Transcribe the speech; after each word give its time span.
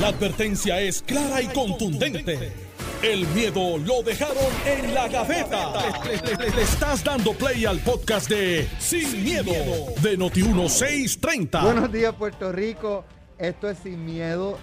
La 0.00 0.08
advertencia 0.08 0.80
es 0.80 1.02
clara 1.02 1.40
y 1.40 1.46
contundente. 1.48 2.52
El 3.02 3.26
miedo 3.28 3.78
lo 3.78 4.02
dejaron 4.02 4.36
en 4.66 4.94
la 4.94 5.08
gaveta. 5.08 5.72
Le, 6.04 6.16
le- 6.16 6.36
le- 6.50 6.56
le 6.56 6.62
estás 6.62 7.04
dando 7.04 7.32
play 7.34 7.64
al 7.66 7.78
podcast 7.80 8.28
de 8.28 8.66
Sin, 8.78 9.22
miedo, 9.22 9.52
de 10.02 10.18
Noti1630. 10.18 11.62
Buenos 11.62 11.92
días, 11.92 12.14
Puerto 12.14 12.50
Rico. 12.50 13.04
Esto 13.38 13.68
es 13.68 13.78
Sin 13.78 14.04
Miedo 14.04 14.58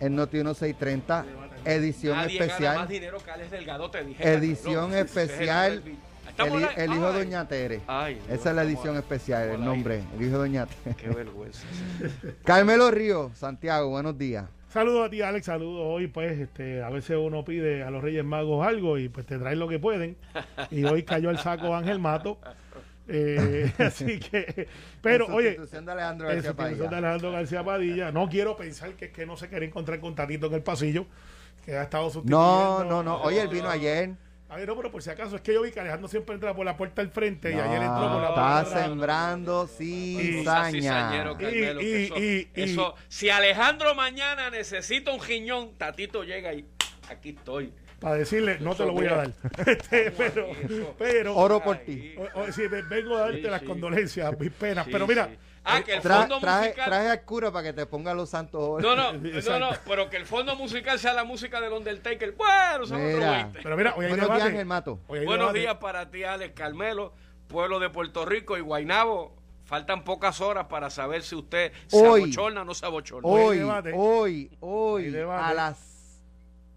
en 0.00 0.16
Noti 0.16 0.38
1630, 0.38 1.24
edición 1.64 2.16
Nadie 2.16 2.38
gana 2.38 2.46
más 2.46 2.52
especial. 2.56 2.88
dinero 2.88 3.18
que 3.24 3.30
Alex 3.30 3.50
Delgado, 3.52 3.90
te 3.90 4.04
dije. 4.04 4.32
Edición 4.32 4.94
especial. 4.94 5.82
Es 5.86 6.11
el- 6.38 6.64
al- 6.90 6.96
hijo 6.96 7.12
de 7.12 7.18
Doña 7.24 7.48
Tere. 7.48 7.80
Ay, 7.86 8.18
Esa 8.30 8.50
es 8.50 8.56
la 8.56 8.62
edición 8.62 8.96
al- 8.96 9.02
especial, 9.02 9.42
el 9.48 9.54
al 9.56 9.64
nombre, 9.64 10.02
el 10.16 10.22
hijo 10.22 10.32
de 10.32 10.38
Doña 10.38 10.66
Tere. 10.66 10.96
Qué 10.96 11.08
vergüenza. 11.08 11.62
Carmelo 12.44 12.90
Río, 12.90 13.30
Santiago, 13.34 13.88
buenos 13.90 14.16
días. 14.18 14.46
Saludos 14.68 15.06
a 15.06 15.10
ti, 15.10 15.20
Alex. 15.20 15.44
Saludos. 15.46 15.82
Hoy, 15.86 16.06
pues, 16.06 16.38
este, 16.38 16.82
a 16.82 16.88
veces 16.88 17.18
uno 17.20 17.44
pide 17.44 17.82
a 17.82 17.90
los 17.90 18.02
Reyes 18.02 18.24
Magos 18.24 18.66
algo 18.66 18.96
y 18.98 19.10
pues 19.10 19.26
te 19.26 19.38
traen 19.38 19.58
lo 19.58 19.68
que 19.68 19.78
pueden. 19.78 20.16
Y 20.70 20.84
hoy 20.84 21.02
cayó 21.02 21.28
el 21.28 21.36
saco 21.38 21.74
Ángel 21.76 21.98
Mato. 21.98 22.38
Eh, 23.08 23.70
así 23.78 24.18
que, 24.18 24.68
pero, 25.02 25.26
En 25.26 25.32
oye, 25.34 25.58
de 25.58 25.90
Alejandro 25.92 26.30
en 26.30 26.36
García 26.36 26.54
Padilla. 26.54 26.88
de 26.88 26.96
Alejandro 26.96 27.32
García 27.32 27.64
Padilla, 27.64 28.12
no 28.12 28.28
quiero 28.30 28.56
pensar 28.56 28.92
que 28.94 29.06
es 29.06 29.10
que 29.12 29.26
no 29.26 29.36
se 29.36 29.48
quiere 29.48 29.66
encontrar 29.66 30.00
con 30.00 30.14
Tatito 30.14 30.46
en 30.46 30.54
el 30.54 30.62
pasillo, 30.62 31.04
que 31.66 31.76
ha 31.76 31.82
estado 31.82 32.04
sustituyendo. 32.04 32.84
No, 32.84 32.84
no, 32.84 33.02
no. 33.02 33.20
Oye, 33.22 33.42
él 33.42 33.48
vino 33.48 33.68
ayer. 33.68 34.12
A 34.52 34.56
ver, 34.56 34.68
no, 34.68 34.76
pero 34.76 34.90
por 34.90 35.02
si 35.02 35.08
acaso, 35.08 35.34
es 35.36 35.40
que 35.40 35.54
yo 35.54 35.62
vi 35.62 35.70
que 35.70 35.80
Alejandro 35.80 36.08
siempre 36.08 36.34
entra 36.34 36.52
por 36.54 36.66
la 36.66 36.76
puerta 36.76 37.00
al 37.00 37.08
frente 37.10 37.50
y 37.50 37.54
ayer 37.54 37.80
entró 37.82 38.00
por 38.12 38.20
la 38.20 38.28
está 38.28 38.34
puerta 38.34 38.58
atrás. 38.60 38.82
sembrando 38.84 39.66
cizaña. 39.66 41.34
Y- 41.40 41.62
eso- 41.62 41.80
y- 42.18 42.48
y- 42.54 42.62
eso- 42.62 42.94
si 43.08 43.30
Alejandro 43.30 43.94
mañana 43.94 44.50
necesita 44.50 45.10
un 45.10 45.22
riñón, 45.22 45.72
Tatito 45.78 46.22
llega 46.22 46.52
y 46.52 46.66
aquí 47.08 47.30
estoy. 47.30 47.72
Para 47.98 48.16
decirle, 48.16 48.58
no 48.60 48.74
te 48.74 48.84
lo 48.84 48.92
voy 48.92 49.06
a 49.06 49.14
dar. 49.14 49.32
Este, 49.66 50.10
pero, 50.98 51.34
Oro 51.34 51.62
por 51.62 51.78
ti. 51.78 52.14
O- 52.18 52.40
o- 52.40 52.52
sí, 52.52 52.66
ve- 52.66 52.82
vengo 52.82 53.16
a 53.16 53.20
darte 53.20 53.36
Sí, 53.38 53.42
las 53.48 53.60
sí. 53.60 53.66
condolencias, 53.66 54.38
mis 54.38 54.50
penas. 54.50 54.84
Sí, 54.84 54.90
pero 54.92 55.06
mira, 55.06 55.28
sí. 55.28 55.38
Ah, 55.64 55.80
que 55.84 55.94
el 55.94 56.02
Tra- 56.02 56.20
fondo 56.20 56.40
traje, 56.40 56.64
musical. 56.68 56.84
traje 56.86 57.08
al 57.08 57.22
cura 57.22 57.52
para 57.52 57.62
que 57.68 57.72
te 57.72 57.86
ponga 57.86 58.14
los 58.14 58.30
santos. 58.30 58.82
No, 58.82 58.96
no, 58.96 59.12
no, 59.12 59.58
no, 59.58 59.68
pero 59.86 60.10
que 60.10 60.16
el 60.16 60.26
fondo 60.26 60.56
musical 60.56 60.98
sea 60.98 61.12
la 61.14 61.22
música 61.24 61.60
del 61.60 61.72
Undertaker. 61.72 62.32
Bueno, 62.32 62.84
son 62.86 63.04
Mira. 63.06 63.30
20. 63.44 63.60
pero 63.62 63.76
mira, 63.76 63.94
hoy 63.96 64.06
hay 64.06 64.10
Buenos 64.10 64.26
días, 64.26 64.38
debate. 64.38 64.50
Ángel 64.50 64.66
Mato. 64.66 65.00
Hoy 65.06 65.18
hay 65.20 65.24
Buenos 65.26 65.46
debate. 65.48 65.58
días 65.60 65.74
para 65.76 66.10
ti, 66.10 66.24
Alex 66.24 66.54
Carmelo, 66.54 67.12
pueblo 67.46 67.78
de 67.78 67.90
Puerto 67.90 68.24
Rico 68.24 68.56
y 68.58 68.60
Guainabo. 68.60 69.36
Faltan 69.64 70.02
pocas 70.02 70.40
horas 70.40 70.66
para 70.66 70.90
saber 70.90 71.22
si 71.22 71.36
usted 71.36 71.72
se 71.86 71.96
Hoy. 71.96 72.22
abochorna 72.24 72.62
o 72.62 72.64
no 72.64 72.74
se 72.74 72.84
abochorna. 72.84 73.28
Hoy 73.28 73.60
Hoy, 73.94 74.50
hoy, 74.60 75.16
a 75.30 75.54
las 75.54 76.20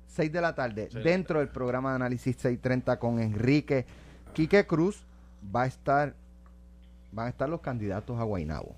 6 0.08 0.32
de 0.32 0.40
la 0.42 0.54
tarde, 0.54 0.90
Sí. 0.92 1.00
dentro 1.00 1.40
del 1.40 1.50
programa 1.50 1.90
de 1.90 1.96
análisis 1.96 2.36
630 2.38 3.00
con 3.00 3.20
Enrique 3.20 3.86
Quique 4.34 4.66
Cruz, 4.68 5.04
va 5.54 5.64
a 5.64 5.66
estar, 5.66 6.14
van 7.16 7.28
a 7.28 7.30
estar 7.30 7.50
los 7.50 7.62
candidatos 7.62 8.20
a 8.20 8.24
Guainabo. 8.24 8.76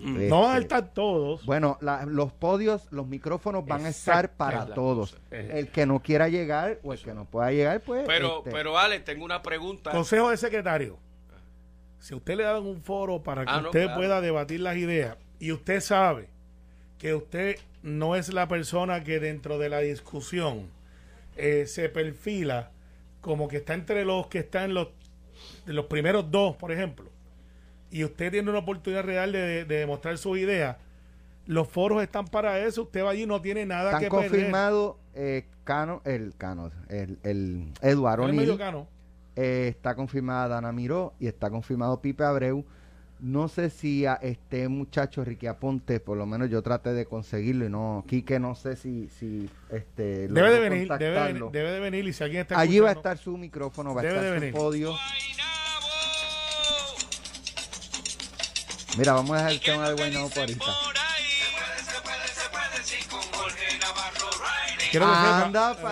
Mm. 0.00 0.28
No 0.28 0.42
van 0.42 0.50
a 0.50 0.58
Este, 0.58 0.62
estar 0.74 0.92
todos. 0.92 1.44
Bueno, 1.46 1.78
la- 1.80 2.04
los 2.06 2.32
podios, 2.32 2.86
los 2.92 3.06
micrófonos 3.06 3.64
van 3.66 3.86
a 3.86 3.88
estar 3.88 4.32
para 4.32 4.66
todos. 4.74 5.16
Eh. 5.30 5.50
El 5.54 5.68
que 5.68 5.86
no 5.86 6.00
quiera 6.00 6.28
llegar 6.28 6.78
o 6.84 6.92
el 6.92 7.00
que 7.00 7.14
no 7.14 7.24
pueda 7.24 7.50
llegar, 7.50 7.80
pues. 7.80 8.04
Pero, 8.06 8.38
este, 8.38 8.50
pero 8.50 8.78
Alex, 8.78 9.04
tengo 9.04 9.24
una 9.24 9.42
pregunta. 9.42 9.90
Consejo 9.90 10.30
de 10.30 10.36
secretario. 10.36 10.98
Si 11.98 12.14
usted 12.14 12.36
le 12.36 12.44
dan 12.44 12.64
un 12.64 12.80
foro 12.82 13.22
para 13.22 13.44
que 13.44 13.50
Ah, 13.50 13.60
no, 13.60 13.68
usted 13.68 13.84
claro. 13.86 13.98
pueda 14.00 14.20
debatir 14.20 14.60
las 14.60 14.76
ideas 14.76 15.16
y 15.40 15.50
usted 15.50 15.80
sabe 15.80 16.28
que 16.98 17.14
usted 17.14 17.56
no 17.82 18.14
es 18.14 18.32
la 18.32 18.46
persona 18.46 19.02
que 19.02 19.18
dentro 19.18 19.58
de 19.58 19.68
la 19.68 19.78
discusión 19.80 20.68
eh, 21.36 21.64
se 21.66 21.88
perfila 21.88 22.70
como 23.20 23.48
que 23.48 23.56
está 23.58 23.74
entre 23.74 24.04
los 24.04 24.28
que 24.28 24.38
están 24.40 24.74
los, 24.74 24.88
los 25.66 25.86
primeros 25.86 26.30
dos, 26.30 26.54
por 26.56 26.70
ejemplo, 26.72 27.10
y 27.90 28.04
usted 28.04 28.30
tiene 28.30 28.50
una 28.50 28.60
oportunidad 28.60 29.04
real 29.04 29.32
de, 29.32 29.64
de 29.64 29.78
demostrar 29.78 30.18
sus 30.18 30.38
ideas, 30.38 30.76
los 31.46 31.66
foros 31.68 32.02
están 32.02 32.26
para 32.26 32.58
eso, 32.60 32.82
usted 32.82 33.02
va 33.02 33.10
allí 33.10 33.22
y 33.22 33.26
no 33.26 33.40
tiene 33.40 33.64
nada 33.64 33.86
están 33.92 34.02
que 34.02 34.10
perder. 34.10 34.30
confirmados 34.30 34.96
eh, 35.14 35.46
Cano, 35.64 36.02
el 36.04 36.34
Cano, 36.36 36.70
el, 36.88 37.18
el 37.22 37.72
Eduardo. 37.80 38.28
Eh, 39.36 39.68
está 39.68 39.94
confirmada 39.94 40.48
Dana 40.48 40.72
Miró 40.72 41.14
y 41.20 41.26
está 41.26 41.48
confirmado 41.48 42.00
Pipe 42.02 42.24
Abreu. 42.24 42.64
No 43.20 43.48
sé 43.48 43.70
si 43.70 44.06
a 44.06 44.14
este 44.14 44.68
muchacho 44.68 45.24
Ricky 45.24 45.46
Aponte, 45.48 45.98
por 46.00 46.16
lo 46.16 46.26
menos 46.26 46.50
yo 46.50 46.62
traté 46.62 46.92
de 46.92 47.04
conseguirlo 47.06 47.66
y 47.66 47.68
no, 47.68 48.04
Quique 48.06 48.38
no 48.38 48.54
sé 48.54 48.76
si, 48.76 49.08
si 49.08 49.50
este, 49.70 50.28
Debe 50.28 50.50
de 50.50 50.60
venir, 50.60 50.88
debe 50.98 51.34
debe 51.50 51.70
de 51.72 51.80
venir 51.80 52.06
y 52.06 52.12
si 52.12 52.22
alguien 52.22 52.42
está 52.42 52.60
Allí 52.60 52.78
va 52.78 52.90
a 52.90 52.92
estar 52.92 53.18
su 53.18 53.36
micrófono, 53.36 53.94
va 53.94 54.02
a 54.02 54.04
estar 54.06 54.24
su 54.24 54.40
venir. 54.40 54.52
podio. 54.54 54.94
Mira, 58.96 59.12
vamos 59.12 59.30
a 59.32 59.36
dejar 59.36 59.52
el 59.52 59.60
tema 59.60 59.88
de 59.88 59.94
Guaynabo 59.94 60.28
por 60.30 60.38
ahorita. 60.40 60.64
Quiero 64.90 65.04
que 65.06 65.12
sepa- 65.12 65.44
Anda, 65.44 65.74
pa, 65.74 65.90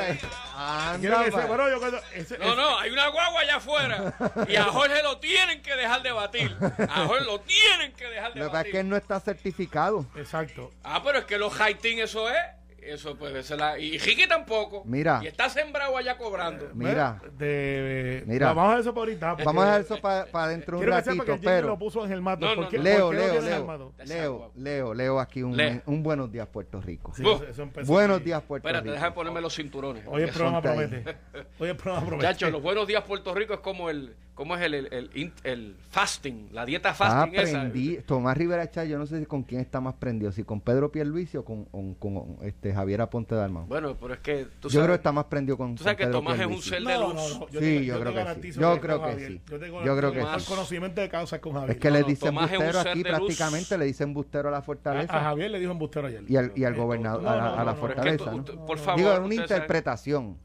Quiero 0.99 1.17
anda, 1.19 1.25
que 1.27 1.31
pa. 1.33 1.43
sepa, 1.43 1.57
no, 1.59 1.69
yo 1.71 1.79
cuando- 1.79 2.01
ese- 2.15 2.39
No, 2.39 2.45
ese- 2.47 2.57
no, 2.57 2.79
hay 2.79 2.91
una 2.91 3.09
guagua 3.09 3.41
allá 3.43 3.57
afuera. 3.57 4.15
Y 4.49 4.57
a 4.57 4.65
Jorge 4.65 5.03
lo 5.03 5.19
tienen 5.19 5.61
que 5.61 5.77
dejar 5.77 6.03
de 6.03 6.13
batir. 6.13 6.57
A 6.89 7.05
Jorge 7.07 7.25
lo 7.27 7.41
tienen 7.41 7.93
que 7.93 8.07
dejar 8.07 8.33
de 8.33 8.41
Lo 8.41 8.47
que 8.47 8.51
pasa 8.53 8.63
es 8.67 8.73
que 8.73 8.81
él 8.81 8.89
no 8.89 8.97
está 8.97 9.21
certificado. 9.21 10.07
Exacto. 10.17 10.73
Ah, 10.83 11.03
pero 11.05 11.19
es 11.19 11.25
que 11.27 11.37
los 11.37 11.53
high 11.53 11.77
eso 12.01 12.31
es. 12.31 12.37
Eso 12.87 13.17
puede 13.17 13.43
ser 13.43 13.59
la. 13.59 13.79
Y 13.79 13.99
Ricky 13.99 14.27
tampoco. 14.29 14.83
Mira. 14.85 15.21
Y 15.23 15.27
está 15.27 15.49
sembrado 15.49 15.97
allá 15.97 16.17
cobrando. 16.17 16.69
Mira, 16.75 17.21
De, 17.37 18.23
Mira. 18.27 18.53
Vamos 18.53 18.65
a 18.71 18.75
ver 18.75 18.81
eso 18.81 18.95
para 18.95 19.01
ahorita. 19.07 19.29
porque- 19.31 19.45
vamos 19.45 19.65
a 19.65 19.67
dejar 19.67 19.81
eso 19.81 19.97
para 20.33 20.49
dentro 20.49 20.79
de 20.79 20.85
un 20.85 20.91
que 20.91 20.97
ratito, 20.97 21.39
pero... 21.43 21.69
lo 21.69 21.79
puso 21.79 22.03
Ángel 22.03 22.23
Mato. 22.23 22.47
No, 22.47 22.55
no, 22.55 22.63
¿Por 22.63 22.71
qué- 22.71 22.79
no. 22.79 22.83
Leo, 22.85 23.13
Leo, 23.13 23.41
Leo? 23.41 23.93
Leo, 24.05 24.53
Leo, 24.55 24.95
Leo 24.95 25.21
aquí 25.21 25.43
un, 25.43 25.57
Leo. 25.57 25.83
un 25.87 26.03
buenos 26.03 26.31
días 26.31 26.47
Puerto 26.49 26.81
Rico. 26.81 27.13
Sí, 27.15 27.23
eso- 27.51 27.69
Buenos 27.87 28.23
días 28.23 28.43
Puerto 28.43 28.67
Espérate, 28.67 28.85
Rico. 28.85 28.95
deja 28.95 29.07
de 29.07 29.13
ponerme 29.13 29.41
los 29.41 29.55
cinturones. 29.55 30.05
Hoy 30.07 30.23
el 30.23 30.31
programa 30.31 30.61
promete. 30.63 31.17
Hoy 31.59 31.69
el 31.71 31.77
programa 31.77 32.07
promete. 32.07 32.29
Chacho, 32.29 32.51
los 32.51 32.63
buenos 32.63 32.87
días 32.87 33.03
Puerto 33.05 33.35
Rico 33.35 33.55
es 33.55 33.61
como 33.61 33.91
el, 33.91 34.15
¿cómo 34.35 34.57
es 34.57 34.63
el, 34.63 34.75
el, 34.75 34.87
el, 34.93 35.33
el 35.45 35.77
fasting, 35.91 36.49
la 36.53 36.65
dieta 36.65 36.91
Ah, 36.91 36.95
fasting 36.95 37.35
esa. 37.41 37.61
prendí. 37.61 37.97
Tomás 38.07 38.37
Rivera 38.37 38.71
Chá, 38.71 38.85
yo 38.85 38.99
no 38.99 39.07
sé 39.07 39.19
si 39.21 39.27
con 39.27 39.43
quién 39.43 39.61
está 39.61 39.81
más 39.81 39.95
prendido, 39.95 40.31
si 40.33 40.45
con 40.45 40.61
Pedro 40.61 40.93
Pierluisi 40.93 41.37
o 41.37 41.45
con, 41.45 41.65
con, 41.67 41.95
con, 41.95 42.37
este 42.43 42.73
Javier 42.77 43.01
Aponte 43.01 43.35
Dalmau. 43.35 43.67
Bueno, 43.67 43.97
pero 44.01 44.15
es 44.15 44.21
que 44.21 44.47
tú 44.61 44.69
yo 44.69 44.71
sabes, 44.71 44.85
creo 44.85 44.95
que 44.95 44.95
está 45.01 45.13
más 45.13 45.25
prendido 45.25 45.57
con, 45.59 45.75
tú 45.75 45.83
sabes 45.83 45.97
con 45.97 45.99
que 45.99 46.07
Pedro 46.07 46.19
Tomás 46.19 46.39
es 46.41 46.47
un 46.47 46.63
ser 46.63 46.83
de 46.83 46.95
no, 46.95 47.13
luz. 47.13 47.39
no, 47.41 47.49
yo 47.49 47.61
Sí, 47.61 47.67
te- 47.79 47.85
yo 47.85 48.01
creo 48.01 48.15
que 48.15 48.53
sí. 48.53 48.61
Yo 48.61 48.81
creo 48.81 49.03
que 49.03 49.27
sí. 49.27 49.41
Yo, 49.51 49.59
tengo, 49.59 49.85
Yo 49.85 49.97
creo 49.97 50.13
que 50.13 50.21
sí. 50.41 50.47
conocimiento 50.47 51.01
de 51.01 51.09
causa 51.09 51.41
con 51.41 51.55
Javier. 51.55 51.71
Es 51.73 51.77
que 51.79 51.89
No, 51.91 51.95
le 51.97 52.03
dicen 52.05 52.35
bustero 52.35 52.81
aquí 52.81 53.03
prácticamente, 53.03 53.79
le 53.79 53.85
dicen 53.87 54.15
bustero 54.15 54.49
a 54.49 54.53
la 54.53 54.59
a, 54.59 54.63
fortaleza. 54.63 55.17
a 55.17 55.21
Javier 55.23 55.51
le 55.51 55.59
dijo 55.59 55.73
embustero 55.73 56.07
ayer. 56.07 56.23
Y 56.29 56.37
al- 56.37 56.53
y 56.55 56.65
al 56.65 56.75
gobernador- 56.75 57.23
No, 57.23 57.29
a 57.31 57.65
la- 57.65 57.75
fortaleza, 57.75 58.31
por 58.67 58.79
favor. 58.79 59.01
Digo, 59.01 59.13
es 59.13 59.19
una 59.21 59.35
interpretación. 59.35 60.39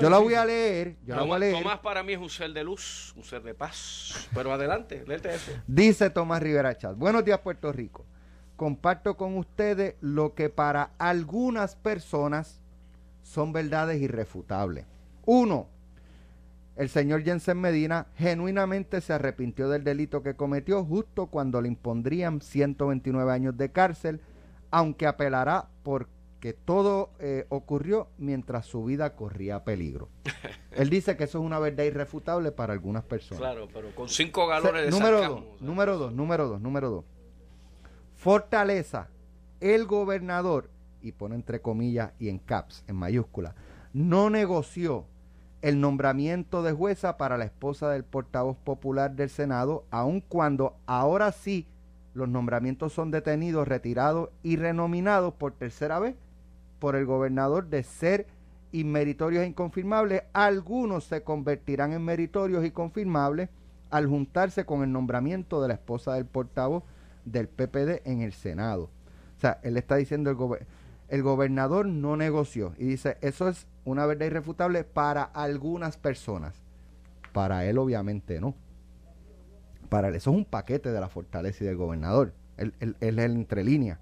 Yo 0.00 0.10
la 0.10 0.18
voy 0.18 0.34
a 0.34 0.44
leer, 0.44 0.96
yo 1.04 1.14
la 1.14 1.22
voy 1.22 1.28
a 1.30 1.34
Tomás, 1.34 1.40
leer. 1.40 1.54
Tomás 1.62 1.78
para 1.80 2.02
mí 2.02 2.12
es 2.12 2.18
un 2.18 2.30
ser 2.30 2.52
de 2.52 2.64
luz, 2.64 3.12
un 3.16 3.24
ser 3.24 3.42
de 3.42 3.54
paz. 3.54 4.28
Pero 4.34 4.52
adelante, 4.52 5.04
léete 5.06 5.34
eso. 5.34 5.52
Dice 5.66 6.10
Tomás 6.10 6.42
Rivera 6.42 6.76
Chat. 6.76 6.96
Buenos 6.96 7.24
días, 7.24 7.38
Puerto 7.40 7.72
Rico. 7.72 8.04
Comparto 8.58 9.16
con 9.16 9.36
ustedes 9.36 9.94
lo 10.00 10.34
que 10.34 10.48
para 10.50 10.90
algunas 10.98 11.76
personas 11.76 12.60
son 13.22 13.52
verdades 13.52 14.02
irrefutables. 14.02 14.84
Uno, 15.26 15.68
el 16.74 16.88
señor 16.88 17.22
Jensen 17.22 17.60
Medina 17.60 18.08
genuinamente 18.16 19.00
se 19.00 19.12
arrepintió 19.12 19.68
del 19.68 19.84
delito 19.84 20.24
que 20.24 20.34
cometió 20.34 20.84
justo 20.84 21.26
cuando 21.26 21.62
le 21.62 21.68
impondrían 21.68 22.40
129 22.40 23.32
años 23.32 23.56
de 23.56 23.70
cárcel, 23.70 24.20
aunque 24.72 25.06
apelará 25.06 25.68
porque 25.84 26.52
todo 26.52 27.10
eh, 27.20 27.46
ocurrió 27.50 28.08
mientras 28.18 28.66
su 28.66 28.84
vida 28.84 29.14
corría 29.14 29.62
peligro. 29.62 30.08
Él 30.72 30.90
dice 30.90 31.16
que 31.16 31.22
eso 31.22 31.38
es 31.38 31.44
una 31.44 31.60
verdad 31.60 31.84
irrefutable 31.84 32.50
para 32.50 32.72
algunas 32.72 33.04
personas. 33.04 33.38
Claro, 33.38 33.68
pero 33.72 33.94
con 33.94 34.08
cinco 34.08 34.48
galones 34.48 34.86
de 34.86 34.90
número 34.90 35.20
sarcasmo, 35.20 35.46
dos, 35.48 35.62
número 35.62 35.96
dos, 35.96 36.12
número 36.12 36.48
dos, 36.48 36.60
número 36.60 36.90
dos. 36.90 37.04
Fortaleza, 38.18 39.06
el 39.60 39.86
gobernador, 39.86 40.70
y 41.00 41.12
pone 41.12 41.36
entre 41.36 41.60
comillas 41.60 42.10
y 42.18 42.28
en 42.28 42.40
caps, 42.40 42.82
en 42.88 42.96
mayúscula, 42.96 43.54
no 43.92 44.28
negoció 44.28 45.04
el 45.62 45.80
nombramiento 45.80 46.64
de 46.64 46.72
jueza 46.72 47.16
para 47.16 47.38
la 47.38 47.44
esposa 47.44 47.88
del 47.90 48.02
portavoz 48.02 48.56
popular 48.56 49.12
del 49.14 49.30
Senado, 49.30 49.84
aun 49.92 50.20
cuando 50.20 50.74
ahora 50.86 51.30
sí 51.30 51.68
los 52.12 52.28
nombramientos 52.28 52.92
son 52.92 53.12
detenidos, 53.12 53.68
retirados 53.68 54.30
y 54.42 54.56
renominados 54.56 55.34
por 55.34 55.52
tercera 55.52 56.00
vez 56.00 56.16
por 56.80 56.96
el 56.96 57.06
gobernador 57.06 57.68
de 57.68 57.84
ser 57.84 58.26
inmeritorios 58.72 59.44
e 59.44 59.46
inconfirmables, 59.46 60.24
algunos 60.32 61.04
se 61.04 61.22
convertirán 61.22 61.92
en 61.92 62.04
meritorios 62.04 62.64
y 62.64 62.72
confirmables 62.72 63.48
al 63.90 64.08
juntarse 64.08 64.66
con 64.66 64.82
el 64.82 64.90
nombramiento 64.90 65.62
de 65.62 65.68
la 65.68 65.74
esposa 65.74 66.14
del 66.14 66.26
portavoz 66.26 66.82
del 67.32 67.48
PPD 67.48 68.02
en 68.04 68.22
el 68.22 68.32
Senado. 68.32 68.84
O 69.36 69.40
sea, 69.40 69.58
él 69.62 69.76
está 69.76 69.96
diciendo 69.96 70.30
el 70.30 70.36
gobe- 70.36 70.66
el 71.08 71.22
gobernador 71.22 71.86
no 71.86 72.16
negoció. 72.16 72.74
Y 72.78 72.84
dice, 72.84 73.16
eso 73.20 73.48
es 73.48 73.66
una 73.84 74.04
verdad 74.06 74.26
irrefutable 74.26 74.84
para 74.84 75.22
algunas 75.22 75.96
personas. 75.96 76.54
Para 77.32 77.64
él 77.64 77.78
obviamente 77.78 78.40
no. 78.40 78.54
Para 79.88 80.08
él, 80.08 80.16
eso 80.16 80.30
es 80.30 80.36
un 80.36 80.44
paquete 80.44 80.90
de 80.90 81.00
la 81.00 81.08
fortaleza 81.08 81.64
y 81.64 81.66
del 81.66 81.76
gobernador. 81.76 82.32
Él, 82.56 82.74
él- 82.80 82.96
él 83.00 83.18
es 83.18 83.24
el 83.24 83.32
entre 83.32 83.64
líneas. 83.64 83.98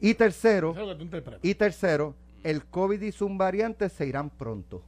Y 0.00 0.14
tercero, 0.14 0.72
y 1.42 1.54
tercero, 1.54 2.14
el 2.42 2.64
COVID 2.64 3.02
y 3.02 3.12
sus 3.12 3.36
variantes 3.36 3.92
se 3.92 4.06
irán 4.06 4.30
pronto. 4.30 4.82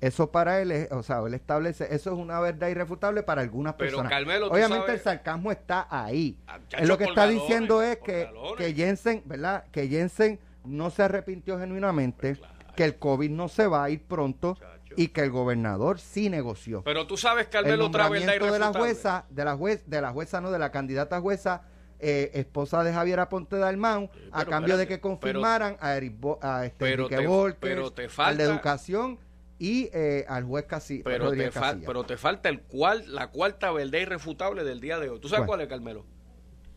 Eso 0.00 0.30
para 0.30 0.60
él 0.60 0.72
es, 0.72 0.92
o 0.92 1.02
sea, 1.02 1.20
él 1.26 1.32
establece, 1.34 1.84
eso 1.94 2.12
es 2.12 2.18
una 2.18 2.38
verdad 2.40 2.68
irrefutable 2.68 3.22
para 3.22 3.40
algunas 3.40 3.74
Pero, 3.74 3.90
personas. 3.90 4.10
Carmelo, 4.10 4.48
Obviamente 4.48 4.86
sabes- 4.86 4.98
el 5.00 5.04
sarcasmo 5.04 5.50
está 5.50 5.86
ahí. 5.90 6.38
Ah, 6.46 6.56
Él 6.56 6.62
chacho, 6.68 6.84
lo 6.84 6.98
que 6.98 7.04
está 7.04 7.26
diciendo 7.26 7.82
es 7.82 7.96
que, 7.98 8.28
que 8.58 8.74
Jensen, 8.74 9.22
¿verdad? 9.24 9.64
Que 9.72 9.88
Jensen 9.88 10.38
no 10.64 10.90
se 10.90 11.02
arrepintió 11.02 11.58
genuinamente, 11.58 12.38
que 12.76 12.84
el 12.84 12.96
COVID 12.98 13.30
no 13.30 13.48
se 13.48 13.66
va 13.66 13.84
a 13.84 13.90
ir 13.90 14.02
pronto 14.04 14.56
Chacho. 14.56 14.94
y 14.98 15.08
que 15.08 15.22
el 15.22 15.30
gobernador 15.30 15.98
sí 15.98 16.28
negoció. 16.28 16.82
Pero 16.84 17.06
tú 17.06 17.16
sabes, 17.16 17.44
el 17.46 17.50
Carmelo, 17.50 17.86
otra 17.86 18.08
verdad 18.10 18.26
nombramiento 18.26 18.44
de 18.44 18.50
la 18.50 18.66
irrefutable. 18.66 18.80
jueza, 18.92 19.24
de 19.30 19.44
la 19.46 19.56
juez, 19.56 19.84
de 19.88 20.00
la 20.02 20.10
jueza 20.12 20.40
no, 20.42 20.50
de 20.50 20.58
la 20.58 20.70
candidata 20.72 21.20
jueza, 21.22 21.62
eh, 22.00 22.32
esposa 22.34 22.84
de 22.84 22.92
Javier 22.92 23.20
Aponte 23.20 23.56
Dalmau, 23.56 24.10
a 24.30 24.38
pero 24.40 24.50
cambio 24.50 24.76
de 24.76 24.86
que 24.86 25.00
confirmaran 25.00 25.78
a 25.80 25.94
Eric 25.96 26.20
Bo- 26.20 26.38
a 26.42 26.66
este 26.66 26.76
pero 26.78 27.08
te- 27.08 27.26
Volkers, 27.26 27.58
pero 27.60 27.90
te 27.92 28.02
al 28.02 28.10
falta- 28.10 28.42
de 28.42 28.50
Educación 28.50 29.18
y 29.58 29.88
eh, 29.92 30.24
al 30.28 30.44
juez 30.44 30.66
Casi, 30.66 31.02
Pero 31.02 31.16
te, 31.16 31.24
Rodríguez 31.24 31.54
Casilla. 31.54 31.86
pero 31.86 32.04
te 32.04 32.16
falta 32.16 32.48
el 32.48 32.60
cual, 32.60 33.04
la 33.08 33.28
cuarta 33.28 33.70
verdad 33.72 33.98
irrefutable 33.98 34.64
del 34.64 34.80
día 34.80 34.98
de 34.98 35.08
hoy. 35.10 35.20
¿Tú 35.20 35.28
sabes 35.28 35.46
¿Cuál? 35.46 35.58
cuál, 35.58 35.60
es, 35.62 35.68
Carmelo? 35.68 36.04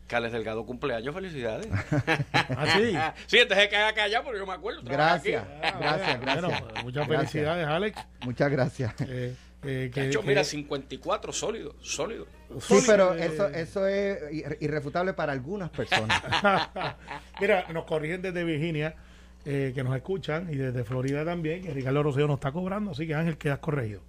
Carles 0.06 0.32
Delgado 0.32 0.66
cumpleaños, 0.66 1.14
felicidades. 1.14 1.68
Ah, 2.32 2.66
sí. 2.76 2.96
sí, 3.26 3.38
dejé 3.48 3.68
que 3.68 3.76
haga 3.76 3.92
callar 3.94 4.24
porque 4.24 4.38
yo 4.40 4.46
me 4.46 4.52
acuerdo. 4.54 4.82
Gracias, 4.84 5.44
Ah, 5.62 5.76
gracias, 5.78 6.20
bueno, 6.20 6.48
gracias. 6.48 6.60
bueno, 6.62 6.82
muchas 6.82 7.08
Gracias. 7.08 7.30
felicidades, 7.32 7.66
Alex. 7.68 8.00
Muchas 8.24 8.50
gracias. 8.50 8.94
Eh, 9.02 9.36
eh, 9.62 9.90
que- 9.94 10.06
Chacho, 10.06 10.22
que- 10.22 10.26
mira, 10.26 10.42
54 10.42 11.32
sólido, 11.32 11.76
sólido. 11.80 12.26
Sí, 12.60 12.78
pero 12.86 13.14
eh, 13.14 13.26
eso, 13.26 13.46
eso 13.48 13.86
es 13.86 14.20
ir- 14.32 14.56
irrefutable 14.60 15.12
para 15.12 15.32
algunas 15.32 15.70
personas. 15.70 16.20
Mira, 17.40 17.66
nos 17.72 17.84
corrigen 17.84 18.20
desde 18.22 18.42
Virginia, 18.42 18.96
eh, 19.44 19.72
que 19.74 19.82
nos 19.82 19.94
escuchan, 19.96 20.48
y 20.52 20.56
desde 20.56 20.84
Florida 20.84 21.24
también, 21.24 21.62
que 21.62 21.72
Ricardo 21.72 22.02
Rocío 22.02 22.26
nos 22.26 22.36
está 22.36 22.52
cobrando, 22.52 22.90
así 22.92 23.06
que 23.06 23.14
Ángel, 23.14 23.38
quedas 23.38 23.58
corregido. 23.58 24.02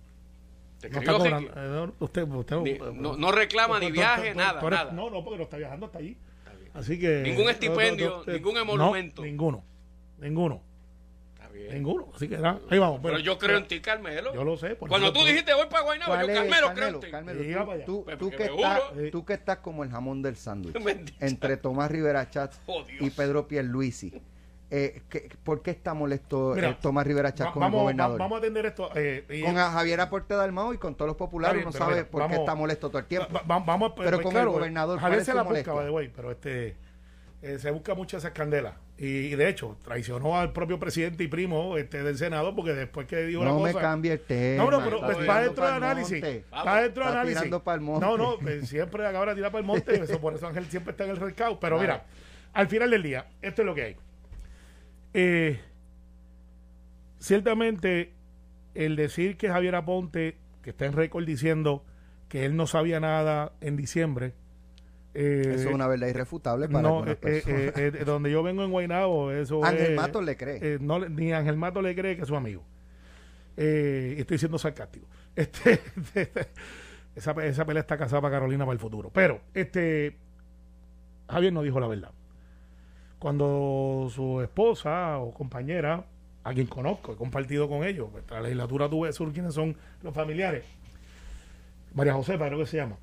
No 0.92 1.00
está 1.00 1.13
cobrando. 1.13 1.50
Eh, 1.51 1.54
no, 1.56 1.94
usted, 2.00 2.24
usted 2.28 2.56
Ni- 2.57 2.78
no- 3.00 3.16
no 3.16 3.31
reclama 3.31 3.80
ni 3.80 3.88
tú- 3.88 3.94
tú- 3.94 4.00
viaje, 4.00 4.31
tú- 4.31 4.38
nada, 4.38 4.60
tú 4.60 4.68
eres- 4.68 4.80
nada. 4.80 4.92
No, 4.92 5.10
no, 5.10 5.24
porque 5.24 5.38
no 5.38 5.44
está 5.44 5.57
viajando 5.57 5.86
hasta 5.86 6.00
allí. 6.00 6.18
Así 6.74 6.98
que. 7.00 7.22
Ningún 7.22 7.50
estipendio, 7.50 8.24
ningún 8.25 8.57
emolumento. 8.57 9.22
No, 9.22 9.25
ninguno. 9.28 9.63
Ninguno. 10.19 10.62
Está 11.36 11.50
bien. 11.50 11.74
Ninguno. 11.74 12.07
Así 12.16 12.28
que 12.28 12.38
nada, 12.38 12.60
ahí 12.69 12.80
vamos. 12.80 13.00
Pero 13.01 13.13
bueno. 13.13 13.19
yo 13.19 13.38
creo 13.38 13.57
en 13.57 13.68
ti, 13.68 13.80
Carmelo. 13.80 14.33
Yo 14.33 14.44
lo 14.44 14.57
sé. 14.57 14.75
por 14.75 14.88
Cuando 14.89 15.12
tú 15.13 15.24
dijiste 15.25 15.54
voy 15.54 15.66
para 15.68 15.83
Guaynabo, 15.83 16.13
¿Cuál 16.13 16.25
yo, 16.28 16.31
es, 16.33 16.39
Carmelo, 16.39 16.74
creo 16.74 16.88
en 16.88 17.00
ti. 17.00 17.12
Carmelo, 17.12 17.72
allá. 17.72 17.86
tú, 17.86 18.04
Pues 18.06 18.18
tú 18.18 18.30
que 18.31 18.44
estás, 18.45 18.81
tú 19.12 19.25
que 19.25 19.33
estás 19.33 19.57
como 19.57 19.83
el 19.83 19.89
jamón 19.92 20.22
del 20.22 20.36
sándwich 20.38 20.75
entre 21.19 21.57
Tomás 21.57 21.92
Rivera 21.92 22.30
Chat 22.30 22.54
Oh, 22.68 22.83
y 23.00 23.10
Pedro 23.12 23.48
Pierluisi. 23.48 24.13
Eh, 24.73 25.01
¿qué- 25.09 25.27
¿Por 25.44 25.62
qué 25.62 25.71
está 25.71 25.94
molesto 25.94 26.53
Mira, 26.56 26.69
eh, 26.69 26.77
Tomás 26.81 27.06
Rivera 27.06 27.33
Chat 27.33 27.47
Va- 27.47 27.51
con 27.51 27.59
vamos, 27.59 27.73
el 27.73 27.77
va- 27.79 27.81
gobernador? 27.83 28.19
vamos 28.19 28.35
a 28.38 28.39
atender 28.39 28.65
esto. 28.65 28.89
eh, 28.95 29.25
y- 29.29 29.44
con 29.44 29.57
a 29.57 29.69
Javier 29.71 30.00
Aporte 30.00 30.33
Dalmao 30.33 30.73
y 30.73 30.77
con 30.77 30.95
todos 30.95 31.07
los 31.09 31.18
populares 31.18 31.57
Está 31.57 31.69
uno 31.69 31.77
sabe 31.77 32.06
por 32.06 32.25
qué 32.29 32.35
está 32.35 32.56
molesto 32.56 32.88
todo 32.88 33.00
el 33.00 33.06
tiempo. 33.06 33.27
Va- 33.33 33.41
va- 33.41 33.59
vamos, 33.59 33.91
Pero 33.97 34.21
con 34.21 34.35
el 34.38 34.47
gobernador, 34.47 34.97
¿cuál 34.97 35.12
Javier 35.12 35.25
se 35.25 35.33
la 35.33 35.44
busca, 35.44 35.73
by 35.73 35.85
the 35.85 35.91
way, 35.91 36.09
pero 36.15 36.31
este 36.31 36.77
eh, 37.41 37.57
se 37.59 37.69
busca 37.71 37.95
mucho 37.95 38.15
esas 38.18 38.31
candelas. 38.31 38.75
Y, 39.00 39.07
y 39.07 39.35
de 39.35 39.50
hecho, 39.50 39.75
traicionó 39.83 40.39
al 40.39 40.53
propio 40.53 40.77
presidente 40.79 41.23
y 41.23 41.27
primo 41.27 41.75
este 41.75 42.03
del 42.03 42.15
Senado 42.18 42.56
porque 42.56 42.71
después 42.73 43.07
que 43.07 43.23
dijo 43.25 43.44
no 43.44 43.57
la 43.57 43.63
me 43.65 43.71
cosa. 43.73 43.81
cambie 43.83 44.13
el 44.13 44.19
tema. 44.21 44.63
No, 44.63 44.69
no, 44.71 44.77
pero 44.83 44.97
está 44.97 45.07
pues, 45.07 45.18
va 45.18 45.21
tirando 45.23 45.44
dentro 45.47 45.65
del 45.65 45.73
análisis. 45.73 46.23
Va 46.23 46.81
dentro 46.81 47.03
del 47.03 47.09
Está 47.09 47.21
análisis. 47.21 47.51
No, 48.00 48.18
no, 48.18 48.38
pues, 48.39 48.69
siempre 48.69 49.06
acaba 49.07 49.25
de 49.25 49.35
tirar 49.35 49.51
para 49.51 49.59
el 49.59 49.65
monte. 49.65 49.95
Eso, 50.01 50.21
por 50.21 50.35
eso 50.35 50.47
Ángel 50.47 50.65
siempre 50.68 50.91
está 50.91 51.03
en 51.03 51.09
el 51.09 51.18
recao. 51.18 51.59
Pero 51.59 51.79
mira, 51.79 52.06
al 52.53 52.68
final 52.68 52.91
del 52.91 53.01
día, 53.03 53.25
esto 53.41 53.63
es 53.63 53.65
lo 53.65 53.73
que 53.75 53.81
hay. 53.83 53.97
Eh, 55.13 55.60
ciertamente, 57.19 58.13
el 58.74 58.96
decir 58.96 59.38
que 59.38 59.50
Javier 59.50 59.75
Aponte, 59.75 60.38
que 60.62 60.69
está 60.72 60.86
en 60.86 60.94
récord 60.94 61.25
diciendo 61.25 61.86
que 62.30 62.46
él 62.46 62.56
no 62.56 62.68
sabía 62.68 63.00
nada 63.00 63.54
en 63.62 63.75
diciembre. 63.75 64.34
eh, 65.13 65.42
Eso 65.56 65.69
es 65.69 65.75
una 65.75 65.88
verdad 65.88 66.08
irrefutable 66.08 66.69
para 66.69 66.81
no, 66.88 67.06
eh, 67.06 67.16
eh, 67.46 68.04
donde 68.06 68.31
yo 68.31 68.42
vengo 68.44 68.63
en 68.63 68.72
Guaynabo, 68.72 69.31
eso 69.31 69.63
Ángel 69.66 69.96
Matos 69.96 70.24
le 70.24 70.38
cree. 70.38 70.78
no 70.80 71.00
ni 71.10 71.34
Ángel 71.34 71.57
Mato 71.57 71.81
le 71.81 71.94
cree 71.96 72.16
que 72.16 72.22
es 72.22 72.28
su 72.28 72.36
amigo. 72.36 72.64
Estoy 73.57 74.38
siendo 74.38 74.57
sarcástico. 74.57 75.07
Este, 75.34 75.80
esa, 77.16 77.34
pe- 77.34 77.48
esa 77.48 77.66
pelea 77.66 77.80
está 77.81 77.98
casada 77.98 78.22
para 78.22 78.36
Carolina 78.36 78.66
para 78.66 78.74
el 78.74 78.80
futuro. 78.80 79.10
Pero, 79.14 79.40
este, 79.54 80.18
Javier 81.30 81.54
no 81.54 81.62
dijo 81.62 81.80
la 81.80 81.88
verdad. 81.88 82.12
Cuando 83.21 84.07
su 84.09 84.41
esposa 84.41 85.19
o 85.19 85.31
compañera, 85.31 86.06
a 86.44 86.53
quien 86.56 86.65
conozco, 86.65 87.13
he 87.13 87.15
compartido 87.15 87.69
con 87.69 87.83
ellos, 87.83 88.07
pues, 88.12 88.23
la 88.31 88.41
legislatura 88.41 88.89
tuve 88.89 89.13
sur 89.13 89.31
quiénes 89.31 89.53
son 89.53 89.77
los 90.01 90.12
familiares, 90.12 90.63
María 91.94 92.13
Josefa, 92.13 92.47
creo 92.47 92.57
que 92.57 92.65
se 92.65 92.77
llama, 92.77 92.97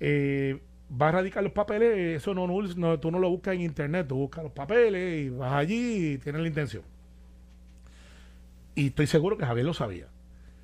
eh, 0.00 0.62
va 0.90 1.10
a 1.10 1.12
radicar 1.12 1.42
los 1.42 1.52
papeles, 1.52 2.16
eso 2.16 2.32
no, 2.32 2.46
no, 2.46 2.98
tú 2.98 3.10
no 3.10 3.18
lo 3.18 3.28
buscas 3.28 3.56
en 3.56 3.60
internet, 3.60 4.06
tú 4.08 4.16
buscas 4.16 4.44
los 4.44 4.52
papeles 4.54 5.26
y 5.26 5.28
vas 5.28 5.52
allí 5.52 6.12
y 6.12 6.16
tienes 6.16 6.40
la 6.40 6.48
intención. 6.48 6.82
Y 8.74 8.86
estoy 8.86 9.06
seguro 9.06 9.36
que 9.36 9.44
Javier 9.44 9.66
lo 9.66 9.74
sabía. 9.74 10.06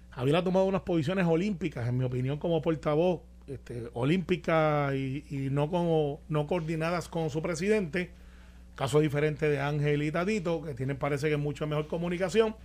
Javier 0.09 0.37
ha 0.37 0.43
tomado 0.43 0.65
unas 0.65 0.81
posiciones 0.81 1.27
olímpicas, 1.27 1.87
en 1.87 1.99
mi 1.99 2.05
opinión, 2.07 2.39
como 2.39 2.63
portavoz, 2.63 3.21
este, 3.47 3.91
olímpicas 3.93 4.95
y, 4.95 5.27
y 5.29 5.51
no, 5.51 5.71
como, 5.71 6.23
no 6.31 6.47
coordinadas 6.47 7.11
con 7.11 7.29
su 7.29 7.43
presidente. 7.43 8.19
Caso 8.81 9.01
diferente 9.01 9.51
de 9.51 9.61
Ángel 9.61 10.03
y 10.03 10.11
Tatito, 10.11 10.63
que 10.63 10.73
tienen 10.73 10.97
parece 10.97 11.29
que 11.29 11.37
mucho 11.37 11.67
mejor 11.67 11.87
comunicación. 11.87 12.57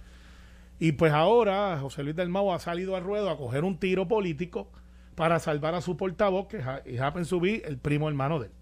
Y 0.79 0.93
pues 0.93 1.11
ahora 1.11 1.77
José 1.81 2.03
Luis 2.03 2.15
del 2.15 2.29
Mau 2.29 2.53
ha 2.53 2.59
salido 2.59 2.95
al 2.95 3.03
ruedo 3.03 3.29
a 3.29 3.35
coger 3.35 3.65
un 3.65 3.77
tiro 3.79 4.07
político 4.07 4.71
para 5.15 5.39
salvar 5.39 5.75
a 5.75 5.81
su 5.81 5.97
portavoz, 5.97 6.47
que 6.47 6.63
es 6.85 7.01
Happen 7.01 7.25
Subí, 7.25 7.61
el 7.65 7.77
primo 7.79 8.07
hermano 8.07 8.39
de 8.39 8.45
él. 8.45 8.53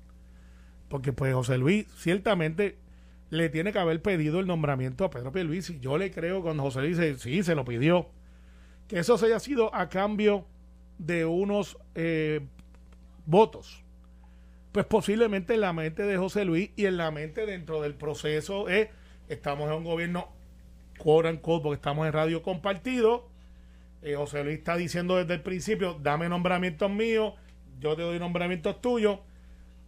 Porque 0.87 1.13
pues 1.13 1.31
José 1.35 1.59
Luis 1.59 1.85
ciertamente 1.95 2.79
le 3.29 3.49
tiene 3.49 3.71
que 3.71 3.77
haber 3.77 4.01
pedido 4.01 4.39
el 4.39 4.47
nombramiento 4.47 5.05
a 5.05 5.11
Pedro 5.11 5.31
Pierluisi. 5.31 5.79
Yo 5.79 5.99
le 5.99 6.09
creo 6.09 6.41
cuando 6.41 6.63
José 6.63 6.81
Luis 6.81 6.97
dice, 6.97 7.19
sí, 7.19 7.43
se 7.43 7.53
lo 7.53 7.65
pidió. 7.65 8.09
Que 8.87 8.97
eso 8.97 9.15
se 9.19 9.27
haya 9.27 9.39
sido 9.39 9.75
a 9.75 9.89
cambio 9.89 10.47
de 10.97 11.25
unos 11.25 11.77
eh, 11.93 12.47
votos. 13.27 13.82
Pues 14.73 14.87
posiblemente 14.87 15.53
en 15.53 15.61
la 15.61 15.71
mente 15.71 16.01
de 16.01 16.17
José 16.17 16.45
Luis 16.45 16.71
y 16.75 16.87
en 16.87 16.97
la 16.97 17.11
mente 17.11 17.45
dentro 17.45 17.79
del 17.79 17.93
proceso 17.93 18.67
es, 18.69 18.89
estamos 19.29 19.69
en 19.69 19.77
un 19.77 19.83
gobierno 19.83 20.29
quote 20.97 21.29
unquote, 21.29 21.61
porque 21.61 21.75
estamos 21.75 22.07
en 22.07 22.13
radio 22.13 22.41
compartido. 22.41 23.29
Eh, 24.01 24.15
José 24.15 24.43
Luis 24.43 24.57
está 24.57 24.75
diciendo 24.75 25.15
desde 25.17 25.35
el 25.35 25.41
principio, 25.41 25.99
dame 26.01 26.27
nombramientos 26.27 26.89
míos, 26.89 27.35
yo 27.79 27.95
te 27.95 28.01
doy 28.01 28.17
nombramientos 28.17 28.81
tuyos. 28.81 29.19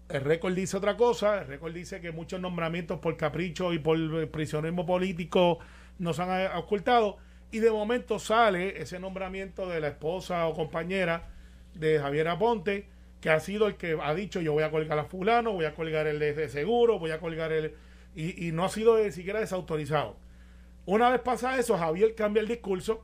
El 0.07 0.21
récord 0.21 0.53
dice 0.53 0.77
otra 0.77 0.95
cosa, 0.95 1.41
el 1.41 1.47
récord 1.47 1.73
dice 1.73 1.99
que 1.99 2.11
muchos 2.11 2.39
nombramientos 2.39 2.99
por 2.99 3.17
capricho 3.17 3.73
y 3.73 3.79
por 3.79 3.97
eh, 3.97 4.27
prisionismo 4.27 4.85
político 4.85 5.57
nos 5.97 6.19
han 6.19 6.41
eh, 6.41 6.49
ocultado. 6.55 7.17
Y 7.49 7.57
de 7.57 7.71
momento 7.71 8.19
sale 8.19 8.79
ese 8.79 8.99
nombramiento 8.99 9.67
de 9.67 9.79
la 9.79 9.87
esposa 9.87 10.45
o 10.45 10.53
compañera 10.53 11.29
de 11.73 11.97
Javier 11.97 12.27
Aponte, 12.27 12.93
que 13.25 13.31
ha 13.31 13.39
sido 13.39 13.65
el 13.65 13.75
que 13.75 13.97
ha 13.99 14.13
dicho 14.13 14.39
yo 14.39 14.53
voy 14.53 14.61
a 14.61 14.69
colgar 14.69 14.99
a 14.99 15.05
fulano, 15.05 15.51
voy 15.51 15.65
a 15.65 15.73
colgar 15.73 16.05
el 16.05 16.19
de 16.19 16.47
seguro, 16.47 16.99
voy 16.99 17.09
a 17.09 17.19
colgar 17.19 17.51
el... 17.51 17.73
Y, 18.15 18.51
no 18.51 18.65
ha 18.65 18.69
sido 18.69 19.03
ni 19.03 19.11
siquiera 19.11 19.39
desautorizado. 19.39 20.15
Una 20.85 21.09
vez 21.09 21.21
pasa 21.21 21.57
eso, 21.57 21.75
Javier 21.75 22.13
cambia 22.13 22.41
el 22.41 22.47
discurso 22.47 23.03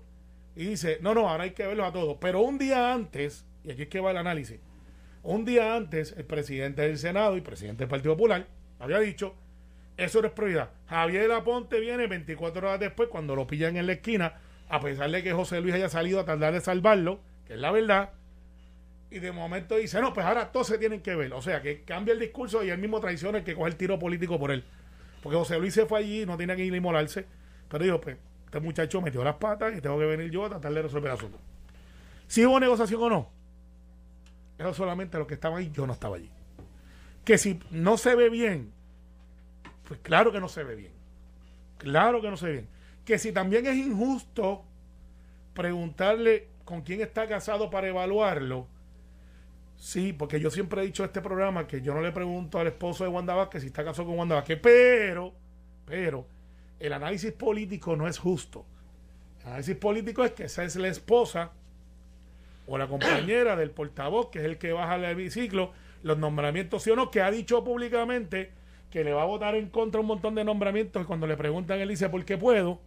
y 0.55 0.65
dice, 0.65 0.99
no, 1.01 1.15
no, 1.15 1.27
ahora 1.27 1.45
hay 1.45 1.51
que 1.53 1.65
verlos 1.65 1.87
a 1.87 1.91
todos. 1.91 2.17
Pero 2.21 2.41
un 2.41 2.59
día 2.59 2.93
antes, 2.93 3.47
y 3.63 3.71
aquí 3.71 3.81
es 3.81 3.87
que 3.87 3.99
va 3.99 4.11
el 4.11 4.17
análisis, 4.17 4.59
un 5.23 5.43
día 5.43 5.75
antes 5.75 6.13
el 6.15 6.25
presidente 6.25 6.83
del 6.83 6.99
Senado 6.99 7.35
y 7.35 7.41
presidente 7.41 7.79
del 7.79 7.89
Partido 7.89 8.13
Popular 8.15 8.45
había 8.77 8.99
dicho, 8.99 9.33
eso 9.97 10.21
no 10.21 10.27
es 10.27 10.33
prioridad. 10.33 10.69
Javier 10.85 11.31
Aponte 11.31 11.79
viene 11.79 12.05
24 12.05 12.67
horas 12.67 12.79
después, 12.79 13.09
cuando 13.09 13.35
lo 13.35 13.47
pillan 13.47 13.75
en 13.75 13.87
la 13.87 13.93
esquina, 13.93 14.35
a 14.69 14.81
pesar 14.81 15.09
de 15.09 15.23
que 15.23 15.33
José 15.33 15.61
Luis 15.61 15.73
haya 15.73 15.89
salido 15.89 16.19
a 16.19 16.25
tardar 16.25 16.53
de 16.53 16.61
salvarlo, 16.61 17.21
que 17.47 17.55
es 17.55 17.59
la 17.59 17.71
verdad, 17.71 18.11
y 19.11 19.19
de 19.19 19.33
momento 19.33 19.75
dice, 19.75 19.99
no, 19.99 20.13
pues 20.13 20.25
ahora 20.25 20.53
todos 20.53 20.67
se 20.67 20.77
tienen 20.77 21.01
que 21.01 21.15
ver. 21.15 21.33
O 21.33 21.41
sea, 21.41 21.61
que 21.61 21.81
cambia 21.81 22.13
el 22.13 22.19
discurso 22.19 22.63
y 22.63 22.69
él 22.69 22.77
mismo 22.77 23.01
traiciona 23.01 23.39
el 23.39 23.43
que 23.43 23.53
coge 23.53 23.69
el 23.69 23.75
tiro 23.75 23.99
político 23.99 24.39
por 24.39 24.51
él. 24.51 24.63
Porque 25.21 25.37
José 25.37 25.59
Luis 25.59 25.73
se 25.73 25.85
fue 25.85 25.99
allí, 25.99 26.25
no 26.25 26.37
tenía 26.37 26.55
que 26.55 26.63
ir 26.63 26.73
a 26.73 26.77
inmolarse, 26.77 27.25
pero 27.67 27.83
dijo, 27.83 27.99
pues, 27.99 28.17
este 28.45 28.61
muchacho 28.61 29.01
metió 29.01 29.21
las 29.23 29.35
patas 29.35 29.77
y 29.77 29.81
tengo 29.81 29.99
que 29.99 30.05
venir 30.05 30.31
yo 30.31 30.45
a 30.45 30.49
tratar 30.49 30.73
de 30.73 30.81
resolver 30.81 31.11
el 31.11 31.17
asunto. 31.17 31.37
Si 32.27 32.45
hubo 32.45 32.57
negociación 32.59 33.03
o 33.03 33.09
no, 33.09 33.29
eso 34.57 34.73
solamente 34.73 35.17
los 35.17 35.27
que 35.27 35.33
estaban 35.33 35.59
ahí, 35.59 35.71
yo 35.73 35.85
no 35.85 35.93
estaba 35.93 36.15
allí. 36.15 36.29
Que 37.25 37.37
si 37.37 37.59
no 37.69 37.97
se 37.97 38.15
ve 38.15 38.29
bien, 38.29 38.71
pues 39.87 39.99
claro 39.99 40.31
que 40.31 40.39
no 40.39 40.47
se 40.47 40.63
ve 40.63 40.75
bien. 40.75 40.93
Claro 41.77 42.21
que 42.21 42.29
no 42.29 42.37
se 42.37 42.45
ve 42.45 42.51
bien. 42.53 42.67
Que 43.03 43.19
si 43.19 43.33
también 43.33 43.65
es 43.65 43.75
injusto 43.75 44.63
preguntarle 45.53 46.47
con 46.63 46.81
quién 46.81 47.01
está 47.01 47.27
casado 47.27 47.69
para 47.69 47.89
evaluarlo, 47.89 48.67
sí, 49.81 50.13
porque 50.13 50.39
yo 50.39 50.51
siempre 50.51 50.81
he 50.81 50.85
dicho 50.85 51.03
en 51.03 51.07
este 51.07 51.21
programa 51.21 51.65
que 51.65 51.81
yo 51.81 51.95
no 51.95 52.01
le 52.01 52.11
pregunto 52.11 52.59
al 52.59 52.67
esposo 52.67 53.03
de 53.03 53.09
Wanda 53.09 53.33
Vázquez 53.33 53.63
si 53.63 53.67
está 53.67 53.83
casado 53.83 54.07
con 54.07 54.19
Wanda 54.19 54.35
Vázquez, 54.35 54.59
pero, 54.61 55.33
pero, 55.85 56.27
el 56.79 56.93
análisis 56.93 57.31
político 57.31 57.95
no 57.95 58.07
es 58.07 58.19
justo. 58.19 58.63
El 59.41 59.47
análisis 59.47 59.75
político 59.75 60.23
es 60.23 60.31
que 60.33 60.43
esa 60.43 60.63
es 60.63 60.75
la 60.75 60.87
esposa 60.87 61.51
o 62.67 62.77
la 62.77 62.87
compañera 62.87 63.55
del 63.55 63.71
portavoz, 63.71 64.29
que 64.29 64.39
es 64.39 64.45
el 64.45 64.59
que 64.59 64.71
baja 64.71 64.95
el 64.95 65.15
biciclo, 65.15 65.71
los 66.03 66.17
nombramientos 66.19 66.83
sí 66.83 66.91
o 66.91 66.95
no, 66.95 67.09
que 67.09 67.21
ha 67.21 67.31
dicho 67.31 67.63
públicamente 67.63 68.51
que 68.91 69.03
le 69.03 69.13
va 69.13 69.23
a 69.23 69.25
votar 69.25 69.55
en 69.55 69.69
contra 69.69 69.99
un 70.01 70.07
montón 70.07 70.35
de 70.35 70.43
nombramientos 70.43 71.01
y 71.01 71.05
cuando 71.05 71.25
le 71.25 71.37
preguntan 71.37 71.79
él 71.79 71.89
dice 71.89 72.09
por 72.09 72.23
qué 72.25 72.37
puedo 72.37 72.81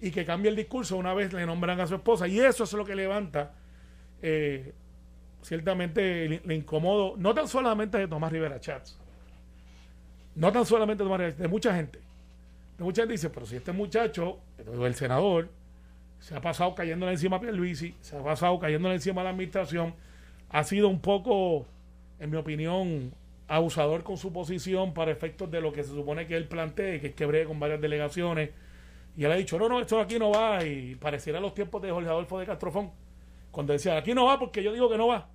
y 0.00 0.10
que 0.10 0.24
cambia 0.24 0.48
el 0.48 0.56
discurso 0.56 0.96
una 0.96 1.12
vez 1.14 1.32
le 1.32 1.44
nombran 1.44 1.80
a 1.80 1.86
su 1.86 1.96
esposa 1.96 2.26
y 2.28 2.40
eso 2.40 2.64
es 2.64 2.72
lo 2.72 2.84
que 2.84 2.94
levanta 2.94 3.52
eh, 4.22 4.72
ciertamente 5.42 6.40
le, 6.44 6.54
incomodo 6.54 7.14
no 7.16 7.34
tan 7.34 7.48
solamente 7.48 7.98
de 7.98 8.08
Tomás 8.08 8.32
Rivera 8.32 8.60
Chats 8.60 8.98
no 10.34 10.50
tan 10.52 10.64
solamente 10.64 11.02
de 11.02 11.06
Tomás 11.06 11.20
Rivera 11.20 11.36
de 11.36 11.48
mucha 11.48 11.74
gente 11.74 11.98
de 12.78 12.84
mucha 12.84 13.02
gente 13.02 13.12
dice 13.12 13.30
pero 13.30 13.46
si 13.46 13.56
este 13.56 13.72
muchacho 13.72 14.38
el 14.58 14.94
senador 14.94 15.48
se 16.20 16.36
ha 16.36 16.40
pasado 16.40 16.74
cayéndole 16.74 17.12
encima 17.12 17.36
a 17.36 17.40
Pierluisi 17.40 17.94
se 18.00 18.16
ha 18.16 18.22
pasado 18.22 18.58
cayéndole 18.58 18.94
encima 18.94 19.20
a 19.20 19.24
la 19.24 19.30
administración 19.30 19.94
ha 20.50 20.64
sido 20.64 20.88
un 20.88 21.00
poco 21.00 21.66
en 22.20 22.30
mi 22.30 22.36
opinión 22.36 23.12
abusador 23.48 24.02
con 24.02 24.16
su 24.16 24.32
posición 24.32 24.94
para 24.94 25.10
efectos 25.10 25.50
de 25.50 25.60
lo 25.60 25.72
que 25.72 25.82
se 25.82 25.90
supone 25.90 26.26
que 26.26 26.36
él 26.36 26.46
plantee, 26.46 27.00
que 27.00 27.08
es 27.08 27.14
que 27.14 27.44
con 27.44 27.60
varias 27.60 27.80
delegaciones. 27.80 28.50
Y 29.16 29.24
él 29.24 29.32
ha 29.32 29.36
dicho, 29.36 29.58
no, 29.58 29.68
no, 29.68 29.80
esto 29.80 30.00
aquí 30.00 30.18
no 30.18 30.30
va. 30.30 30.64
Y 30.64 30.94
pareciera 30.94 31.38
los 31.40 31.52
tiempos 31.52 31.82
de 31.82 31.90
Jorge 31.90 32.08
Adolfo 32.08 32.38
de 32.38 32.46
Castrofón, 32.46 32.90
cuando 33.52 33.72
decía, 33.72 33.96
aquí 33.96 34.14
no 34.14 34.24
va 34.24 34.38
porque 34.40 34.62
yo 34.62 34.72
digo 34.72 34.90
que 34.90 34.98
no 34.98 35.06
va. 35.06 35.28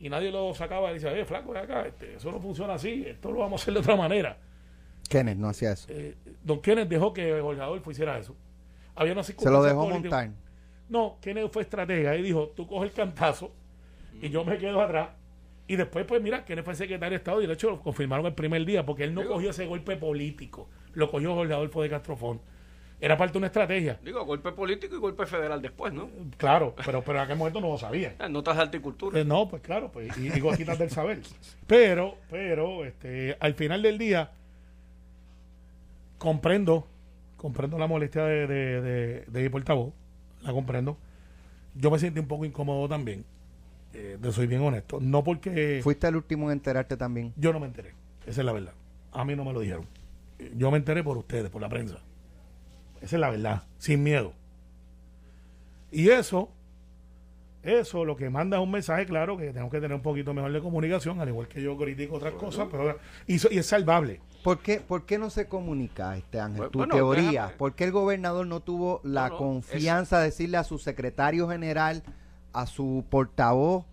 Y 0.00 0.08
nadie 0.08 0.30
lo 0.30 0.54
sacaba 0.54 0.90
y 0.90 0.94
decía, 0.94 1.14
eh, 1.16 1.26
flaco, 1.26 1.54
acá, 1.56 1.86
este, 1.86 2.16
eso 2.16 2.32
no 2.32 2.40
funciona 2.40 2.74
así, 2.74 3.04
esto 3.06 3.30
lo 3.30 3.40
vamos 3.40 3.60
a 3.60 3.62
hacer 3.62 3.74
de 3.74 3.80
otra 3.80 3.96
manera. 3.96 4.38
Kenneth 5.08 5.36
no 5.36 5.48
hacía 5.48 5.72
eso. 5.72 5.86
Eh, 5.90 6.16
don 6.42 6.60
Kenneth 6.60 6.88
dejó 6.88 7.12
que 7.12 7.38
Jorge 7.40 7.60
Adolfo 7.60 7.90
hiciera 7.90 8.18
eso. 8.18 8.34
Había 8.94 9.12
una 9.12 9.22
Se 9.22 9.34
lo 9.50 9.62
dejó 9.62 9.88
montar. 9.88 10.30
No, 10.88 11.18
Kenneth 11.20 11.52
fue 11.52 11.62
estratega 11.62 12.16
y 12.16 12.22
dijo, 12.22 12.52
tú 12.54 12.66
coges 12.66 12.90
el 12.90 12.96
cantazo 12.96 13.52
y 14.22 14.30
yo 14.30 14.44
me 14.44 14.56
quedo 14.56 14.80
atrás 14.80 15.10
y 15.68 15.76
después, 15.76 16.04
pues 16.06 16.22
mira, 16.22 16.44
que 16.44 16.62
fue 16.62 16.74
secretario 16.74 17.10
de 17.10 17.16
Estado 17.16 17.42
y 17.42 17.46
de 17.46 17.54
hecho 17.54 17.70
lo 17.70 17.80
confirmaron 17.80 18.26
el 18.26 18.34
primer 18.34 18.64
día 18.64 18.86
porque 18.86 19.04
él 19.04 19.14
no 19.14 19.26
cogió 19.26 19.50
ese 19.50 19.66
golpe 19.66 19.96
político, 19.96 20.68
lo 20.92 21.10
cogió 21.10 21.34
Jorge 21.34 21.52
Adolfo 21.52 21.82
de 21.82 21.90
Castrofón. 21.90 22.40
Era 23.00 23.16
parte 23.16 23.32
de 23.32 23.38
una 23.38 23.46
estrategia. 23.48 23.98
Digo, 24.02 24.24
golpe 24.24 24.52
político 24.52 24.96
y 24.96 24.98
golpe 24.98 25.26
federal 25.26 25.60
después, 25.60 25.92
¿no? 25.92 26.08
Claro, 26.38 26.74
pero, 26.84 27.02
pero 27.02 27.18
en 27.18 27.24
aquel 27.24 27.36
momento 27.36 27.60
no 27.60 27.68
lo 27.68 27.78
sabía. 27.78 28.14
Notas 28.30 28.56
de 28.56 28.62
alticultura. 28.62 29.20
Eh, 29.20 29.24
no, 29.24 29.48
pues 29.48 29.62
claro, 29.62 29.90
pues, 29.92 30.16
y, 30.16 30.30
digo 30.30 30.50
quitas 30.52 30.78
del 30.78 30.90
saber. 30.90 31.20
Pero, 31.66 32.16
pero, 32.30 32.84
este, 32.84 33.36
al 33.38 33.54
final 33.54 33.82
del 33.82 33.98
día, 33.98 34.30
comprendo, 36.18 36.86
comprendo 37.36 37.78
la 37.78 37.86
molestia 37.86 38.24
de, 38.24 38.46
de, 38.46 38.80
de, 38.80 39.24
de 39.26 39.42
mi 39.42 39.48
portavoz, 39.50 39.92
la 40.42 40.52
comprendo. 40.52 40.96
Yo 41.74 41.90
me 41.90 41.98
siento 41.98 42.20
un 42.20 42.28
poco 42.28 42.46
incómodo 42.46 42.88
también 42.88 43.24
eh, 43.96 44.18
soy 44.32 44.46
bien 44.46 44.62
honesto. 44.62 44.98
No 45.00 45.24
porque. 45.24 45.80
¿Fuiste 45.82 46.06
el 46.08 46.16
último 46.16 46.46
en 46.46 46.52
enterarte 46.52 46.96
también? 46.96 47.32
Yo 47.36 47.52
no 47.52 47.60
me 47.60 47.66
enteré. 47.66 47.92
Esa 48.26 48.40
es 48.40 48.44
la 48.44 48.52
verdad. 48.52 48.72
A 49.12 49.24
mí 49.24 49.34
no 49.34 49.44
me 49.44 49.52
lo 49.52 49.60
dijeron. 49.60 49.86
Yo 50.56 50.70
me 50.70 50.76
enteré 50.76 51.02
por 51.02 51.16
ustedes, 51.16 51.50
por 51.50 51.62
la 51.62 51.68
prensa. 51.68 51.98
Esa 53.00 53.16
es 53.16 53.20
la 53.20 53.30
verdad. 53.30 53.62
Sin 53.78 54.02
miedo. 54.02 54.32
Y 55.90 56.10
eso, 56.10 56.50
eso 57.62 58.04
lo 58.04 58.16
que 58.16 58.28
manda 58.28 58.56
es 58.56 58.62
un 58.62 58.70
mensaje 58.70 59.06
claro 59.06 59.36
que 59.36 59.46
tenemos 59.46 59.70
que 59.70 59.80
tener 59.80 59.94
un 59.94 60.02
poquito 60.02 60.34
mejor 60.34 60.52
de 60.52 60.60
comunicación, 60.60 61.20
al 61.20 61.28
igual 61.28 61.48
que 61.48 61.62
yo 61.62 61.76
critico 61.76 62.16
otras 62.16 62.34
cosas, 62.34 62.68
pero 62.70 62.98
y, 63.26 63.34
y, 63.54 63.58
es 63.58 63.66
salvable. 63.66 64.20
¿Por 64.42 64.58
qué, 64.58 64.80
¿Por 64.80 65.06
qué 65.06 65.18
no 65.18 65.30
se 65.30 65.48
comunica, 65.48 66.16
este 66.16 66.40
Ángel? 66.40 66.70
tu 66.70 66.86
teoría. 66.86 67.54
¿Por 67.56 67.74
qué 67.74 67.84
el 67.84 67.92
gobernador 67.92 68.46
no 68.46 68.60
tuvo 68.60 69.00
la 69.04 69.30
confianza 69.30 70.18
de 70.18 70.26
decirle 70.26 70.56
a 70.56 70.64
su 70.64 70.78
secretario 70.78 71.48
general? 71.48 72.02
a 72.56 72.66
su 72.66 73.04
portavoz 73.10 73.84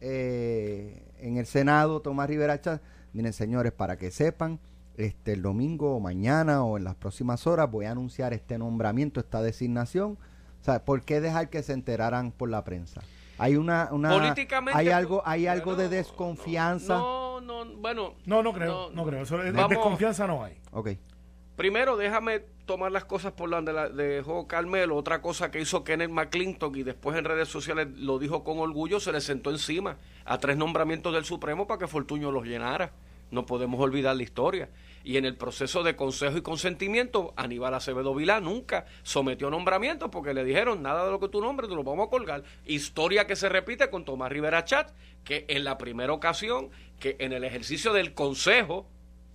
eh, 0.00 1.02
en 1.18 1.36
el 1.36 1.46
Senado, 1.46 2.00
Tomás 2.00 2.28
Rivera 2.28 2.60
Chávez, 2.60 2.80
miren 3.12 3.32
señores, 3.32 3.72
para 3.72 3.96
que 3.96 4.12
sepan, 4.12 4.60
este 4.96 5.32
el 5.32 5.42
domingo 5.42 5.96
o 5.96 6.00
mañana 6.00 6.64
o 6.64 6.78
en 6.78 6.84
las 6.84 6.94
próximas 6.94 7.46
horas 7.46 7.70
voy 7.70 7.86
a 7.86 7.92
anunciar 7.92 8.32
este 8.32 8.58
nombramiento, 8.58 9.20
esta 9.20 9.42
designación. 9.42 10.18
O 10.60 10.64
sea, 10.64 10.84
¿por 10.84 11.02
qué 11.02 11.20
dejar 11.20 11.50
que 11.50 11.62
se 11.62 11.72
enteraran 11.72 12.32
por 12.32 12.48
la 12.48 12.64
prensa? 12.64 13.02
Hay 13.38 13.56
una, 13.56 13.88
una 13.90 14.10
políticamente 14.10 14.78
hay 14.78 14.88
algo 14.90 15.22
hay 15.26 15.46
algo 15.46 15.74
de 15.74 15.88
desconfianza. 15.88 16.96
No, 16.96 17.40
no, 17.40 17.66
bueno, 17.76 18.14
no, 18.26 18.42
no 18.42 18.52
creo, 18.52 18.90
no, 18.92 19.04
creo, 19.04 19.22
Eso, 19.22 19.38
de 19.38 19.52
desconfianza 19.52 20.26
no 20.26 20.44
hay. 20.44 20.56
Okay. 20.70 20.98
Primero, 21.56 21.96
déjame 21.96 22.40
tomar 22.66 22.90
las 22.90 23.04
cosas 23.04 23.32
por 23.32 23.48
donde 23.48 23.72
la 23.72 23.88
dejó 23.88 24.48
Carmelo. 24.48 24.96
Otra 24.96 25.20
cosa 25.20 25.50
que 25.50 25.60
hizo 25.60 25.84
Kenneth 25.84 26.10
McClintock 26.10 26.76
y 26.76 26.82
después 26.82 27.16
en 27.16 27.24
redes 27.24 27.48
sociales 27.48 27.88
lo 27.96 28.18
dijo 28.18 28.42
con 28.42 28.58
orgullo, 28.58 28.98
se 28.98 29.12
le 29.12 29.20
sentó 29.20 29.50
encima 29.50 29.98
a 30.24 30.38
tres 30.38 30.56
nombramientos 30.56 31.12
del 31.12 31.24
Supremo 31.24 31.66
para 31.66 31.78
que 31.78 31.86
Fortuño 31.86 32.32
los 32.32 32.44
llenara. 32.44 32.92
No 33.30 33.46
podemos 33.46 33.80
olvidar 33.80 34.16
la 34.16 34.22
historia. 34.22 34.68
Y 35.04 35.18
en 35.18 35.26
el 35.26 35.36
proceso 35.36 35.82
de 35.82 35.96
consejo 35.96 36.38
y 36.38 36.42
consentimiento, 36.42 37.34
Aníbal 37.36 37.74
Acevedo 37.74 38.14
Vilá 38.14 38.40
nunca 38.40 38.86
sometió 39.02 39.50
nombramientos 39.50 40.08
porque 40.10 40.32
le 40.32 40.44
dijeron 40.44 40.82
nada 40.82 41.04
de 41.04 41.10
lo 41.10 41.20
que 41.20 41.28
tú 41.28 41.42
nombres, 41.42 41.68
te 41.68 41.76
lo 41.76 41.84
vamos 41.84 42.06
a 42.06 42.10
colgar. 42.10 42.42
Historia 42.64 43.26
que 43.26 43.36
se 43.36 43.50
repite 43.50 43.90
con 43.90 44.06
Tomás 44.06 44.32
Rivera 44.32 44.64
Chat, 44.64 44.92
que 45.22 45.44
en 45.48 45.64
la 45.64 45.76
primera 45.76 46.14
ocasión, 46.14 46.70
que 46.98 47.16
en 47.18 47.34
el 47.34 47.44
ejercicio 47.44 47.92
del 47.92 48.14
consejo 48.14 48.86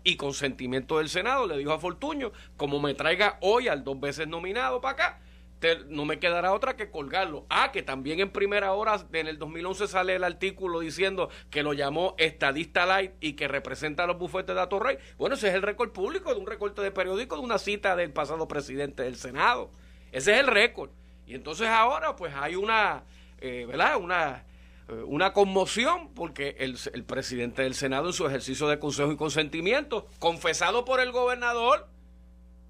y 0.04 0.16
consentimiento 0.16 0.98
del 0.98 1.10
Senado 1.10 1.46
le 1.46 1.58
dijo 1.58 1.72
a 1.72 1.80
Fortuño, 1.80 2.32
como 2.58 2.80
me 2.80 2.96
traiga 2.96 3.38
hoy 3.42 3.68
al 3.68 3.84
dos 3.84 4.00
veces 4.00 4.28
nominado 4.28 4.82
para 4.82 4.94
acá, 4.94 5.22
no 5.88 6.06
me 6.06 6.20
quedará 6.20 6.54
otra 6.54 6.76
que 6.76 6.90
colgarlo. 6.90 7.46
Ah, 7.50 7.72
que 7.72 7.84
también 7.84 8.20
en 8.20 8.32
primera 8.32 8.74
hora 8.74 9.06
en 9.12 9.28
el 9.28 9.38
2011 9.38 9.88
sale 9.88 10.16
el 10.16 10.24
artículo 10.24 10.80
diciendo 10.80 11.30
que 11.50 11.64
lo 11.64 11.74
llamó 11.74 12.16
estadista 12.18 12.86
light 12.86 13.12
y 13.20 13.34
que 13.34 13.48
representa 13.48 14.04
a 14.04 14.08
los 14.08 14.18
bufetes 14.18 14.56
de 14.56 14.62
Atorrey. 14.62 14.98
Bueno, 15.18 15.36
ese 15.36 15.50
es 15.50 15.56
el 15.56 15.62
récord 15.62 15.92
público 15.92 16.34
de 16.34 16.40
un 16.40 16.48
recorte 16.48 16.82
de 16.82 16.92
periódico 16.92 17.36
de 17.36 17.42
una 17.42 17.58
cita 17.58 17.96
del 17.96 18.12
pasado 18.12 18.48
presidente 18.48 19.04
del 19.04 19.16
Senado. 19.16 19.70
Ese 20.12 20.34
es 20.34 20.40
el 20.40 20.48
récord. 20.48 20.92
Y 21.26 21.36
entonces 21.36 21.68
ahora 21.68 22.16
pues 22.16 22.34
hay 22.36 22.56
una, 22.56 23.04
eh, 23.40 23.66
¿verdad? 23.68 23.98
Una 23.98 24.46
eh, 24.90 25.04
una 25.06 25.34
conmoción 25.34 26.14
porque 26.16 26.56
el, 26.60 26.78
el, 26.94 27.04
presidente 27.04 27.62
del 27.62 27.76
Senado 27.76 28.08
en 28.08 28.14
su 28.14 28.26
ejercicio 28.26 28.68
de 28.68 28.80
consejo 28.80 29.12
y 29.12 29.18
consentimiento, 29.18 30.08
confesado 30.18 30.84
por 30.84 31.00
el 31.00 31.12
gobernador, 31.12 31.88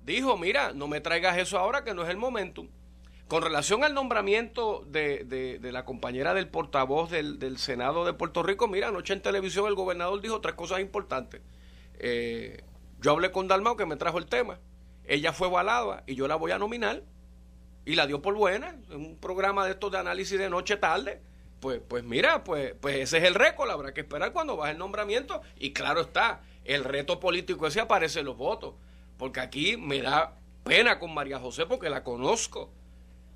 dijo, 0.03 0.37
mira, 0.37 0.73
no 0.73 0.87
me 0.87 0.99
traigas 0.99 1.37
eso 1.37 1.57
ahora 1.57 1.83
que 1.83 1.93
no 1.93 2.03
es 2.03 2.09
el 2.09 2.17
momento. 2.17 2.67
Con 3.29 3.43
relación 3.43 3.83
al 3.83 3.93
nombramiento 3.93 4.83
de, 4.87 5.59
la 5.61 5.85
compañera 5.85 6.33
del 6.33 6.47
portavoz 6.47 7.11
del, 7.11 7.57
Senado 7.59 8.03
de 8.03 8.13
Puerto 8.13 8.41
Rico, 8.41 8.67
mira, 8.67 8.87
anoche 8.87 9.13
en 9.13 9.21
televisión 9.21 9.67
el 9.67 9.75
gobernador 9.75 10.19
dijo 10.19 10.41
tres 10.41 10.55
cosas 10.55 10.79
importantes. 10.79 11.39
Eh, 11.99 12.63
yo 12.99 13.11
hablé 13.11 13.31
con 13.31 13.47
Dalmau 13.47 13.77
que 13.77 13.85
me 13.85 13.97
trajo 13.97 14.17
el 14.17 14.25
tema. 14.25 14.57
Ella 15.05 15.31
fue 15.31 15.47
balada 15.47 16.03
y 16.07 16.15
yo 16.15 16.27
la 16.27 16.35
voy 16.35 16.51
a 16.51 16.57
nominar. 16.57 17.03
Y 17.85 17.93
la 17.93 18.07
dio 18.07 18.19
por 18.19 18.33
buena. 18.33 18.75
En 18.89 19.05
un 19.05 19.17
programa 19.17 19.63
de 19.63 19.71
estos 19.71 19.91
de 19.91 19.99
análisis 19.99 20.39
de 20.39 20.49
noche 20.49 20.77
tarde 20.77 21.21
pues, 21.59 21.81
pues 21.87 22.03
mira, 22.03 22.43
pues, 22.43 22.73
pues 22.79 22.95
ese 22.95 23.17
es 23.19 23.25
el 23.25 23.35
récord, 23.35 23.69
habrá 23.69 23.93
que 23.93 24.01
esperar 24.01 24.31
cuando 24.31 24.55
baje 24.55 24.71
el 24.71 24.77
nombramiento 24.77 25.41
y 25.57 25.73
claro 25.73 26.01
está, 26.01 26.41
el 26.63 26.83
reto 26.83 27.19
político 27.19 27.67
ese 27.67 27.81
aparece 27.81 28.21
en 28.21 28.27
los 28.27 28.37
votos, 28.37 28.75
porque 29.17 29.41
aquí 29.41 29.75
me 29.75 30.01
da 30.01 30.35
pena 30.63 30.99
con 30.99 31.13
María 31.13 31.37
José 31.39 31.65
porque 31.65 31.89
la 31.89 32.03
conozco 32.03 32.71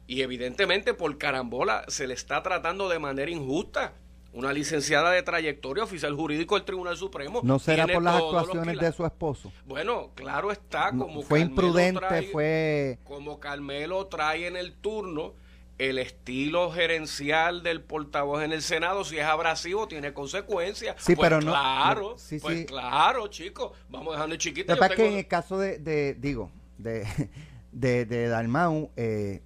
y 0.07 0.22
evidentemente 0.22 0.93
por 0.93 1.17
carambola 1.17 1.86
se 1.88 2.07
le 2.07 2.13
está 2.13 2.41
tratando 2.43 2.89
de 2.89 3.00
manera 3.00 3.31
injusta. 3.31 3.93
Una 4.36 4.51
licenciada 4.51 5.12
de 5.12 5.22
trayectoria, 5.22 5.83
oficial 5.83 6.15
jurídico 6.15 6.55
del 6.55 6.65
Tribunal 6.65 6.98
Supremo. 6.98 7.41
¿No 7.43 7.60
será 7.60 7.86
por 7.86 8.01
las 8.01 8.15
actuaciones 8.15 8.79
de 8.79 8.91
su 8.91 9.05
esposo? 9.05 9.53
Bueno, 9.67 10.10
claro 10.15 10.51
está, 10.51 10.89
como 10.89 11.22
Fue 11.22 11.41
imprudente, 11.41 12.24
fue... 12.31 12.98
Como 13.03 13.39
Carmelo 13.39 14.07
trae 14.07 14.48
en 14.48 14.57
el 14.57 14.74
turno 14.74 15.36
el 15.77 16.00
estilo 16.00 16.72
gerencial 16.72 17.62
del 17.62 17.81
portavoz 17.81 18.41
en 18.41 18.53
el 18.53 18.63
Senado, 18.63 19.03
si 19.03 19.19
es 19.19 19.25
abrasivo, 19.25 19.88
tiene 19.88 20.13
consecuencias. 20.13 20.95
Sí, 20.98 21.15
pues 21.15 21.29
pero 21.29 21.39
no. 21.39 21.51
Claro, 21.51 22.15
pues 22.41 22.65
claro, 22.65 23.27
chicos, 23.27 23.74
vamos 23.89 24.15
dejando 24.15 24.36
chiquito. 24.36 24.75
Tengo... 24.75 24.95
que 24.95 25.07
en 25.10 25.17
el 25.17 25.27
caso 25.27 25.60
de, 25.60 26.15
digo, 26.19 26.50
de, 26.79 27.05
de, 27.72 28.05
de 28.05 28.27
Dalmau, 28.29 28.89
eh, 28.95 29.41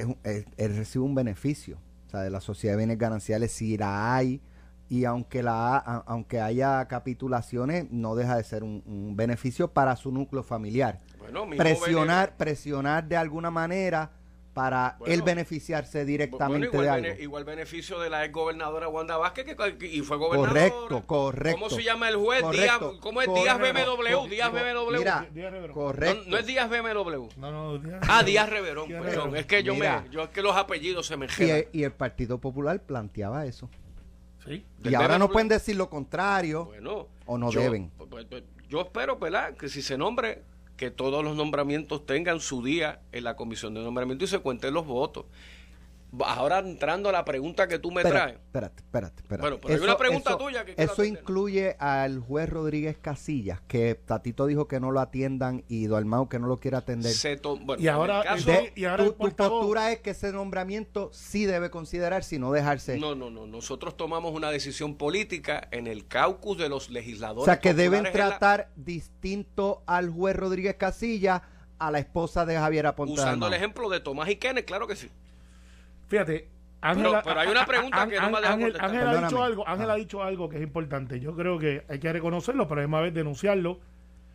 es, 0.00 0.46
él 0.56 0.76
recibe 0.76 1.04
un 1.04 1.14
beneficio. 1.14 1.78
O 2.06 2.10
sea, 2.10 2.20
de 2.20 2.30
la 2.30 2.40
sociedad 2.40 2.74
de 2.74 2.78
bienes 2.78 2.98
gananciales, 2.98 3.52
si 3.52 3.76
la 3.76 4.14
hay, 4.14 4.40
y 4.88 5.06
aunque, 5.06 5.42
la, 5.42 5.76
aunque 5.76 6.40
haya 6.40 6.86
capitulaciones, 6.86 7.90
no 7.90 8.14
deja 8.14 8.36
de 8.36 8.44
ser 8.44 8.62
un, 8.62 9.14
beneficio 9.16 9.72
para 9.72 9.96
su 9.96 10.12
núcleo 10.12 10.42
familiar. 10.42 11.00
Bueno, 11.18 11.48
presionar, 11.56 12.36
presionar 12.36 13.08
de 13.08 13.16
alguna 13.16 13.50
manera 13.50 14.10
para 14.52 14.96
Bueno, 14.98 15.14
él 15.14 15.22
beneficiarse 15.22 15.98
Bueno, 15.98 16.06
directamente 16.08 16.66
igual, 16.66 17.02
de 17.02 17.10
algo. 17.10 17.22
igual 17.22 17.44
beneficio 17.44 17.98
de 18.00 18.10
la 18.10 18.24
ex 18.24 18.34
gobernadora 18.34 18.86
Wanda 18.88 19.16
Vázquez 19.16 19.46
que, 19.46 19.86
y 19.86 20.00
fue 20.02 20.18
gobernadora. 20.18 20.50
Correcto, 20.70 21.06
correcto. 21.06 21.58
¿Cómo 21.58 21.70
se 21.70 21.82
llama 21.82 22.08
el 22.10 22.16
juez? 22.16 22.42
Correcto, 22.42 22.90
Díaz, 22.90 23.00
¿Cómo 23.00 23.22
es 23.22 23.28
Díaz 23.32 23.56
correcto, 23.58 23.96
BMW? 23.96 24.12
co- 24.14 24.28
Díaz 24.28 24.52
BMW. 24.52 24.98
Mira, 24.98 25.26
Díaz 25.32 25.52
Reverón. 25.52 25.68
no, 25.68 25.74
correcto. 25.74 26.22
no 26.26 26.36
es 26.36 26.46
Díaz 26.46 26.68
BMW. 26.68 27.28
No, 27.38 27.50
no, 27.50 27.78
Díaz- 27.78 28.00
Ah, 28.08 28.22
Díaz 28.22 28.48
Reverón, 28.50 28.88
Díaz 28.88 29.02
perdón. 29.02 29.16
Reverón. 29.24 29.36
Es 29.36 29.46
que 29.46 29.62
yo 29.62 29.74
Mira. 29.74 30.02
me, 30.02 30.10
yo 30.10 30.22
es 30.24 30.28
que 30.30 30.42
los 30.42 30.54
apellidos 30.54 31.06
se 31.06 31.16
me 31.16 31.26
y, 31.72 31.82
el 31.84 31.92
Partido 31.92 32.38
Popular 32.38 32.78
planteaba 32.82 33.46
eso. 33.46 33.70
Sí. 34.44 34.66
Y 34.84 34.94
ahora 34.94 35.18
no 35.18 35.26
BMW. 35.28 35.32
pueden 35.32 35.48
decir 35.48 35.76
lo 35.76 35.88
contrario. 35.88 36.66
Bueno, 36.66 37.08
o 37.26 37.38
no 37.38 37.50
yo- 37.50 37.60
deben. 37.60 37.90
pues, 37.96 38.26
pues, 38.28 38.42
Yo 38.68 38.80
espero, 38.80 39.18
¿verdad? 39.18 39.54
Que 39.54 39.68
si 39.68 39.82
se 39.82 39.98
nombre, 39.98 40.42
que 40.82 40.90
todos 40.90 41.22
los 41.22 41.36
nombramientos 41.36 42.06
tengan 42.06 42.40
su 42.40 42.60
día 42.60 43.02
en 43.12 43.22
la 43.22 43.36
comisión 43.36 43.72
de 43.72 43.84
nombramiento 43.84 44.24
y 44.24 44.26
se 44.26 44.40
cuenten 44.40 44.74
los 44.74 44.84
votos. 44.84 45.26
Ahora 46.26 46.58
entrando 46.58 47.08
a 47.08 47.12
la 47.12 47.24
pregunta 47.24 47.66
que 47.66 47.78
tú 47.78 47.90
me 47.90 48.02
Espérate, 48.02 48.32
traes. 48.34 48.40
espérate, 48.44 48.82
espérate, 48.82 49.22
espérate. 49.22 49.40
Bueno, 49.48 49.58
pero 49.62 49.74
hay 49.74 49.80
una 49.80 49.96
pregunta 49.96 50.36
tuya 50.36 50.62
que 50.64 50.74
quiero 50.74 50.92
Eso 50.92 51.04
incluye 51.04 51.74
al 51.78 52.18
juez 52.20 52.50
Rodríguez 52.50 52.98
Casillas, 52.98 53.62
que 53.66 53.94
Tatito 53.94 54.44
dijo 54.44 54.68
que 54.68 54.78
no 54.78 54.90
lo 54.90 55.00
atiendan 55.00 55.64
y 55.68 55.86
Dalmau 55.86 56.28
que 56.28 56.38
no 56.38 56.48
lo 56.48 56.58
quiere 56.58 56.76
atender. 56.76 57.12
Se 57.12 57.38
to- 57.38 57.56
bueno, 57.56 57.82
Y 57.82 57.88
ahora- 57.88 58.16
en 58.16 58.20
el 58.20 58.44
caso- 58.44 58.50
De- 58.50 58.72
y 58.76 58.84
ahora 58.84 59.04
tu, 59.06 59.14
postura 59.16 59.90
es 59.92 60.00
que 60.00 60.10
ese 60.10 60.32
nombramiento 60.32 61.08
sí 61.14 61.46
debe 61.46 61.70
considerar, 61.70 62.24
si 62.24 62.38
no 62.38 62.52
dejarse. 62.52 62.98
No, 62.98 63.14
no, 63.14 63.30
no. 63.30 63.46
Nosotros 63.46 63.96
tomamos 63.96 64.34
una 64.34 64.50
decisión 64.50 64.96
política 64.96 65.66
en 65.70 65.86
el 65.86 66.06
caucus 66.08 66.58
de 66.58 66.68
los 66.68 66.90
o 66.90 66.92
legisladores. 66.92 67.46
sea, 67.46 67.58
que 67.58 67.72
deben 67.72 68.02
la- 68.02 68.12
tratar 68.12 68.70
distinto 68.76 69.82
al 69.86 70.10
juez 70.10 70.36
Rodríguez 70.36 70.76
Casillas 70.76 71.40
a 71.78 71.90
la 71.90 71.98
esposa 71.98 72.44
de 72.44 72.56
Javier 72.56 72.86
Aponte 72.86 73.14
usando 73.14 73.46
el 73.48 73.54
ejemplo 73.54 73.88
de 73.88 74.00
Tomás 74.00 74.28
y 74.28 74.36
Kenneth, 74.36 74.66
claro 74.66 74.86
que 74.86 74.94
sí. 74.94 75.08
Fíjate, 76.12 76.46
Ángela, 76.82 77.22
pero 77.24 77.40
hay 77.40 77.48
una 77.48 77.64
pregunta 77.64 78.06
que 78.06 78.20
no 78.20 78.30
me 78.30 78.36
ha 78.36 78.40
dejado 78.42 78.54
Ángel. 78.54 78.76
Ángel 78.78 79.08
ha 79.08 79.22
dicho 79.22 79.42
algo, 79.42 79.66
Ángel 79.66 79.88
Ah. 79.88 79.92
ha 79.94 79.96
dicho 79.96 80.22
algo 80.22 80.48
que 80.50 80.56
es 80.58 80.62
importante. 80.62 81.18
Yo 81.20 81.34
creo 81.34 81.58
que 81.58 81.86
hay 81.88 81.98
que 81.98 82.12
reconocerlo, 82.12 82.68
pero 82.68 82.82
es 82.82 82.88
más 82.88 83.00
vez 83.00 83.14
denunciarlo, 83.14 83.80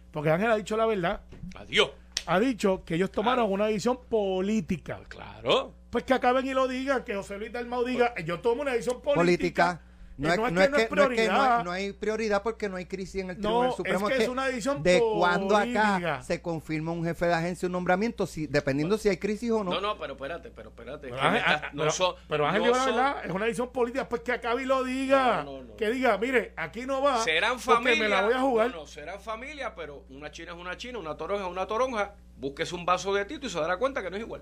porque 0.10 0.32
Ángel 0.32 0.50
ha 0.50 0.56
dicho 0.56 0.76
la 0.76 0.88
verdad. 0.88 1.22
Adiós. 1.56 1.92
Ha 2.26 2.40
dicho 2.40 2.82
que 2.84 2.96
ellos 2.96 3.12
tomaron 3.12 3.52
una 3.52 3.68
decisión 3.68 4.00
política. 4.10 5.00
Claro. 5.08 5.76
Pues 5.92 6.04
que 6.04 6.16
acaben 6.16 6.48
y 6.48 6.54
lo 6.56 6.68
digan, 6.68 7.04
que 7.04 7.14
José 7.16 7.38
Luis 7.38 7.52
Dalmau 7.54 7.86
diga, 7.86 8.16
yo 8.26 8.40
tomo 8.40 8.64
una 8.64 8.72
decisión 8.72 9.02
política. 9.04 9.22
política. 9.22 9.82
No 10.18 10.30
Eh, 10.30 10.34
es, 10.34 10.38
no 10.40 10.46
es 10.48 10.68
que, 10.70 10.72
no 10.96 11.04
es 11.04 11.10
que 11.20 11.28
no 11.28 11.42
hay, 11.42 11.64
no 11.64 11.72
hay 11.72 11.94
prioridad 11.94 12.42
porque 12.42 12.68
no 12.70 12.78
hay 12.78 12.86
crisis 12.86 13.22
en 13.22 13.30
el 13.30 13.36
No, 13.40 13.42
Tribunal 13.50 13.70
es 13.70 13.76
Supremo. 13.76 14.08
que 14.08 14.24
es 14.24 14.28
una 14.28 14.46
decisión 14.48 14.82
de 14.82 15.00
cuando 15.00 15.56
acá 15.56 16.24
se 16.24 16.42
confirma 16.42 16.92
un 16.92 17.04
jefe 17.04 17.28
de 17.28 17.34
agencia 17.36 17.68
un 17.68 17.74
nombramiento, 17.74 18.26
si, 18.26 18.48
dependiendo 18.48 18.98
si 18.98 19.10
hay 19.10 19.18
crisis 19.18 19.52
o 19.52 19.64
no. 19.64 19.72
No, 19.72 19.80
no, 19.80 19.98
pero 20.00 20.14
espérate, 20.14 20.50
pero 20.50 20.70
espérate. 20.70 21.10
Pero 21.10 21.22
Ángel, 21.22 21.44
no 21.74 21.84
pero- 21.84 22.16
pero 22.28 22.52
no 22.52 22.92
la 22.98 23.22
es 23.24 23.30
una 23.32 23.46
decisión 23.46 23.70
política, 23.72 24.10
pues 24.10 24.24
que 24.24 24.32
acabe 24.32 24.64
y 24.64 24.66
lo 24.66 24.84
diga. 24.84 25.44
No, 25.44 25.60
no, 25.60 25.64
no. 25.66 25.76
Que 25.76 25.90
diga, 25.92 26.18
mire, 26.18 26.54
aquí 26.58 26.86
no 26.88 27.02
va. 27.02 27.24
serán 27.24 27.58
porque 27.58 27.72
familia. 27.74 28.04
me 28.04 28.10
la 28.10 28.22
voy 28.24 28.34
a 28.34 28.40
jugar. 28.42 28.70
No, 28.72 28.76
no, 28.78 28.88
serán 28.88 29.22
familia, 29.22 29.76
pero 29.76 30.04
una 30.10 30.32
china 30.32 30.54
es 30.54 30.58
una 30.58 30.76
china, 30.78 30.98
una 30.98 31.16
toronja 31.16 31.46
es 31.46 31.52
una 31.52 31.68
toronja. 31.68 32.16
Búsquese 32.38 32.74
un 32.76 32.86
vaso 32.86 33.14
de 33.14 33.26
tito 33.26 33.46
y 33.46 33.50
se 33.50 33.60
dará 33.60 33.78
cuenta 33.78 34.02
que 34.02 34.10
no 34.10 34.16
es 34.18 34.24
igual. 34.24 34.42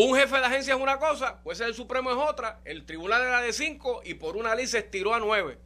Un 0.00 0.14
jefe 0.16 0.36
de 0.38 0.44
agencia 0.44 0.74
es 0.74 0.80
una 0.80 0.98
cosa, 0.98 1.40
pues 1.42 1.58
el 1.60 1.74
Supremo 1.74 2.10
es 2.10 2.16
otra, 2.16 2.60
el 2.64 2.86
tribunal 2.86 3.22
era 3.22 3.40
de 3.40 3.52
5 3.52 4.02
y 4.04 4.14
por 4.14 4.36
una 4.36 4.54
ley 4.54 4.66
se 4.68 4.78
estiró 4.78 5.12
a 5.14 5.18
9. 5.18 5.58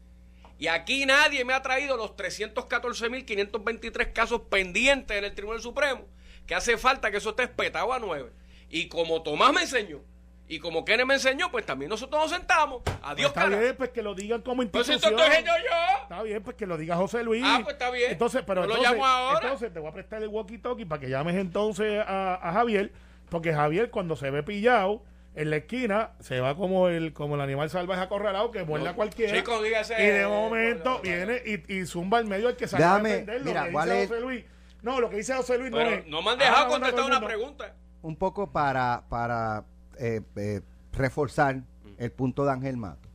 Y 0.59 0.69
aquí 0.69 1.05
nadie 1.05 1.45
me 1.45 1.53
ha 1.53 1.61
traído 1.61 1.97
los 1.97 2.17
314.523 2.17 4.13
casos 4.13 4.43
pendientes 4.49 5.17
en 5.17 5.25
el 5.25 5.35
Tribunal 5.35 5.61
Supremo, 5.61 6.07
que 6.47 6.55
hace 6.55 6.79
falta 6.79 7.11
que 7.11 7.19
eso 7.19 7.31
esté 7.31 7.43
espetado 7.45 7.93
a 7.93 7.99
9. 7.99 8.31
Y 8.71 8.89
como 8.89 9.23
Tomás 9.23 9.53
me 9.53 9.63
enseñó, 9.63 10.01
y 10.49 10.59
como 10.59 10.85
Kenneth 10.85 11.07
me 11.07 11.15
enseñó, 11.15 11.51
pues 11.51 11.65
también 11.65 11.89
nosotros 11.89 12.21
nos 12.23 12.31
sentamos. 12.31 12.83
Pues 12.85 12.97
Adiós, 13.03 13.29
está 13.29 13.43
cara. 13.45 13.59
bien, 13.59 13.77
pues 13.77 13.91
que 13.91 14.03
lo 14.03 14.15
digan 14.15 14.43
como 14.43 14.67
Pues 14.69 14.87
si 14.87 14.93
institución. 14.95 15.21
esto 15.21 15.25
diciendo 15.31 15.53
yo. 15.65 16.03
Está 16.03 16.23
bien, 16.23 16.43
pues 16.43 16.57
que 16.57 16.67
lo 16.67 16.77
diga 16.77 16.97
José 16.97 17.23
Luis. 17.23 17.43
Ah, 17.47 17.61
pues 17.63 17.75
está 17.75 17.91
bien. 17.91 18.13
Entonces, 18.13 18.43
pero 18.47 18.63
Yo 18.63 18.69
lo 18.69 18.75
entonces, 18.75 18.93
llamo 18.99 19.07
ahora. 19.07 19.41
entonces 19.43 19.73
te 19.73 19.79
voy 19.79 19.89
a 19.91 19.93
prestar 19.93 20.23
el 20.23 20.29
walkie-talkie 20.31 20.87
para 20.87 21.01
que 21.01 21.09
llames 21.09 21.37
entonces 21.37 22.03
a, 22.07 22.35
a 22.49 22.53
Javier, 22.53 22.93
porque 23.33 23.53
Javier 23.53 23.91
cuando 23.91 24.15
se 24.15 24.31
ve 24.31 24.43
pillado 24.45 25.03
en 25.35 25.49
la 25.51 25.57
esquina 25.57 26.11
se 26.21 26.39
va 26.41 26.55
como 26.57 26.89
el 26.89 27.13
como 27.15 27.35
el 27.37 27.41
animal 27.41 27.71
salvaje 27.71 28.03
acorralado 28.03 28.51
que 28.53 28.63
muerde 28.65 28.89
a 28.91 28.95
cualquiera. 28.95 29.35
Chico, 29.37 29.61
dígase- 29.63 29.99
y 29.99 30.07
de 30.07 30.27
momento 30.27 31.01
viene 31.03 31.41
y, 31.45 31.75
y 31.79 31.87
zumba 31.87 32.19
al 32.19 32.27
medio 32.27 32.49
al 32.49 32.57
que 32.57 32.69
sale 32.69 32.85
Déjame, 32.85 33.09
a 33.09 33.13
defenderlo. 33.13 33.45
mira, 33.47 33.61
Lo 33.63 33.67
que 33.67 33.73
¿cuál 33.73 33.89
dice 33.89 34.03
es? 34.03 34.09
José 34.11 34.21
Luis. 34.21 34.45
No, 34.83 35.01
lo 35.01 35.09
que 35.11 35.17
dice 35.17 35.35
José 35.35 35.59
Luis 35.59 35.71
no 35.71 35.81
es. 35.81 36.07
no 36.07 36.21
me 36.23 36.31
han 36.31 36.39
dejado 36.39 36.67
Ah, 36.67 36.69
contestar 36.69 37.05
una 37.05 37.25
pregunta. 37.25 37.75
Un 38.03 38.17
poco 38.17 38.53
para, 38.53 39.05
para 39.09 39.65
eh, 39.99 40.21
eh, 40.37 40.61
reforzar 40.93 41.63
el 41.99 42.13
punto 42.13 42.45
de 42.45 42.51
Ángel 42.53 42.77
Mato. 42.77 43.09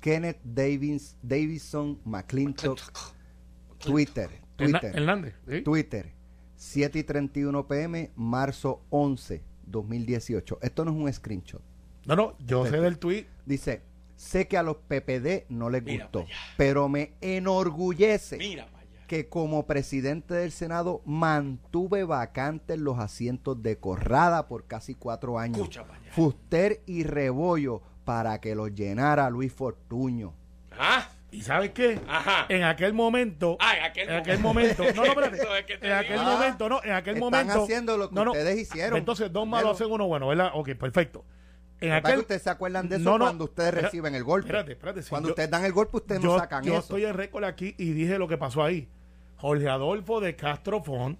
Kenneth 0.00 0.40
Davis, 0.42 1.16
Davison 1.22 2.00
McClintock, 2.06 2.80
Twitter, 3.78 4.30
Twitter, 4.56 4.96
Hernández. 4.96 5.34
¿sí? 5.48 5.60
Twitter, 5.62 6.12
7 6.56 6.98
y 6.98 7.04
31 7.04 7.68
pm, 7.68 8.10
marzo 8.16 8.82
11, 8.90 9.42
2018. 9.70 10.58
Esto 10.62 10.84
no 10.84 10.90
es 10.92 10.96
un 10.96 11.12
screenshot. 11.12 11.62
No, 12.06 12.16
no, 12.16 12.36
yo 12.38 12.66
sé 12.66 12.80
del 12.80 12.98
tweet. 12.98 13.26
Dice, 13.44 13.82
sé 14.16 14.48
que 14.48 14.56
a 14.56 14.62
los 14.62 14.76
PPD 14.76 15.46
no 15.48 15.70
les 15.70 15.82
Mira 15.82 16.04
gustó, 16.04 16.26
pero 16.56 16.88
me 16.88 17.14
enorgullece 17.20 18.36
Mira, 18.38 18.68
que 19.06 19.28
como 19.28 19.66
presidente 19.66 20.34
del 20.34 20.52
Senado 20.52 21.02
mantuve 21.04 22.04
vacantes 22.04 22.78
los 22.78 22.98
asientos 22.98 23.62
de 23.62 23.78
Corrada 23.78 24.46
por 24.46 24.66
casi 24.66 24.94
cuatro 24.94 25.38
años. 25.38 25.68
Fuster 26.12 26.82
y 26.86 27.02
Rebollo 27.04 27.82
para 28.04 28.40
que 28.40 28.54
los 28.54 28.74
llenara 28.74 29.30
Luis 29.30 29.52
Fortuño. 29.52 30.34
Ah, 30.72 31.08
¿Y 31.32 31.42
sabes 31.42 31.70
qué? 31.70 31.98
Ajá. 32.08 32.46
En 32.48 32.64
aquel 32.64 32.92
momento. 32.92 33.56
Ah, 33.60 33.76
en 33.76 33.84
aquel 33.84 34.08
en 34.08 34.14
aquel 34.16 34.38
momento. 34.40 34.82
No, 34.82 34.92
no, 34.92 35.04
espérate. 35.04 35.36
Eso 35.42 35.54
es 35.56 35.64
que 35.64 35.78
te 35.78 35.86
En 35.86 35.92
aquel 35.92 36.20
momento, 36.20 36.68
no, 36.68 36.82
en 36.82 36.92
aquel 36.92 37.14
Están 37.16 37.30
momento. 37.30 37.62
haciendo 37.62 37.96
lo 37.96 38.08
que 38.08 38.14
no, 38.14 38.24
no. 38.24 38.30
ustedes 38.32 38.58
hicieron. 38.58 38.98
Entonces, 38.98 39.32
dos 39.32 39.46
malos 39.46 39.72
hacen 39.80 39.92
uno 39.92 40.06
bueno, 40.08 40.26
¿verdad? 40.28 40.50
Ok, 40.54 40.70
perfecto. 40.74 41.24
En 41.80 41.92
aquel. 41.92 42.18
ustedes 42.18 42.42
se 42.42 42.50
acuerdan 42.50 42.88
de 42.88 42.96
eso 42.96 43.04
No, 43.04 43.16
no. 43.18 43.24
cuando 43.26 43.44
ustedes 43.44 43.72
reciben 43.74 44.14
el 44.14 44.24
golpe. 44.24 44.48
Espérate, 44.48 44.72
espérate. 44.72 45.02
si 45.02 45.08
cuando 45.10 45.28
yo- 45.28 45.32
ustedes 45.32 45.50
dan 45.50 45.64
el 45.64 45.72
golpe, 45.72 45.96
ustedes 45.98 46.20
yo, 46.20 46.32
no 46.32 46.38
sacan 46.38 46.62
yo 46.64 46.72
eso. 46.72 46.80
estoy 46.80 47.04
en 47.04 47.14
récord 47.14 47.44
aquí 47.44 47.74
y 47.78 47.92
dije 47.92 48.18
lo 48.18 48.28
que 48.28 48.36
pasó 48.36 48.62
ahí. 48.64 48.88
Jorge 49.36 49.68
Adolfo 49.68 50.20
de 50.20 50.36
Castro 50.36 50.82
Font 50.82 51.18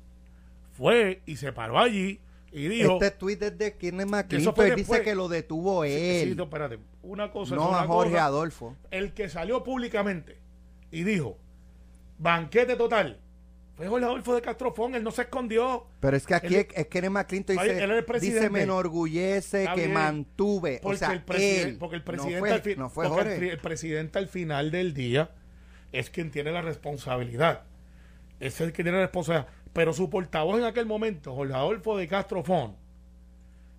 fue 0.72 1.22
y 1.24 1.36
se 1.36 1.52
paró 1.52 1.78
allí 1.78 2.20
y 2.52 2.68
dijo. 2.68 2.94
este 2.94 3.10
tweet 3.12 3.38
es 3.40 3.58
de 3.58 3.72
fue 3.76 4.08
McClintock. 4.08 4.60
Dice 4.74 5.02
que 5.02 5.14
lo 5.14 5.28
detuvo 5.28 5.84
él. 5.84 6.30
sí, 6.30 6.34
no, 6.34 6.44
espérate. 6.44 6.78
Una 7.02 7.30
cosa 7.30 7.54
es 7.54 7.60
no 7.60 7.68
una 7.70 7.80
a 7.82 7.86
Jorge 7.86 8.12
cosa. 8.12 8.24
Adolfo. 8.24 8.76
el 8.90 9.12
que 9.14 9.28
salió 9.28 9.62
públicamente 9.64 10.36
y 10.90 11.02
dijo 11.04 11.38
banquete 12.18 12.76
total 12.76 13.18
fue 13.76 13.88
Jorge 13.88 14.04
Adolfo 14.04 14.34
de 14.34 14.42
Castrofón, 14.42 14.94
él 14.94 15.02
no 15.02 15.10
se 15.10 15.22
escondió. 15.22 15.86
Pero 16.00 16.14
es 16.14 16.26
que 16.26 16.34
aquí 16.34 16.54
Él- 16.54 16.66
es, 16.74 16.86
Kenneth 16.88 17.10
McClintock 17.12 17.56
dice, 17.58 17.82
él 17.82 17.90
el 17.92 18.04
dice 18.20 18.50
me 18.50 18.62
enorgullece 18.64 19.66
que 19.74 19.88
mantuve. 19.88 20.80
Porque, 20.82 20.96
o 20.96 20.98
sea, 20.98 21.12
el, 21.12 21.22
él. 21.42 21.76
porque 21.78 21.96
el 21.96 22.02
no 22.02 22.04
presidente, 22.04 22.38
fue, 22.40 22.50
al 22.52 22.60
fin- 22.60 22.78
no 22.78 22.90
fue 22.90 23.06
porque 23.08 23.20
el 23.20 23.24
Jorge. 23.26 23.38
pri- 23.38 23.48
el 23.50 23.58
presidente 23.58 24.18
al 24.18 24.28
final 24.28 24.70
del 24.70 24.92
día 24.92 25.30
es 25.92 26.10
quien 26.10 26.30
tiene 26.30 26.52
la 26.52 26.60
responsabilidad. 26.60 27.62
Es 28.38 28.60
el 28.60 28.72
que 28.72 28.82
tiene 28.82 28.98
la 28.98 29.04
responsabilidad. 29.04 29.48
Pero 29.72 29.92
su 29.92 30.10
portavoz 30.10 30.58
en 30.58 30.64
aquel 30.64 30.86
momento, 30.86 31.34
Jorge 31.34 31.54
Adolfo 31.54 31.96
de 31.96 32.08
Castrofón, 32.08 32.76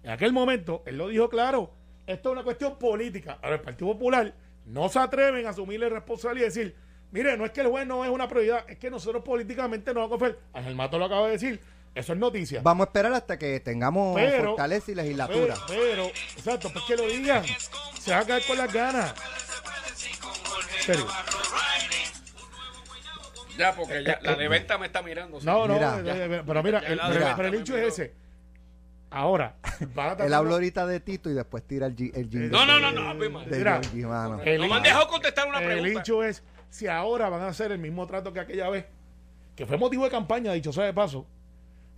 en 0.04 0.10
aquel 0.12 0.32
momento, 0.34 0.84
él 0.86 0.97
lo 0.97 1.10
dijo 1.10 1.30
claro, 1.30 1.71
esto 2.08 2.30
es 2.30 2.34
una 2.34 2.43
cuestión 2.43 2.77
política. 2.80 3.38
Ahora, 3.41 3.56
el 3.58 3.62
Partido 3.62 3.91
Popular 3.93 4.34
no 4.65 4.89
se 4.89 4.99
atreven 4.99 5.45
a 5.45 5.49
asumirle 5.49 5.89
responsabilidad 5.89 6.45
y 6.45 6.49
decir, 6.49 6.75
mire, 7.12 7.38
no 7.38 7.45
es 7.45 7.51
que 7.51 7.62
el 7.62 7.67
juez 7.67 7.86
no 7.86 8.04
es 8.06 8.10
una 8.10 8.27
prioridad, 8.27 8.65
es 8.69 8.77
que 8.77 8.89
nosotros 8.89 9.23
políticamente 9.23 9.93
no 9.93 9.99
vamos 10.01 10.15
a 10.15 10.19
confiar. 10.19 10.39
Ángel 10.54 10.75
Mato 10.75 10.97
lo 10.97 11.06
acaba 11.06 11.25
de 11.27 11.34
decir, 11.34 11.60
eso 11.93 12.13
es 12.13 12.19
noticia. 12.19 12.62
Vamos 12.63 12.86
a 12.86 12.89
esperar 12.89 13.13
hasta 13.13 13.38
que 13.38 13.60
tengamos 13.60 14.15
Pero- 14.15 14.47
fortaleza 14.49 14.91
y 14.91 14.95
legislatura. 14.95 15.56
Pero, 15.67 15.82
pero, 15.91 16.06
exacto, 16.08 16.69
pues 16.71 16.86
que 16.86 16.95
lo 16.95 17.06
digan. 17.06 17.43
Se 17.99 18.12
va 18.12 18.19
a 18.19 18.25
caer 18.25 18.43
con 18.47 18.58
las 18.58 18.71
ganas. 18.73 19.13
En 20.77 20.84
serio. 20.86 21.06
Ya, 23.58 23.74
porque 23.76 24.04
ya, 24.04 24.20
la 24.22 24.36
de 24.36 24.48
venta 24.48 24.78
me 24.78 24.86
está 24.88 25.02
mirando. 25.02 25.40
sí. 25.40 25.46
No, 25.46 25.68
no, 25.68 25.74
Mira. 25.76 26.44
pero 26.46 26.64
mira, 26.64 26.80
el, 26.80 26.98
la 26.98 27.36
pero- 27.36 27.48
el 27.50 27.54
hecho 27.56 27.78
es 27.78 27.88
ese. 27.94 28.14
Ahora, 29.10 29.56
van 29.94 30.22
a 30.22 30.26
Él 30.26 30.34
habló 30.34 30.54
ahorita 30.54 30.88
de 30.88 31.00
Tito 31.02 31.30
y 31.30 31.34
después 31.34 31.64
tira 31.68 31.86
el, 31.88 31.96
gi- 31.96 32.12
el 32.16 32.30
jingle 32.30 32.48
No, 32.50 32.66
no, 32.66 32.76
de- 32.76 32.82
no, 32.82 32.92
no, 32.92 33.14
de 33.46 33.58
Mira, 33.58 33.82
Georgie, 33.84 34.06
mano. 34.06 34.42
el- 34.42 34.62
No 34.62 34.68
me 34.68 34.76
han 34.76 34.84
dejado 34.84 35.08
contestar 35.10 35.48
una 35.48 35.60
el 35.60 35.66
pregunta. 35.66 36.00
hecho 36.00 36.24
es 36.24 36.44
si 36.70 36.88
ahora 36.88 37.28
van 37.30 37.42
a 37.42 37.48
hacer 37.50 37.72
el 37.74 37.80
mismo 37.80 38.08
trato 38.08 38.32
que 38.32 38.40
aquella 38.40 38.70
vez, 38.70 38.86
que 39.56 39.66
fue 39.66 39.78
motivo 39.78 40.06
de 40.06 40.12
campaña, 40.12 40.54
dicho 40.54 40.72
sea 40.72 40.86
de 40.86 40.94
paso, 40.94 41.26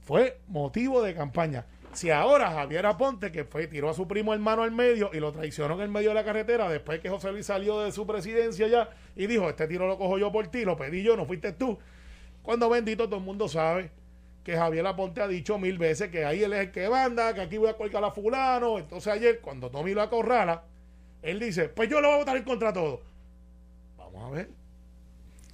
fue 0.02 0.39
motivo 0.48 1.04
de 1.04 1.13
campaña. 1.13 1.66
Si 1.93 2.10
ahora 2.10 2.51
Javier 2.51 2.86
Aponte, 2.86 3.32
que 3.32 3.43
fue, 3.43 3.67
tiró 3.67 3.89
a 3.89 3.93
su 3.93 4.08
primo 4.08 4.34
hermano 4.34 4.63
al 4.63 4.71
medio 4.71 5.10
y 5.13 5.19
lo 5.19 5.32
traicionó 5.32 5.75
en 5.75 5.82
el 5.82 5.89
medio 5.89 6.10
de 6.10 6.15
la 6.15 6.23
carretera, 6.25 6.67
después 6.69 6.99
que 6.99 7.10
José 7.10 7.32
Luis 7.32 7.45
salió 7.45 7.79
de 7.82 7.91
su 7.91 8.06
presidencia 8.08 8.67
ya 8.67 8.89
y 9.15 9.27
dijo, 9.27 9.47
este 9.49 9.67
tiro 9.67 9.88
lo 9.88 9.97
cojo 9.97 10.17
yo 10.17 10.32
por 10.32 10.47
ti, 10.47 10.65
lo 10.65 10.75
pedí 10.75 11.03
yo, 11.03 11.15
no 11.15 11.25
fuiste 11.25 11.51
tú. 11.53 11.77
Cuando 12.41 12.69
bendito 12.69 13.06
todo 13.06 13.17
el 13.17 13.23
mundo 13.25 13.47
sabe 13.47 13.91
que 14.43 14.58
Javier 14.58 14.86
Aponte 14.88 15.21
ha 15.21 15.27
dicho 15.27 15.58
mil 15.58 15.77
veces 15.77 16.10
que 16.10 16.25
ahí 16.25 16.43
él 16.43 16.51
es 16.53 16.60
el 16.62 16.71
que 16.71 16.89
manda, 16.89 17.34
que 17.34 17.41
aquí 17.41 17.58
voy 17.58 17.69
a 17.69 17.77
colgar 17.77 18.03
a 18.03 18.12
fulano. 18.12 18.79
Entonces 18.79 19.13
ayer, 19.13 19.39
cuando 19.39 19.69
Tommy 19.69 19.93
lo 19.93 20.01
acorrala, 20.01 20.63
él 21.21 21.39
dice, 21.39 21.69
pues 21.69 21.89
yo 21.89 22.01
lo 22.01 22.08
voy 22.10 22.15
a 22.15 22.19
votar 22.19 22.36
en 22.38 22.43
contra 22.43 22.69
de 22.69 22.73
todo. 22.73 23.01
Vamos 23.97 24.25
a 24.32 24.36
ver, 24.36 24.49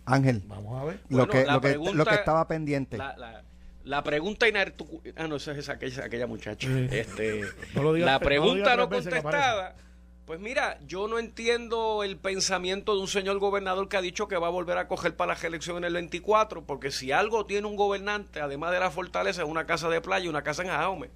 Ángel, 0.06 0.42
vamos 0.48 0.82
a 0.82 0.86
ver. 0.86 1.00
lo, 1.10 1.28
que, 1.28 1.46
lo, 1.46 1.62
que, 1.62 1.68
pregunta- 1.70 1.94
lo 1.94 2.06
que 2.06 2.16
estaba 2.16 2.48
pendiente. 2.48 2.98
La, 2.98 3.16
la, 3.16 3.44
la 3.90 4.04
pregunta 4.04 4.48
inartu- 4.48 5.02
Ah, 5.16 5.28
no, 5.28 5.38
esa 5.38 5.52
es 5.54 5.68
aquella, 5.68 6.06
aquella 6.06 6.28
muchacha. 6.28 6.68
Este, 6.92 7.42
No 7.74 7.82
lo 7.82 7.94
digas 7.94 8.06
la 8.06 8.20
no 8.20 8.26
pregunta 8.26 8.76
no, 8.76 8.88
contestada. 8.90 9.76
Pues 10.26 10.40
mira, 10.40 10.78
yo 10.86 11.08
no 11.08 11.18
entiendo 11.18 12.04
el 12.04 12.16
pensamiento 12.18 12.94
de 12.94 13.02
un 13.02 13.08
señor 13.08 13.40
gobernador 13.40 13.90
que 13.90 13.98
ha 13.98 14.02
dicho 14.02 14.28
que 14.28 14.38
va 14.38 14.46
a 14.46 14.52
volver 14.52 14.78
a 14.78 14.88
coger 14.88 15.16
para 15.16 15.34
las 15.34 15.44
elecciones 15.44 15.80
en 15.80 15.86
el 15.86 15.94
24, 15.94 16.66
porque 16.68 16.92
si 16.92 17.12
algo 17.12 17.48
tiene 17.48 17.66
un 17.66 17.76
gobernante, 17.76 18.40
además 18.40 18.72
de 18.72 18.80
la 18.80 18.92
fortaleza, 18.92 19.42
es 19.42 19.48
una 19.50 19.66
casa 19.66 19.90
de 19.90 20.02
playa 20.02 20.26
y 20.26 20.28
una 20.28 20.44
casa 20.44 20.62
en 20.62 20.68
Jaume. 20.70 21.10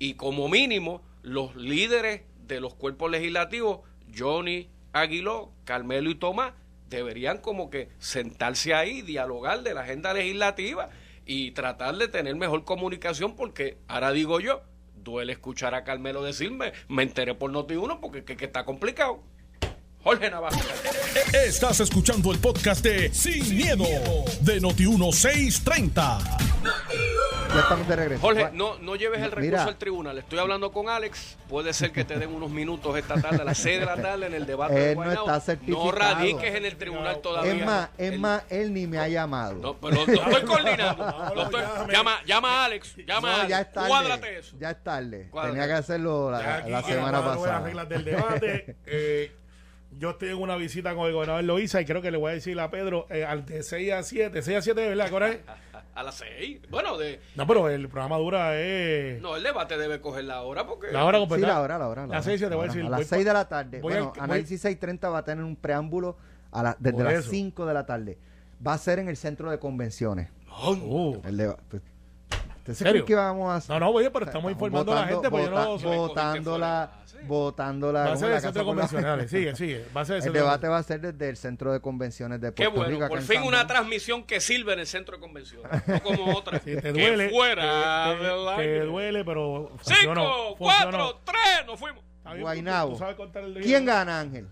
Y 0.00 0.14
como 0.14 0.48
mínimo, 0.48 1.00
los 1.22 1.54
líderes 1.54 2.22
de 2.40 2.60
los 2.60 2.74
cuerpos 2.74 3.08
legislativos, 3.08 3.82
Johnny 4.18 4.68
Aguiló, 4.92 5.52
Carmelo 5.64 6.10
y 6.10 6.16
Tomás, 6.16 6.52
deberían 6.88 7.38
como 7.38 7.70
que 7.70 7.90
sentarse 8.00 8.74
ahí, 8.74 9.02
dialogar 9.02 9.62
de 9.62 9.74
la 9.74 9.82
agenda 9.82 10.12
legislativa 10.12 10.90
y 11.30 11.52
tratar 11.52 11.96
de 11.96 12.08
tener 12.08 12.34
mejor 12.34 12.64
comunicación, 12.64 13.36
porque 13.36 13.78
ahora 13.86 14.10
digo 14.10 14.40
yo, 14.40 14.62
duele 14.96 15.32
escuchar 15.32 15.76
a 15.76 15.84
Carmelo 15.84 16.24
decirme, 16.24 16.72
me 16.88 17.04
enteré 17.04 17.36
por 17.36 17.52
Noti1 17.52 18.00
porque 18.00 18.24
que, 18.24 18.36
que 18.36 18.46
está 18.46 18.64
complicado. 18.64 19.22
Jorge 20.02 20.28
Navarro. 20.28 20.58
Estás 21.32 21.78
escuchando 21.78 22.32
el 22.32 22.40
podcast 22.40 22.82
de 22.82 23.14
Sin, 23.14 23.56
miedo, 23.56 23.84
de 24.40 24.60
Noti1630. 24.60 27.39
Ya 27.54 27.60
estamos 27.62 27.88
de 27.88 27.96
regreso. 27.96 28.20
Jorge, 28.22 28.50
no, 28.52 28.78
no 28.78 28.94
lleves 28.94 29.18
el 29.22 29.30
recurso 29.32 29.40
Mira. 29.50 29.64
al 29.64 29.76
tribunal. 29.76 30.18
Estoy 30.18 30.38
hablando 30.38 30.70
con 30.70 30.88
Alex. 30.88 31.36
Puede 31.48 31.72
ser 31.72 31.90
que 31.90 32.04
te 32.04 32.16
den 32.16 32.32
unos 32.32 32.48
minutos 32.50 32.96
esta 32.96 33.20
tarde, 33.20 33.42
a 33.42 33.44
las 33.44 33.58
6 33.58 33.80
de 33.80 33.86
la 33.86 33.96
tarde, 33.96 34.26
en 34.26 34.34
el 34.34 34.46
debate 34.46 34.74
de 34.74 34.88
Él 34.90 34.94
no 34.96 35.02
Guaynabo. 35.02 35.26
está 35.26 35.40
certificado. 35.40 35.84
No 35.86 35.90
radiques 35.92 36.54
en 36.54 36.64
el 36.64 36.76
tribunal 36.76 37.20
todavía. 37.20 37.52
es 37.52 37.66
más, 37.66 37.88
es 37.98 38.18
más, 38.20 38.42
él 38.50 38.72
ni 38.72 38.86
me 38.86 38.98
ha 38.98 39.08
llamado. 39.08 39.54
No, 39.54 39.74
pero 39.74 39.96
lo, 40.06 40.12
estoy 40.12 40.42
coordinando. 40.46 41.04
No, 41.06 41.34
Lo 41.34 41.42
estoy- 41.42 41.60
llame. 41.62 41.92
llama, 41.92 42.16
llama 42.24 42.48
a 42.62 42.64
Alex. 42.66 42.96
Llama 43.04 43.28
No, 43.28 43.42
a 43.42 43.46
ya 43.48 43.56
Alex. 43.56 43.68
es 43.68 43.74
tarde. 43.74 43.88
Cuádrate 43.88 44.38
eso. 44.38 44.56
Ya 44.60 44.70
es 44.70 44.82
tarde. 44.84 45.28
Cuádrate. 45.30 45.58
Tenía 45.58 45.66
que 45.74 45.78
hacerlo 45.80 46.30
la, 46.30 46.56
aquí 46.78 46.92
semana 46.92 47.20
las 47.20 47.36
pasada. 47.36 47.60
reglas 47.60 47.88
del 47.88 48.04
debate. 48.04 48.76
Eh, 48.86 49.32
yo 49.98 50.10
estoy 50.10 50.28
en 50.28 50.36
una 50.36 50.54
visita 50.56 50.94
con 50.94 51.06
el 51.08 51.12
gobernador 51.12 51.42
Loíza 51.42 51.80
y 51.80 51.84
creo 51.84 52.00
que 52.00 52.12
le 52.12 52.16
voy 52.16 52.30
a 52.30 52.34
decir 52.34 52.58
a 52.60 52.70
Pedro 52.70 53.06
eh, 53.10 53.24
al 53.24 53.44
de 53.44 53.62
6 53.64 53.92
a 53.92 54.02
7. 54.04 54.40
6 54.40 54.58
a 54.58 54.62
7 54.62 54.80
de 54.80 54.88
verdad, 54.88 55.08
¿qué 55.08 55.14
hora 55.14 55.28
es? 55.30 55.38
A 55.94 56.02
las 56.02 56.14
6. 56.16 56.60
Bueno, 56.70 56.96
de, 56.96 57.20
No, 57.36 57.46
pero 57.46 57.68
el 57.68 57.88
programa 57.88 58.16
dura 58.18 58.50
eh, 58.54 59.18
no, 59.20 59.36
el 59.36 59.42
debate 59.42 59.76
debe 59.76 60.00
coger 60.00 60.24
la 60.24 60.42
hora 60.42 60.66
porque. 60.66 60.92
la 60.92 61.04
hora 61.04 61.18
Sí, 61.18 61.22
completa. 61.26 61.46
la 61.48 61.60
hora, 61.60 61.78
la 61.78 61.88
hora. 61.88 62.02
La 62.06 62.14
Las 62.14 62.26
hora, 62.26 62.30
6 62.36 62.40
te 62.40 62.50
la 62.50 62.56
voy 62.56 62.64
a 62.64 62.68
decir. 62.68 62.84
A 62.84 62.88
las 62.88 63.00
por- 63.00 63.06
6 63.08 63.24
de 63.24 63.32
la 63.32 63.48
tarde. 63.48 63.80
voy 63.80 63.92
bueno, 63.92 64.12
al- 64.16 64.22
Análisis 64.24 64.60
630 64.60 65.08
va 65.10 65.18
a 65.18 65.24
tener 65.24 65.44
un 65.44 65.56
preámbulo 65.56 66.16
a 66.52 66.62
la- 66.62 66.76
desde 66.78 67.02
las 67.02 67.12
eso. 67.14 67.30
5 67.30 67.66
de 67.66 67.74
la 67.74 67.84
tarde. 67.86 68.18
Va 68.66 68.74
a 68.74 68.78
ser 68.78 68.98
en 69.00 69.08
el 69.08 69.16
centro 69.16 69.50
de 69.50 69.58
convenciones. 69.58 70.28
Uh, 70.64 71.16
El 71.24 71.36
de, 71.36 71.54
pues, 72.64 72.80
¿Usted 72.80 72.92
se 72.92 73.04
que 73.04 73.14
vamos 73.14 73.50
a 73.50 73.56
hacer? 73.56 73.70
no, 73.70 73.80
no, 73.80 73.90
oye, 73.90 74.10
pero 74.10 74.26
estamos 74.26 74.50
informando 74.52 74.92
a 74.92 74.94
la 75.02 75.06
gente, 75.06 75.30
porque 75.30 75.46
yo 75.46 75.50
no... 75.50 75.66
vota- 75.78 75.96
votándola, 75.96 76.90
votándola. 77.26 78.04
Va 78.04 78.12
a 78.12 78.16
ser 78.16 78.28
la 78.30 78.36
el 78.36 78.42
centro 78.42 78.60
de 78.62 78.66
convencionales. 78.66 79.30
Sigue, 79.30 79.56
sigue. 79.56 79.86
Va 79.96 80.00
a 80.02 80.04
ser 80.04 80.16
el 80.16 80.26
El 80.26 80.32
debate 80.32 80.68
va 80.68 80.78
a 80.78 80.82
ser 80.82 81.00
desde 81.00 81.28
el 81.28 81.36
centro 81.36 81.72
de 81.72 81.80
convenciones 81.80 82.40
de 82.40 82.52
Qué 82.52 82.64
Puerto 82.64 82.76
bueno, 82.76 82.90
Rico. 82.90 83.04
acá 83.04 83.08
por 83.14 83.22
fin 83.22 83.42
una 83.42 83.66
transmisión 83.66 84.24
que 84.24 84.40
sirve 84.40 84.72
en 84.74 84.80
el 84.80 84.86
centro 84.86 85.16
de 85.16 85.20
convenciones, 85.20 85.70
no 85.86 86.00
como 86.02 86.34
otra. 86.36 86.58
Sí, 86.60 86.74
te 86.76 86.82
que 86.82 86.92
duele. 86.92 87.30
fuera 87.30 88.16
te, 88.56 88.62
te- 88.64 88.80
duele, 88.84 89.24
pero 89.24 89.72
funcionó. 89.76 90.22
Cinco, 90.22 90.56
funcionó. 90.56 90.56
cuatro, 90.58 91.20
tres, 91.24 91.66
nos 91.66 91.78
fuimos. 91.78 92.04
El 92.26 93.62
¿Quién 93.62 93.84
gana, 93.84 94.20
Ángel? 94.20 94.46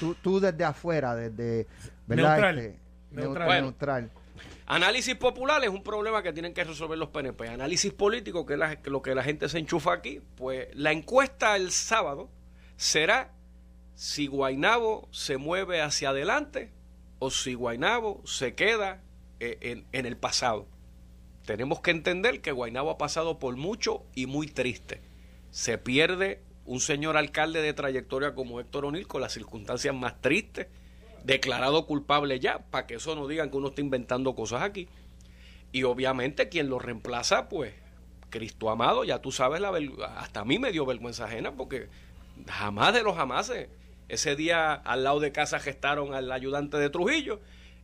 Tú, 0.00 0.14
tú 0.14 0.40
desde 0.40 0.64
afuera, 0.64 1.14
desde... 1.14 1.66
¿verdad? 2.06 2.30
Neutral. 2.30 2.58
Este, 2.58 2.78
Neutral. 3.10 3.62
neutral. 3.62 3.62
neutral. 3.62 4.10
Análisis 4.70 5.14
popular 5.14 5.64
es 5.64 5.70
un 5.70 5.82
problema 5.82 6.22
que 6.22 6.30
tienen 6.30 6.52
que 6.52 6.62
resolver 6.62 6.98
los 6.98 7.08
PNP. 7.08 7.48
Análisis 7.48 7.90
político, 7.90 8.44
que 8.44 8.52
es 8.52 8.60
lo 8.84 9.00
que 9.00 9.14
la 9.14 9.22
gente 9.22 9.48
se 9.48 9.58
enchufa 9.58 9.94
aquí, 9.94 10.20
pues 10.36 10.68
la 10.74 10.92
encuesta 10.92 11.56
el 11.56 11.70
sábado 11.70 12.28
será 12.76 13.32
si 13.94 14.26
Guainabo 14.26 15.08
se 15.10 15.38
mueve 15.38 15.80
hacia 15.80 16.10
adelante 16.10 16.70
o 17.18 17.30
si 17.30 17.54
Guainabo 17.54 18.20
se 18.26 18.54
queda 18.54 19.02
eh, 19.40 19.56
en, 19.62 19.86
en 19.92 20.04
el 20.04 20.18
pasado. 20.18 20.68
Tenemos 21.46 21.80
que 21.80 21.90
entender 21.90 22.42
que 22.42 22.52
Guainabo 22.52 22.90
ha 22.90 22.98
pasado 22.98 23.38
por 23.38 23.56
mucho 23.56 24.04
y 24.14 24.26
muy 24.26 24.48
triste. 24.48 25.00
Se 25.50 25.78
pierde 25.78 26.42
un 26.66 26.80
señor 26.80 27.16
alcalde 27.16 27.62
de 27.62 27.72
trayectoria 27.72 28.34
como 28.34 28.60
Héctor 28.60 28.84
O'Neill 28.84 29.08
con 29.08 29.22
las 29.22 29.32
circunstancias 29.32 29.94
más 29.94 30.20
tristes, 30.20 30.66
declarado 31.24 31.86
culpable 31.86 32.40
ya, 32.40 32.58
para 32.70 32.86
que 32.86 32.94
eso 32.94 33.14
no 33.14 33.26
digan 33.26 33.50
que 33.50 33.56
uno 33.56 33.68
está 33.68 33.80
inventando 33.80 34.34
cosas 34.34 34.62
aquí. 34.62 34.88
Y 35.72 35.82
obviamente 35.84 36.48
quien 36.48 36.68
lo 36.68 36.78
reemplaza, 36.78 37.48
pues, 37.48 37.74
Cristo 38.30 38.70
amado, 38.70 39.04
ya 39.04 39.20
tú 39.20 39.32
sabes, 39.32 39.60
la 39.60 39.72
hasta 40.16 40.40
a 40.40 40.44
mí 40.44 40.58
me 40.58 40.72
dio 40.72 40.86
vergüenza 40.86 41.24
ajena 41.24 41.52
porque 41.52 41.88
jamás 42.46 42.94
de 42.94 43.02
los 43.02 43.16
jamases. 43.16 43.68
Ese 44.08 44.36
día 44.36 44.72
al 44.72 45.04
lado 45.04 45.20
de 45.20 45.32
casa 45.32 45.58
gestaron 45.58 46.14
al 46.14 46.32
ayudante 46.32 46.78
de 46.78 46.88
Trujillo 46.88 47.40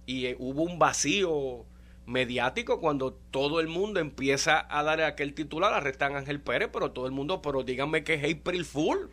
y 0.06 0.26
eh, 0.26 0.36
hubo 0.38 0.62
un 0.62 0.78
vacío 0.78 1.66
mediático 2.06 2.80
cuando 2.80 3.12
todo 3.12 3.60
el 3.60 3.68
mundo 3.68 4.00
empieza 4.00 4.66
a 4.70 4.82
dar 4.82 5.02
aquel 5.02 5.34
titular, 5.34 5.72
arrestan 5.72 6.14
a 6.14 6.18
Ángel 6.18 6.40
Pérez, 6.40 6.70
pero 6.72 6.92
todo 6.92 7.06
el 7.06 7.12
mundo, 7.12 7.42
pero 7.42 7.62
díganme 7.62 8.04
que 8.04 8.14
es 8.14 8.36
April 8.36 8.64
Fool. 8.64 9.10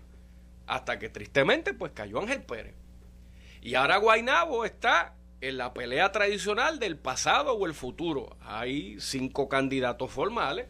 Hasta 0.67 0.99
que 0.99 1.09
tristemente 1.09 1.73
pues 1.73 1.91
cayó 1.91 2.19
Ángel 2.21 2.43
Pérez. 2.43 2.75
Y 3.61 3.75
ahora 3.75 3.97
Guainabo 3.97 4.65
está 4.65 5.15
en 5.39 5.57
la 5.57 5.73
pelea 5.73 6.11
tradicional 6.11 6.79
del 6.79 6.97
pasado 6.97 7.53
o 7.53 7.65
el 7.65 7.73
futuro. 7.73 8.35
Hay 8.41 8.99
cinco 8.99 9.47
candidatos 9.49 10.11
formales. 10.11 10.67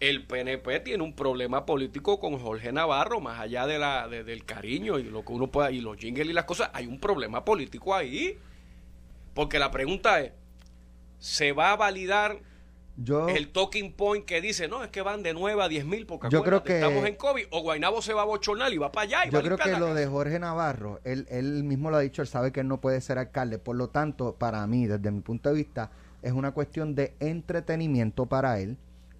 El 0.00 0.26
PNP 0.26 0.80
tiene 0.80 1.02
un 1.04 1.14
problema 1.14 1.64
político 1.64 2.18
con 2.18 2.38
Jorge 2.38 2.72
Navarro, 2.72 3.20
más 3.20 3.38
allá 3.38 3.66
de 3.66 3.78
la, 3.78 4.08
de- 4.08 4.24
del 4.24 4.44
cariño 4.44 4.98
y 4.98 5.04
lo 5.04 5.24
que 5.24 5.32
uno 5.32 5.46
pueda, 5.48 5.70
y 5.70 5.80
los 5.80 5.96
jingles 5.96 6.28
y 6.28 6.32
las 6.32 6.44
cosas, 6.44 6.70
hay 6.72 6.86
un 6.86 6.98
problema 6.98 7.44
político 7.44 7.94
ahí. 7.94 8.36
Porque 9.34 9.58
la 9.58 9.70
pregunta 9.70 10.20
es, 10.20 10.32
¿se 11.18 11.52
va 11.52 11.70
a 11.72 11.76
validar 11.76 12.40
Yo, 12.96 13.26
el 13.28 13.50
talking 13.52 13.92
point 13.94 14.24
que 14.26 14.40
dice, 14.42 14.68
no, 14.68 14.84
es 14.84 14.90
que 14.90 15.00
van 15.00 15.22
de 15.22 15.32
9 15.32 15.62
a 15.62 15.68
10 15.68 15.86
mil 15.86 16.04
porque 16.06 16.28
Yo 16.30 16.42
creo 16.42 16.62
que- 16.62 16.74
estamos 16.80 17.04
en 17.06 17.16
COVID, 17.16 17.44
o 17.50 17.62
Guainabo 17.62 18.02
se 18.02 18.12
va 18.12 18.22
a 18.22 18.24
bochornar 18.26 18.72
y 18.72 18.76
va 18.78 18.92
para 18.92 19.04
allá 19.06 19.26
y 19.26 19.30
yo 19.30 19.40
creo 19.42 19.56
que 19.56 19.70
lo 19.72 19.78
casa. 19.86 19.94
de 19.94 20.06
Jorge 20.06 20.38
Navarro, 20.38 21.00
él, 21.04 21.26
él 21.30 21.64
mismo 21.64 21.90
lo 21.90 21.96
ha 21.96 22.00
dicho, 22.00 22.20
él 22.20 22.28
sabe 22.28 22.52
que 22.52 22.60
él 22.60 22.68
no 22.68 22.80
puede 22.80 23.00
ser 23.00 23.16
alcalde. 23.18 23.58
Por 23.58 23.76
lo 23.76 23.88
tanto, 23.88 24.34
para 24.36 24.66
mí, 24.66 24.86
desde 24.86 25.10
mi 25.10 25.20
punto 25.20 25.48
de 25.48 25.54
vista, 25.54 25.90
es 26.20 26.32
una 26.32 26.52
cuestión 26.52 26.94
de 26.94 27.14
entretenimiento 27.20 28.26
para 28.26 28.60
él. 28.60 28.76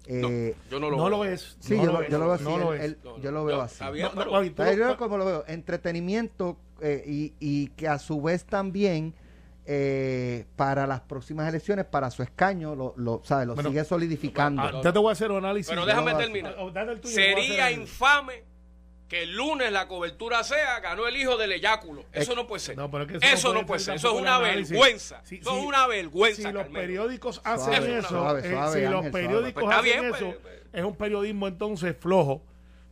No, 0.07 0.29
Eh, 0.29 0.55
yo 0.69 0.79
no 0.79 0.89
lo 0.89 0.97
No 0.97 1.03
veo. 1.05 1.09
lo 1.17 1.25
es. 1.25 1.55
sí, 1.59 1.75
no 1.77 1.83
yo, 1.85 1.91
lo, 1.93 2.01
es, 2.01 2.09
yo 2.09 2.17
lo 2.19 2.25
veo 2.25 2.33
así. 2.33 2.43
No 2.43 2.57
lo 2.57 2.73
él- 2.73 2.79
es. 2.79 2.85
él- 2.85 2.97
No, 3.03 3.17
yo 3.19 3.31
no, 3.31 3.39
lo 3.39 3.45
veo 3.45 3.61
así. 3.61 3.83
No, 3.83 3.91
no, 4.13 4.53
pero- 4.55 4.73
yo 4.75 4.97
como 4.97 5.17
lo 5.17 5.25
veo, 5.25 5.45
entretenimiento 5.47 6.57
eh, 6.81 7.03
y, 7.07 7.33
y 7.39 7.67
que 7.69 7.87
a 7.87 7.97
su 7.99 8.21
vez 8.21 8.43
también 8.45 9.13
eh, 9.65 10.45
para 10.55 10.85
las 10.85 11.01
próximas 11.01 11.47
elecciones, 11.47 11.85
para 11.85 12.11
su 12.11 12.21
escaño, 12.21 12.75
lo, 12.75 12.93
lo, 12.97 13.21
¿sabe? 13.23 13.45
lo 13.45 13.55
Bueno, 13.55 13.69
sigue 13.69 13.85
solidificando. 13.85 14.61
Ah, 14.61 14.81
ya 14.83 14.91
te 14.91 14.99
voy 14.99 15.09
a 15.09 15.13
hacer 15.13 15.31
un 15.31 15.37
análisis. 15.37 15.69
Pero 15.69 15.85
déjame 15.85 16.15
terminar. 16.15 16.55
Oh, 16.59 16.71
tuyo, 16.71 16.99
Sería 17.03 17.71
infame 17.71 18.43
que 19.07 19.23
el 19.23 19.35
lunes 19.35 19.71
la 19.71 19.87
cobertura 19.87 20.43
sea 20.43 20.79
ganó 20.79 21.07
el 21.07 21.15
hijo 21.15 21.37
del 21.37 21.51
eyáculo. 21.53 22.03
Eso 22.11 22.35
no 22.35 22.47
puede 22.47 22.59
ser. 22.59 22.75
No, 22.75 22.89
pero 22.89 23.03
es 23.03 23.11
que 23.11 23.33
eso, 23.33 23.53
no 23.53 23.61
no 23.61 23.65
puede 23.65 23.79
ser. 23.79 23.99
ser 23.99 24.07
Eso 24.07 24.15
es 24.15 24.21
una 24.21 24.39
vergüenza. 24.39 25.21
Eso 25.29 25.57
es 25.57 25.63
una 25.63 25.87
vergüenza. 25.87 26.49
Si 26.49 26.51
los 26.51 26.67
periódicos 26.67 27.41
hacen 27.43 27.73
Suave, 27.75 27.97
eso, 27.99 28.09
suave, 28.09 28.39
eh, 28.39 28.51
suave, 28.51 28.85
si 28.85 28.91
los 28.91 29.05
periódicos 29.07 29.63
Pues 29.63 29.65
está 29.65 29.79
hacen 29.79 30.01
bien, 30.01 30.15
eso, 30.15 30.39
pues. 30.41 30.55
es 30.73 30.83
un 30.83 30.95
periodismo 30.95 31.47
entonces 31.47 31.95
flojo, 31.97 32.43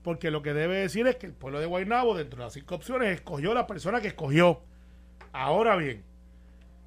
porque 0.03 0.31
lo 0.31 0.41
que 0.41 0.53
debe 0.53 0.77
decir 0.77 1.07
es 1.07 1.15
que 1.17 1.25
el 1.25 1.33
pueblo 1.33 1.59
de 1.59 1.65
Guaynabo, 1.65 2.15
dentro 2.15 2.37
de 2.37 2.45
las 2.45 2.53
cinco 2.53 2.75
opciones, 2.75 3.13
escogió 3.13 3.53
la 3.53 3.67
persona 3.67 3.99
que 3.99 4.09
escogió. 4.09 4.61
Ahora 5.33 5.75
bien, 5.75 6.03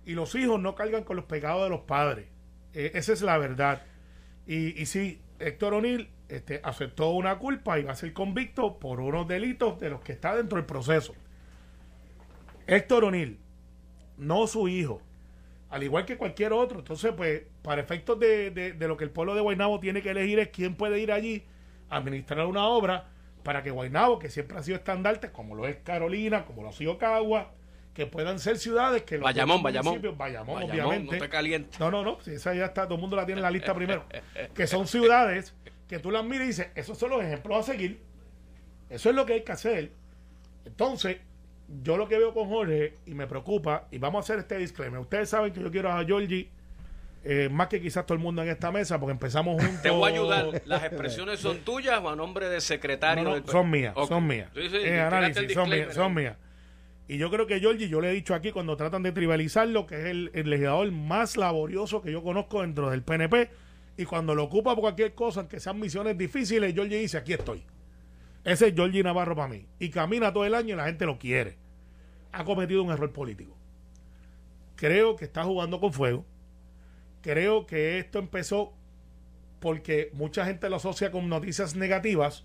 y 0.06 0.12
los 0.14 0.34
hijos 0.34 0.60
no 0.60 0.74
cargan 0.74 1.04
con 1.04 1.16
los 1.16 1.24
pecados 1.26 1.64
de 1.64 1.70
los 1.70 1.80
padres. 1.82 2.26
Eh, 2.72 2.92
esa 2.94 3.12
es 3.12 3.22
la 3.22 3.38
verdad. 3.38 3.82
Y, 4.46 4.80
y 4.80 4.86
sí, 4.86 5.20
Héctor 5.38 5.74
O'Neill 5.74 6.10
este, 6.28 6.60
aceptó 6.62 7.10
una 7.10 7.38
culpa 7.38 7.78
y 7.78 7.84
va 7.84 7.92
a 7.92 7.96
ser 7.96 8.12
convicto 8.12 8.78
por 8.78 9.00
unos 9.00 9.26
delitos 9.28 9.78
de 9.80 9.90
los 9.90 10.00
que 10.00 10.12
está 10.12 10.34
dentro 10.36 10.56
del 10.56 10.66
proceso. 10.66 11.14
Héctor 12.66 13.04
O'Neill, 13.04 13.38
no 14.16 14.46
su 14.46 14.68
hijo, 14.68 15.02
al 15.70 15.82
igual 15.82 16.04
que 16.06 16.16
cualquier 16.16 16.52
otro. 16.52 16.78
Entonces, 16.78 17.12
pues, 17.16 17.42
para 17.62 17.80
efectos 17.82 18.18
de, 18.18 18.50
de- 18.50 18.72
de 18.72 18.88
lo 18.88 18.96
que 18.96 19.04
el 19.04 19.10
pueblo 19.10 19.34
de 19.34 19.40
Guaynabo 19.40 19.80
tiene 19.80 20.02
que 20.02 20.10
elegir 20.10 20.38
es 20.38 20.48
quién 20.48 20.74
puede 20.74 21.00
ir 21.00 21.12
allí 21.12 21.44
a 21.90 21.96
administrar 21.98 22.46
una 22.46 22.66
obra 22.66 23.08
para 23.42 23.62
que 23.62 23.70
Guaynabo, 23.70 24.18
que 24.18 24.30
siempre 24.30 24.56
ha 24.56 24.62
sido 24.62 24.78
estandarte, 24.78 25.30
como 25.30 25.54
lo 25.54 25.66
es 25.68 25.76
Carolina, 25.76 26.46
como 26.46 26.62
lo 26.62 26.70
ha 26.70 26.72
sido 26.72 26.96
Cagua, 26.96 27.52
que 27.94 28.06
puedan 28.06 28.38
ser 28.40 28.58
ciudades 28.58 29.02
que 29.02 29.16
los 29.16 29.24
Bayamón, 29.24 29.62
Bayamón. 29.62 30.62
obviamente. 30.62 31.14
no 31.14 31.22
te 31.22 31.28
calientes. 31.28 31.78
No, 31.78 31.90
no, 31.90 32.02
no, 32.02 32.20
si 32.20 32.32
esa 32.32 32.52
ya 32.54 32.66
está, 32.66 32.84
todo 32.84 32.96
el 32.96 33.00
mundo 33.00 33.16
la 33.16 33.24
tiene 33.24 33.38
en 33.38 33.44
la 33.44 33.50
lista 33.50 33.72
primero. 33.74 34.04
Que 34.54 34.66
son 34.66 34.86
ciudades 34.86 35.54
que 35.88 35.98
tú 35.98 36.10
las 36.10 36.24
miras 36.24 36.44
y 36.44 36.46
dices, 36.48 36.68
esos 36.74 36.98
son 36.98 37.10
los 37.10 37.22
ejemplos 37.22 37.58
a 37.58 37.72
seguir. 37.72 38.00
Eso 38.90 39.10
es 39.10 39.16
lo 39.16 39.24
que 39.24 39.34
hay 39.34 39.42
que 39.42 39.52
hacer. 39.52 39.92
Entonces, 40.64 41.18
yo 41.82 41.96
lo 41.96 42.08
que 42.08 42.18
veo 42.18 42.34
con 42.34 42.48
Jorge 42.48 42.94
y 43.06 43.14
me 43.14 43.26
preocupa, 43.26 43.86
y 43.90 43.98
vamos 43.98 44.18
a 44.18 44.22
hacer 44.24 44.40
este 44.40 44.58
disclaimer. 44.58 45.00
Ustedes 45.00 45.28
saben 45.28 45.52
que 45.52 45.60
yo 45.60 45.70
quiero 45.70 45.92
a 45.92 46.04
Georgie 46.04 46.50
eh, 47.26 47.48
más 47.50 47.68
que 47.68 47.80
quizás 47.80 48.04
todo 48.04 48.16
el 48.16 48.22
mundo 48.22 48.42
en 48.42 48.48
esta 48.48 48.70
mesa, 48.70 48.98
porque 49.00 49.12
empezamos 49.12 49.62
juntos. 49.62 49.82
Te 49.82 49.90
voy 49.90 50.10
a 50.10 50.14
ayudar. 50.14 50.62
¿Las 50.66 50.84
expresiones 50.84 51.40
son 51.40 51.58
tuyas 51.60 52.00
o 52.02 52.10
a 52.10 52.16
nombre 52.16 52.48
de 52.50 52.60
secretario 52.60 53.24
No, 53.24 53.30
no, 53.30 53.36
del 53.36 53.46
son 53.46 53.70
mías, 53.70 53.94
son 54.08 54.26
mías. 54.26 54.50
Sí, 54.54 54.68
sí, 54.68 54.76
el 54.76 55.00
análisis, 55.00 55.52
son 55.54 55.70
mías, 55.70 55.94
son 55.94 56.12
mías. 56.12 56.36
Y 57.06 57.18
yo 57.18 57.30
creo 57.30 57.46
que 57.46 57.60
Georgie, 57.60 57.88
yo 57.88 58.00
le 58.00 58.10
he 58.10 58.14
dicho 58.14 58.34
aquí 58.34 58.50
cuando 58.50 58.76
tratan 58.76 59.02
de 59.02 59.12
tribalizarlo, 59.12 59.86
que 59.86 59.96
es 59.96 60.04
el, 60.06 60.30
el 60.32 60.48
legislador 60.48 60.90
más 60.90 61.36
laborioso 61.36 62.00
que 62.00 62.10
yo 62.10 62.22
conozco 62.22 62.62
dentro 62.62 62.90
del 62.90 63.02
PNP, 63.02 63.50
y 63.96 64.04
cuando 64.06 64.34
lo 64.34 64.44
ocupa 64.44 64.74
por 64.74 64.80
cualquier 64.80 65.14
cosa, 65.14 65.40
aunque 65.40 65.60
sean 65.60 65.78
misiones 65.78 66.16
difíciles, 66.18 66.74
Georgie 66.74 66.98
dice, 66.98 67.18
aquí 67.18 67.32
estoy. 67.32 67.64
Ese 68.42 68.68
es 68.68 68.74
Georgie 68.74 69.02
Navarro 69.02 69.36
para 69.36 69.48
mí. 69.48 69.66
Y 69.78 69.90
camina 69.90 70.32
todo 70.32 70.44
el 70.44 70.54
año 70.54 70.74
y 70.74 70.76
la 70.76 70.86
gente 70.86 71.06
lo 71.06 71.18
quiere. 71.18 71.56
Ha 72.32 72.44
cometido 72.44 72.82
un 72.82 72.90
error 72.90 73.12
político. 73.12 73.56
Creo 74.76 75.16
que 75.16 75.24
está 75.24 75.44
jugando 75.44 75.80
con 75.80 75.92
fuego. 75.92 76.26
Creo 77.22 77.66
que 77.66 77.98
esto 77.98 78.18
empezó 78.18 78.74
porque 79.60 80.10
mucha 80.12 80.44
gente 80.44 80.68
lo 80.68 80.76
asocia 80.76 81.10
con 81.10 81.28
noticias 81.28 81.74
negativas 81.74 82.44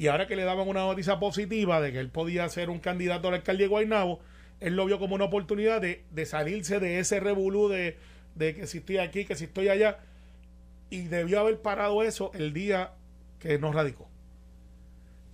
y 0.00 0.08
ahora 0.08 0.26
que 0.26 0.34
le 0.34 0.44
daban 0.44 0.66
una 0.66 0.80
noticia 0.80 1.18
positiva 1.18 1.78
de 1.78 1.92
que 1.92 2.00
él 2.00 2.08
podía 2.08 2.48
ser 2.48 2.70
un 2.70 2.78
candidato 2.78 3.28
al 3.28 3.34
alcalde 3.34 3.64
de 3.64 3.68
Guaynabo, 3.68 4.18
él 4.58 4.74
lo 4.74 4.86
vio 4.86 4.98
como 4.98 5.14
una 5.14 5.26
oportunidad 5.26 5.82
de, 5.82 6.04
de 6.10 6.24
salirse 6.24 6.80
de 6.80 7.00
ese 7.00 7.20
revolú 7.20 7.68
de, 7.68 7.98
de 8.34 8.54
que 8.54 8.66
si 8.66 8.78
estoy 8.78 8.96
aquí, 8.96 9.26
que 9.26 9.34
si 9.34 9.44
estoy 9.44 9.68
allá, 9.68 9.98
y 10.88 11.02
debió 11.02 11.40
haber 11.40 11.60
parado 11.60 12.02
eso 12.02 12.30
el 12.32 12.54
día 12.54 12.92
que 13.40 13.58
nos 13.58 13.74
radicó. 13.74 14.08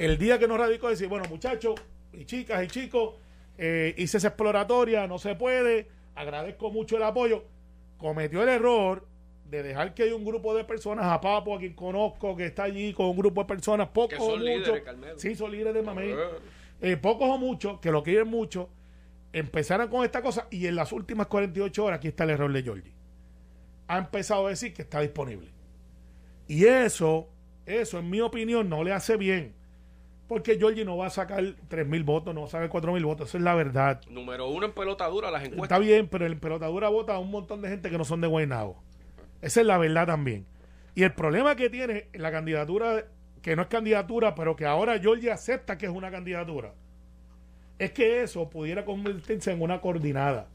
El 0.00 0.18
día 0.18 0.40
que 0.40 0.48
nos 0.48 0.58
radicó, 0.58 0.88
decir, 0.88 1.06
bueno, 1.06 1.26
muchachos 1.30 1.76
y 2.12 2.24
chicas 2.24 2.64
y 2.64 2.66
chicos, 2.66 3.14
eh, 3.58 3.94
hice 3.96 4.16
esa 4.16 4.28
exploratoria, 4.28 5.06
no 5.06 5.20
se 5.20 5.36
puede, 5.36 5.86
agradezco 6.16 6.72
mucho 6.72 6.96
el 6.96 7.04
apoyo. 7.04 7.44
Cometió 7.98 8.42
el 8.42 8.48
error 8.48 9.06
de 9.50 9.62
dejar 9.62 9.94
que 9.94 10.04
hay 10.04 10.12
un 10.12 10.24
grupo 10.24 10.54
de 10.54 10.64
personas, 10.64 11.04
a 11.06 11.20
Papo, 11.20 11.54
a 11.54 11.58
quien 11.58 11.74
conozco, 11.74 12.36
que 12.36 12.46
está 12.46 12.64
allí 12.64 12.92
con 12.92 13.06
un 13.06 13.16
grupo 13.16 13.42
de 13.42 13.46
personas, 13.46 13.88
pocos 13.88 14.18
o 14.20 14.36
muchos. 14.36 14.80
Sí, 15.16 15.34
son 15.34 15.52
líderes 15.52 15.74
de 15.74 15.82
Mamey. 15.82 16.10
Eh. 16.10 16.16
Eh, 16.80 16.96
pocos 16.96 17.28
o 17.28 17.38
muchos, 17.38 17.80
que 17.80 17.90
lo 17.90 18.02
quieren 18.02 18.28
mucho, 18.28 18.68
empezaron 19.32 19.88
con 19.88 20.04
esta 20.04 20.22
cosa 20.22 20.46
y 20.50 20.66
en 20.66 20.76
las 20.76 20.92
últimas 20.92 21.26
48 21.28 21.84
horas, 21.84 21.98
aquí 21.98 22.08
está 22.08 22.24
el 22.24 22.30
error 22.30 22.52
de 22.52 22.62
Georgie. 22.62 22.94
Ha 23.88 23.98
empezado 23.98 24.46
a 24.46 24.50
decir 24.50 24.74
que 24.74 24.82
está 24.82 25.00
disponible. 25.00 25.48
Y 26.48 26.64
eso, 26.64 27.28
eso 27.64 27.98
en 27.98 28.10
mi 28.10 28.20
opinión 28.20 28.68
no 28.68 28.82
le 28.82 28.92
hace 28.92 29.16
bien. 29.16 29.54
Porque 30.28 30.58
Georgie 30.58 30.84
no 30.84 30.96
va 30.96 31.06
a 31.06 31.10
sacar 31.10 31.40
3.000 31.44 32.04
votos, 32.04 32.34
no 32.34 32.40
va 32.42 32.46
a 32.48 32.50
sacar 32.50 32.68
4.000 32.68 33.04
votos, 33.04 33.28
esa 33.28 33.38
es 33.38 33.44
la 33.44 33.54
verdad. 33.54 34.00
Número 34.10 34.48
uno 34.48 34.66
en 34.66 34.72
pelotadura, 34.72 35.30
las 35.30 35.44
Está 35.44 35.54
encuestas. 35.54 35.80
bien, 35.80 36.08
pero 36.08 36.26
en 36.26 36.40
pelotadura 36.40 36.88
vota 36.88 37.14
a 37.14 37.20
un 37.20 37.30
montón 37.30 37.62
de 37.62 37.68
gente 37.68 37.90
que 37.90 37.96
no 37.98 38.04
son 38.04 38.20
de 38.20 38.26
Guaynabo. 38.26 38.82
Esa 39.46 39.60
es 39.60 39.66
la 39.68 39.78
verdad 39.78 40.08
también. 40.08 40.44
Y 40.96 41.04
el 41.04 41.14
problema 41.14 41.54
que 41.54 41.70
tiene 41.70 42.08
la 42.14 42.32
candidatura, 42.32 43.04
que 43.42 43.54
no 43.54 43.62
es 43.62 43.68
candidatura, 43.68 44.34
pero 44.34 44.56
que 44.56 44.66
ahora 44.66 44.98
Georgie 44.98 45.30
acepta 45.30 45.78
que 45.78 45.86
es 45.86 45.92
una 45.92 46.10
candidatura, 46.10 46.74
es 47.78 47.92
que 47.92 48.24
eso 48.24 48.50
pudiera 48.50 48.84
convertirse 48.84 49.52
en 49.52 49.62
una 49.62 49.80
coordinada. 49.80 50.48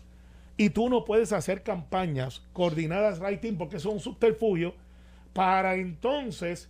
Y 0.58 0.71
tú 0.71 0.89
no 0.89 1.06
puedes 1.06 1.32
hacer 1.32 1.63
campañas 1.63 2.45
coordinadas 2.51 3.19
rating 3.19 3.54
porque 3.54 3.77
un 3.88 4.01
subterfugio 4.01 4.75
para 5.32 5.75
entonces 5.75 6.69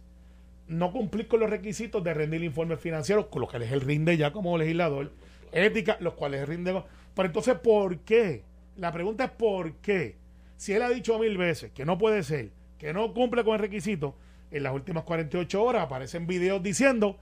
no 0.68 0.92
cumplir 0.92 1.28
con 1.28 1.40
los 1.40 1.50
requisitos 1.50 2.04
de 2.04 2.14
rendir 2.14 2.44
informes 2.44 2.80
financieros, 2.80 3.26
con 3.32 3.42
los 3.42 3.50
que 3.50 3.58
él 3.58 3.82
rinde 3.82 4.16
ya 4.16 4.32
como 4.32 4.60
legislador, 4.60 5.12
ética, 5.52 5.98
los 6.00 6.14
cuales 6.14 6.48
rinde. 6.48 6.84
Pero 7.16 7.26
entonces, 7.26 7.56
¿por 7.56 7.98
qué? 8.02 8.44
La 8.78 8.92
pregunta 8.92 9.24
es 9.24 9.32
¿por 9.32 9.74
qué? 9.78 10.21
Si 10.62 10.74
él 10.74 10.84
ha 10.84 10.90
dicho 10.90 11.18
mil 11.18 11.40
veces 11.40 11.72
que 11.72 11.86
no 11.86 11.98
puede 11.98 12.22
ser, 12.22 12.52
que 12.78 12.94
no 12.94 13.16
cumple 13.16 13.44
con 13.44 13.56
el 13.56 13.60
requisito, 13.62 14.14
en 14.52 14.62
las 14.62 14.72
últimas 14.76 15.04
48 15.06 15.64
horas 15.64 15.82
aparecen 15.82 16.28
videos 16.28 16.62
diciendo, 16.62 17.18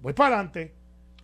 voy 0.00 0.12
para 0.12 0.36
adelante. 0.36 0.72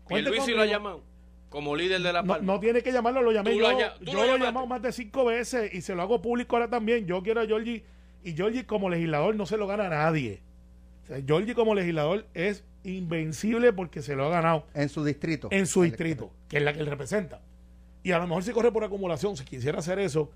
cuente 0.02 0.28
Pierluisi 0.32 0.50
lo 0.50 0.56
ha 0.56 0.60
conmigo". 0.62 0.72
llamado 0.78 1.02
como 1.50 1.76
líder 1.76 2.02
de 2.02 2.12
la 2.12 2.22
No, 2.22 2.26
Palma. 2.32 2.52
no 2.54 2.58
tiene 2.58 2.82
que 2.82 2.90
llamarlo, 2.90 3.22
lo 3.22 3.30
llamé 3.30 3.52
Tú 3.52 3.58
yo. 3.60 3.70
lo 3.70 3.78
yo 3.78 4.12
lo 4.14 4.24
lo 4.26 4.34
he 4.34 4.38
llamado 4.40 4.66
más 4.66 4.82
de 4.82 4.90
cinco 4.90 5.26
veces 5.26 5.72
y 5.72 5.80
se 5.82 5.94
lo 5.94 6.02
hago 6.02 6.20
público 6.20 6.56
ahora 6.56 6.68
también. 6.68 7.06
Yo 7.06 7.22
quiero 7.22 7.40
a 7.40 7.46
Georgie 7.46 7.84
y 8.24 8.32
Georgie 8.32 8.66
como 8.66 8.90
legislador 8.90 9.36
no 9.36 9.46
se 9.46 9.56
lo 9.56 9.68
gana 9.68 9.86
a 9.86 9.90
nadie. 9.90 10.42
O 11.04 11.06
sea, 11.06 11.18
Georgie 11.24 11.54
como 11.54 11.72
legislador 11.76 12.26
es 12.34 12.64
invencible 12.82 13.72
porque 13.72 14.02
se 14.02 14.16
lo 14.16 14.24
ha 14.26 14.30
ganado 14.30 14.66
En 14.74 14.88
su 14.88 15.04
distrito. 15.04 15.46
en 15.52 15.66
su 15.68 15.82
distrito, 15.82 16.32
que 16.48 16.56
es 16.56 16.64
la 16.64 16.72
que 16.72 16.80
él 16.80 16.86
representa. 16.86 17.42
Y 18.02 18.10
a 18.10 18.18
lo 18.18 18.26
mejor 18.26 18.42
si 18.42 18.50
corre 18.50 18.72
por 18.72 18.82
acumulación, 18.82 19.36
si 19.36 19.44
quisiera 19.44 19.78
hacer 19.78 20.00
eso, 20.00 20.32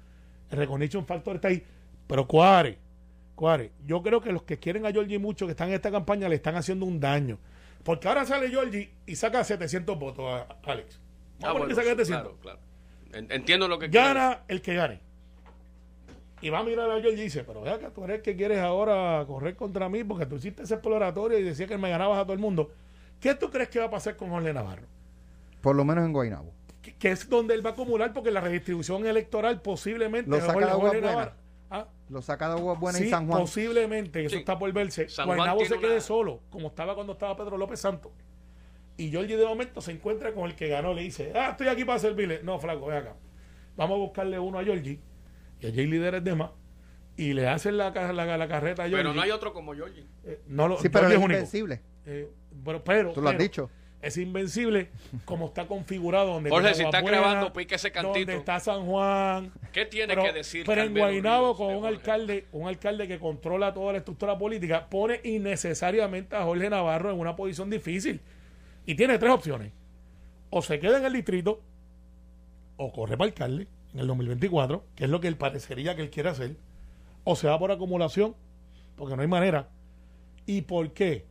el 0.51 0.59
recognition 0.59 1.07
factor 1.07 1.37
está 1.37 1.49
ahí. 1.49 1.63
Pero 2.07 2.27
Cuare, 2.27 2.79
Cuare, 3.35 3.73
yo 3.87 4.03
creo 4.03 4.21
que 4.21 4.33
los 4.33 4.43
que 4.43 4.59
quieren 4.59 4.87
a 4.87 4.93
Georgie 4.93 5.19
mucho, 5.19 5.47
que 5.47 5.53
están 5.53 5.69
en 5.69 5.75
esta 5.75 5.91
campaña, 5.91 6.29
le 6.29 6.37
están 6.37 6.57
haciendo 6.57 6.87
un 6.87 6.99
daño. 7.01 7.39
Porque 7.85 8.09
ahora 8.09 8.25
sale 8.27 8.49
Georgie 8.49 8.91
y 9.07 9.15
saca 9.17 9.45
700 9.45 9.99
votos, 9.99 10.25
a 10.27 10.47
Alex. 10.71 10.99
Ah, 11.41 11.53
Vamos 11.53 11.57
a 11.57 11.59
poner 11.61 11.75
bueno, 11.77 11.83
sí, 11.83 11.89
700. 11.89 12.07
claro, 12.09 12.37
claro. 12.41 12.59
En- 13.13 13.31
Entiendo 13.33 13.69
lo 13.69 13.79
que 13.79 13.89
quieres 13.89 14.09
Gana 14.15 14.43
el 14.49 14.61
que 14.61 14.75
gane. 14.75 15.01
Y 16.41 16.51
va 16.51 16.61
a 16.61 16.63
mirar 16.63 16.89
a 16.91 17.01
Georgie 17.01 17.21
y 17.21 17.25
dice, 17.25 17.43
pero 17.45 17.63
vea 17.63 17.79
que 17.79 17.89
tú 17.91 18.05
eres 18.05 18.17
el 18.19 18.23
que 18.23 18.37
quieres 18.37 18.59
ahora 18.61 19.25
correr 19.27 19.57
contra 19.57 19.89
mí 19.89 20.05
porque 20.05 20.25
tú 20.27 20.37
hiciste 20.37 20.63
ese 20.63 20.75
exploratorio 20.75 21.39
y 21.39 21.43
decía 21.43 21.67
que 21.67 21.77
me 21.79 21.91
ganabas 21.91 22.19
a 22.19 22.23
todo 22.23 22.33
el 22.33 22.39
mundo. 22.39 22.71
¿Qué 23.21 23.35
tú 23.35 23.51
crees 23.51 23.69
que 23.69 23.81
va 23.81 23.87
a 23.87 23.91
pasar 23.91 24.17
con 24.17 24.31
Jorge 24.31 24.53
Navarro? 24.53 24.87
Por 25.61 25.75
lo 25.75 25.85
menos 25.85 26.05
en 26.05 26.13
Guaynabo. 26.13 26.53
Que, 26.95 27.11
es 27.11 27.29
donde 27.29 27.55
él 27.55 27.65
va 27.65 27.71
a 27.71 27.73
acumular 27.75 28.13
porque 28.13 28.31
la 28.31 28.41
redistribución 28.41 29.07
electoral 29.07 29.61
posiblemente 29.63 30.31
Lo 30.31 30.37
a 30.37 30.41
saca 30.41 30.53
Jorge- 30.53 30.67
de 30.67 30.73
Aguas 30.73 30.87
Jorge 30.93 31.01
Buenas. 31.01 31.17
Navarro- 31.17 31.49
Ah, 31.71 31.87
Lo 32.09 32.23
saca 32.23 32.49
de 32.49 32.55
Aguas 32.55 32.81
Buenas 32.81 33.01
sí, 33.01 33.07
y 33.09 33.11
San 33.11 33.27
Juan. 33.27 33.41
posiblemente, 33.43 34.21
eso 34.25 34.31
Sí. 34.31 34.37
está 34.39 34.59
por 34.59 34.73
verse. 34.73 35.09
San 35.11 35.27
Guaynabo 35.27 35.63
se 35.67 35.79
quede 35.79 35.93
una- 35.93 36.01
solo, 36.01 36.41
como 36.49 36.69
estaba 36.69 36.95
cuando 36.95 37.13
estaba 37.13 37.37
Pedro 37.37 37.59
López 37.59 37.79
Santos. 37.81 38.11
Y 38.97 39.11
Georgie 39.11 39.37
de 39.37 39.45
momento 39.45 39.81
se 39.83 39.93
encuentra 39.93 40.33
con 40.33 40.47
el 40.47 40.57
que 40.57 40.69
ganó, 40.69 40.95
le 40.95 41.03
dice, 41.03 41.33
ah, 41.37 41.51
estoy 41.51 41.69
aquí 41.69 41.85
para 41.85 41.99
servirle. 41.99 42.41
No, 42.43 42.59
flaco, 42.59 42.87
ven 42.87 42.97
acá. 42.99 43.17
Vamos 43.77 43.97
a 43.97 43.99
buscarle 43.99 44.39
uno 44.39 44.59
a 44.59 44.65
Georgie, 44.65 44.99
y 45.61 45.67
allí 45.67 45.81
hay 45.81 45.87
líderes 45.87 46.25
de 46.25 46.35
más, 46.35 46.51
y 47.17 47.33
le 47.35 47.47
hacen 47.49 47.77
la, 47.77 47.91
la, 47.91 48.37
la 48.39 48.49
carreta 48.49 48.85
a 48.85 48.87
Georgie. 48.89 49.03
Pero 49.05 49.15
no 49.15 49.21
hay 49.21 49.31
otro 49.31 49.53
como 49.53 49.75
Georgie. 49.75 50.07
Eh, 50.25 50.41
no 50.47 50.67
lo, 50.69 50.79
Sí, 50.79 50.89
pero 50.89 51.03
Georgie 51.09 51.17
es 51.19 51.25
único. 51.25 51.39
invencible. 51.39 51.83
Eh, 52.07 52.29
pero, 52.65 52.83
pero, 52.83 53.13
Tú 53.13 53.21
lo 53.21 53.29
has 53.29 53.35
pero, 53.35 53.43
dicho. 53.45 53.71
Es 54.01 54.17
invencible 54.17 54.91
como 55.25 55.47
está 55.47 55.67
configurado. 55.67 56.35
Donde 56.35 56.51
Jorge, 56.51 56.75
si 56.75 56.83
está 56.85 57.01
grabando, 57.01 57.53
pique 57.53 57.75
ese 57.75 57.91
cantito. 57.91 58.19
Donde 58.19 58.37
está 58.37 58.61
San 58.61 58.87
Juan. 58.87 59.53
¿Qué 59.73 59.87
tiene 59.87 60.15
Pero, 60.15 60.23
que 60.23 60.33
decir 60.33 60.65
pero 60.67 60.83
en 60.83 60.95
Ríos 60.95 61.57
con 61.57 61.69
un 61.69 61.81
Jorge? 61.81 61.89
alcalde, 61.89 62.47
un 62.53 62.69
alcalde 62.69 63.09
que 63.09 63.19
controla 63.19 63.75
toda 63.75 63.93
la 63.93 63.99
estructura 63.99 64.39
política, 64.39 64.89
pone 64.89 65.21
innecesariamente 65.25 66.37
a 66.37 66.45
Jorge 66.45 66.71
Navarro 66.71 67.11
en 67.11 67.19
una 67.19 67.35
posición 67.35 67.71
difícil. 67.71 68.21
Y 68.87 68.95
tiene 68.95 69.19
tres 69.19 69.33
opciones. 69.33 69.73
O 70.51 70.63
se 70.63 70.79
queda 70.79 70.99
en 70.99 71.05
el 71.05 71.13
distrito, 71.13 71.61
o 72.77 72.93
corre 72.93 73.17
para 73.19 73.29
alcalde 73.29 73.67
en 73.93 74.01
el 74.01 74.07
2024, 74.07 74.85
que 74.95 75.05
es 75.05 75.11
lo 75.11 75.21
que 75.21 75.29
él 75.29 75.37
parecería 75.37 75.95
que 75.97 76.03
él 76.03 76.11
quiere 76.11 76.31
hacer, 76.31 76.57
o 77.25 77.37
se 77.37 77.49
va 77.49 77.59
por 77.59 77.71
acumulación, 77.71 78.35
porque 78.97 79.17
no 79.17 79.23
hay 79.23 79.29
manera. 79.29 79.69
¿Y 80.47 80.63
por 80.63 80.93
qué? 80.93 81.27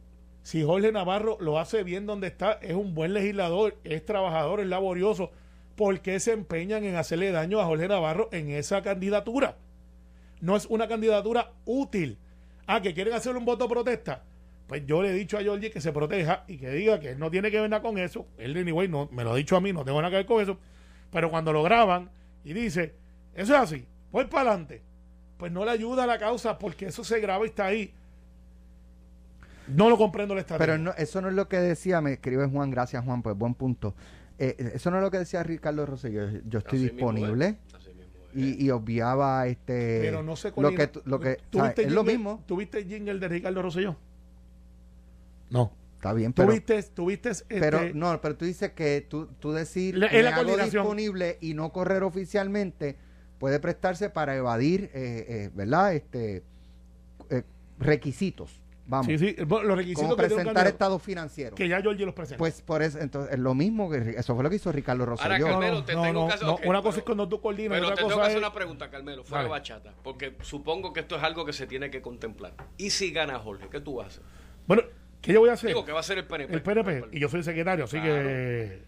Si 0.47 0.63
Jorge 0.63 0.93
Navarro 0.93 1.37
lo 1.41 1.59
hace 1.59 1.83
bien 1.83 2.05
donde 2.05 2.27
está, 2.27 2.53
es 2.61 2.73
un 2.73 2.93
buen 2.93 3.13
legislador, 3.13 3.75
es 3.83 4.05
trabajador, 4.05 4.61
es 4.61 4.67
laborioso, 4.67 5.29
¿por 5.75 5.99
qué 5.99 6.21
se 6.21 6.31
empeñan 6.31 6.85
en 6.85 6.95
hacerle 6.95 7.33
daño 7.33 7.59
a 7.59 7.65
Jorge 7.65 7.89
Navarro 7.89 8.29
en 8.31 8.51
esa 8.51 8.81
candidatura? 8.81 9.57
No 10.39 10.55
es 10.55 10.65
una 10.67 10.87
candidatura 10.87 11.51
útil. 11.65 12.17
Ah, 12.65 12.81
que 12.81 12.93
quieren 12.93 13.13
hacer 13.13 13.35
un 13.35 13.43
voto 13.43 13.67
protesta. 13.67 14.23
Pues 14.67 14.85
yo 14.85 15.01
le 15.01 15.09
he 15.09 15.13
dicho 15.13 15.37
a 15.37 15.41
Georgie 15.41 15.69
que 15.69 15.81
se 15.81 15.91
proteja 15.91 16.45
y 16.47 16.55
que 16.55 16.69
diga 16.69 17.01
que 17.01 17.09
él 17.09 17.19
no 17.19 17.29
tiene 17.29 17.51
que 17.51 17.59
ver 17.59 17.69
nada 17.69 17.81
con 17.81 17.97
eso. 17.97 18.25
Él, 18.37 18.55
anyway, 18.55 18.87
no, 18.87 19.09
me 19.11 19.25
lo 19.25 19.33
ha 19.33 19.35
dicho 19.35 19.57
a 19.57 19.59
mí, 19.59 19.73
no 19.73 19.83
tengo 19.83 20.01
nada 20.01 20.11
que 20.11 20.15
ver 20.15 20.25
con 20.25 20.41
eso. 20.41 20.57
Pero 21.11 21.29
cuando 21.29 21.51
lo 21.51 21.61
graban 21.61 22.09
y 22.45 22.53
dice, 22.53 22.95
eso 23.33 23.53
es 23.53 23.59
así, 23.59 23.85
voy 24.11 24.23
para 24.27 24.51
adelante, 24.51 24.81
pues 25.35 25.51
no 25.51 25.65
le 25.65 25.71
ayuda 25.71 26.05
a 26.05 26.07
la 26.07 26.17
causa 26.17 26.57
porque 26.57 26.85
eso 26.85 27.03
se 27.03 27.19
graba 27.19 27.43
y 27.43 27.49
está 27.49 27.65
ahí. 27.65 27.93
No 29.67 29.89
lo 29.89 29.97
comprendo 29.97 30.33
la 30.35 30.41
estrategia. 30.41 30.73
Pero 30.73 30.83
no, 30.83 30.93
eso 30.97 31.21
no 31.21 31.29
es 31.29 31.33
lo 31.35 31.47
que 31.47 31.57
decía, 31.57 32.01
me 32.01 32.13
escribe 32.13 32.47
Juan, 32.47 32.71
gracias 32.71 33.03
Juan, 33.03 33.21
pues 33.21 33.35
buen 33.37 33.53
punto. 33.53 33.95
Eh, 34.39 34.71
eso 34.75 34.91
no 34.91 34.97
es 34.97 35.03
lo 35.03 35.11
que 35.11 35.17
decía 35.19 35.43
Ricardo 35.43 35.85
Rosselló. 35.85 36.29
Yo 36.47 36.59
estoy 36.59 36.79
Así 36.79 36.89
disponible 36.89 37.57
y, 38.33 38.63
y 38.65 38.69
obviaba 38.69 39.47
este 39.47 39.99
Pero 40.01 40.21
no 40.23 40.35
sé 40.35 40.53
lo 40.55 40.71
que 40.75 40.87
tú- 40.87 41.01
lo 41.05 41.19
que 41.19 41.37
¿Tú 41.49 41.57
o 41.57 41.61
sea, 41.61 41.69
viste 41.69 41.83
es 41.85 41.91
lo 41.91 42.03
mismo. 42.03 42.43
¿Tuviste 42.45 42.79
el 42.79 42.85
jingle 42.87 43.19
de 43.19 43.27
Ricardo 43.27 43.61
Rosselló? 43.61 43.95
No. 45.49 45.71
Está 45.95 46.13
bien, 46.13 46.31
pero... 46.31 46.49
Tuviste, 46.49 46.83
tuviste... 46.83 47.29
Este, 47.29 47.59
pero 47.59 47.81
no, 47.95 48.21
pero 48.21 48.37
tú 48.37 48.45
dices 48.45 48.71
que 48.73 49.05
tú, 49.09 49.27
tú 49.39 49.51
decir 49.51 49.95
es 49.95 50.23
la 50.23 50.29
hago 50.29 50.43
coordinación. 50.43 50.83
disponible 50.83 51.37
y 51.41 51.55
no 51.55 51.71
correr 51.71 52.03
oficialmente 52.03 52.95
puede 53.39 53.59
prestarse 53.59 54.11
para 54.11 54.35
evadir, 54.35 54.91
eh, 54.93 55.25
eh, 55.27 55.49
¿verdad? 55.55 55.95
Este 55.95 56.43
eh, 57.31 57.41
requisitos, 57.79 58.61
vamos, 58.87 59.05
sí, 59.07 59.17
sí, 59.17 59.35
bueno, 59.45 59.67
los 59.67 59.77
requisitos 59.77 60.03
como 60.03 60.15
que 60.15 60.21
tiene 60.23 60.33
un 60.35 60.39
presentar 60.45 60.67
estados 60.67 61.01
financieros. 61.01 61.55
que 61.55 61.67
ya 61.67 61.81
Georgie 61.81 62.05
los 62.05 62.15
presenta. 62.15 62.37
Pues 62.39 62.61
por 62.61 62.81
eso, 62.81 62.99
entonces, 62.99 63.33
es 63.33 63.39
lo 63.39 63.53
mismo 63.53 63.89
que 63.89 64.15
eso 64.17 64.33
fue 64.33 64.43
lo 64.43 64.49
que 64.49 64.55
hizo 64.55 64.71
Ricardo 64.71 65.05
Rosselló. 65.05 65.45
Carmelo, 65.45 65.83
te 65.83 65.93
no, 65.93 66.01
tengo 66.03 66.21
no, 66.23 66.27
que 66.27 66.33
hacer- 66.33 66.47
no, 66.47 66.53
ok, 66.53 66.61
una 66.65 66.81
cosa 66.81 66.89
pero- 66.91 66.99
es 66.99 67.03
cuando 67.05 67.29
tú 67.29 67.41
coordinas, 67.41 67.71
Pero 67.75 67.85
otra 67.87 67.95
te 67.95 67.99
tengo 68.01 68.09
cosa 68.09 68.21
que 68.21 68.25
hacer 68.27 68.37
es... 68.37 68.43
una 68.43 68.53
pregunta, 68.53 68.89
Carmelo, 68.89 69.23
fuera 69.23 69.43
Dale. 69.43 69.53
de 69.53 69.59
bachata, 69.59 69.93
porque 70.03 70.35
supongo 70.41 70.93
que 70.93 71.01
esto 71.01 71.15
es 71.17 71.23
algo 71.23 71.45
que 71.45 71.53
se 71.53 71.67
tiene 71.67 71.89
que 71.91 72.01
contemplar. 72.01 72.53
¿Y 72.77 72.89
si 72.89 73.11
gana 73.11 73.37
Jorge? 73.39 73.67
¿Qué 73.69 73.79
tú 73.81 73.95
vas 73.95 74.05
a 74.05 74.07
hacer? 74.09 74.23
Bueno, 74.67 74.83
¿qué 75.21 75.33
yo 75.33 75.39
voy 75.41 75.49
a 75.49 75.53
hacer? 75.53 75.67
Digo, 75.69 75.85
que 75.85 75.91
va 75.91 75.99
a 75.99 76.03
ser 76.03 76.17
el 76.19 76.25
PNP. 76.25 76.53
el 76.53 76.61
PNP, 76.61 77.05
y 77.11 77.19
yo 77.19 77.29
soy 77.29 77.43
secretario, 77.43 77.85
así 77.85 77.97
Claro. 77.99 78.13
que 78.23 78.81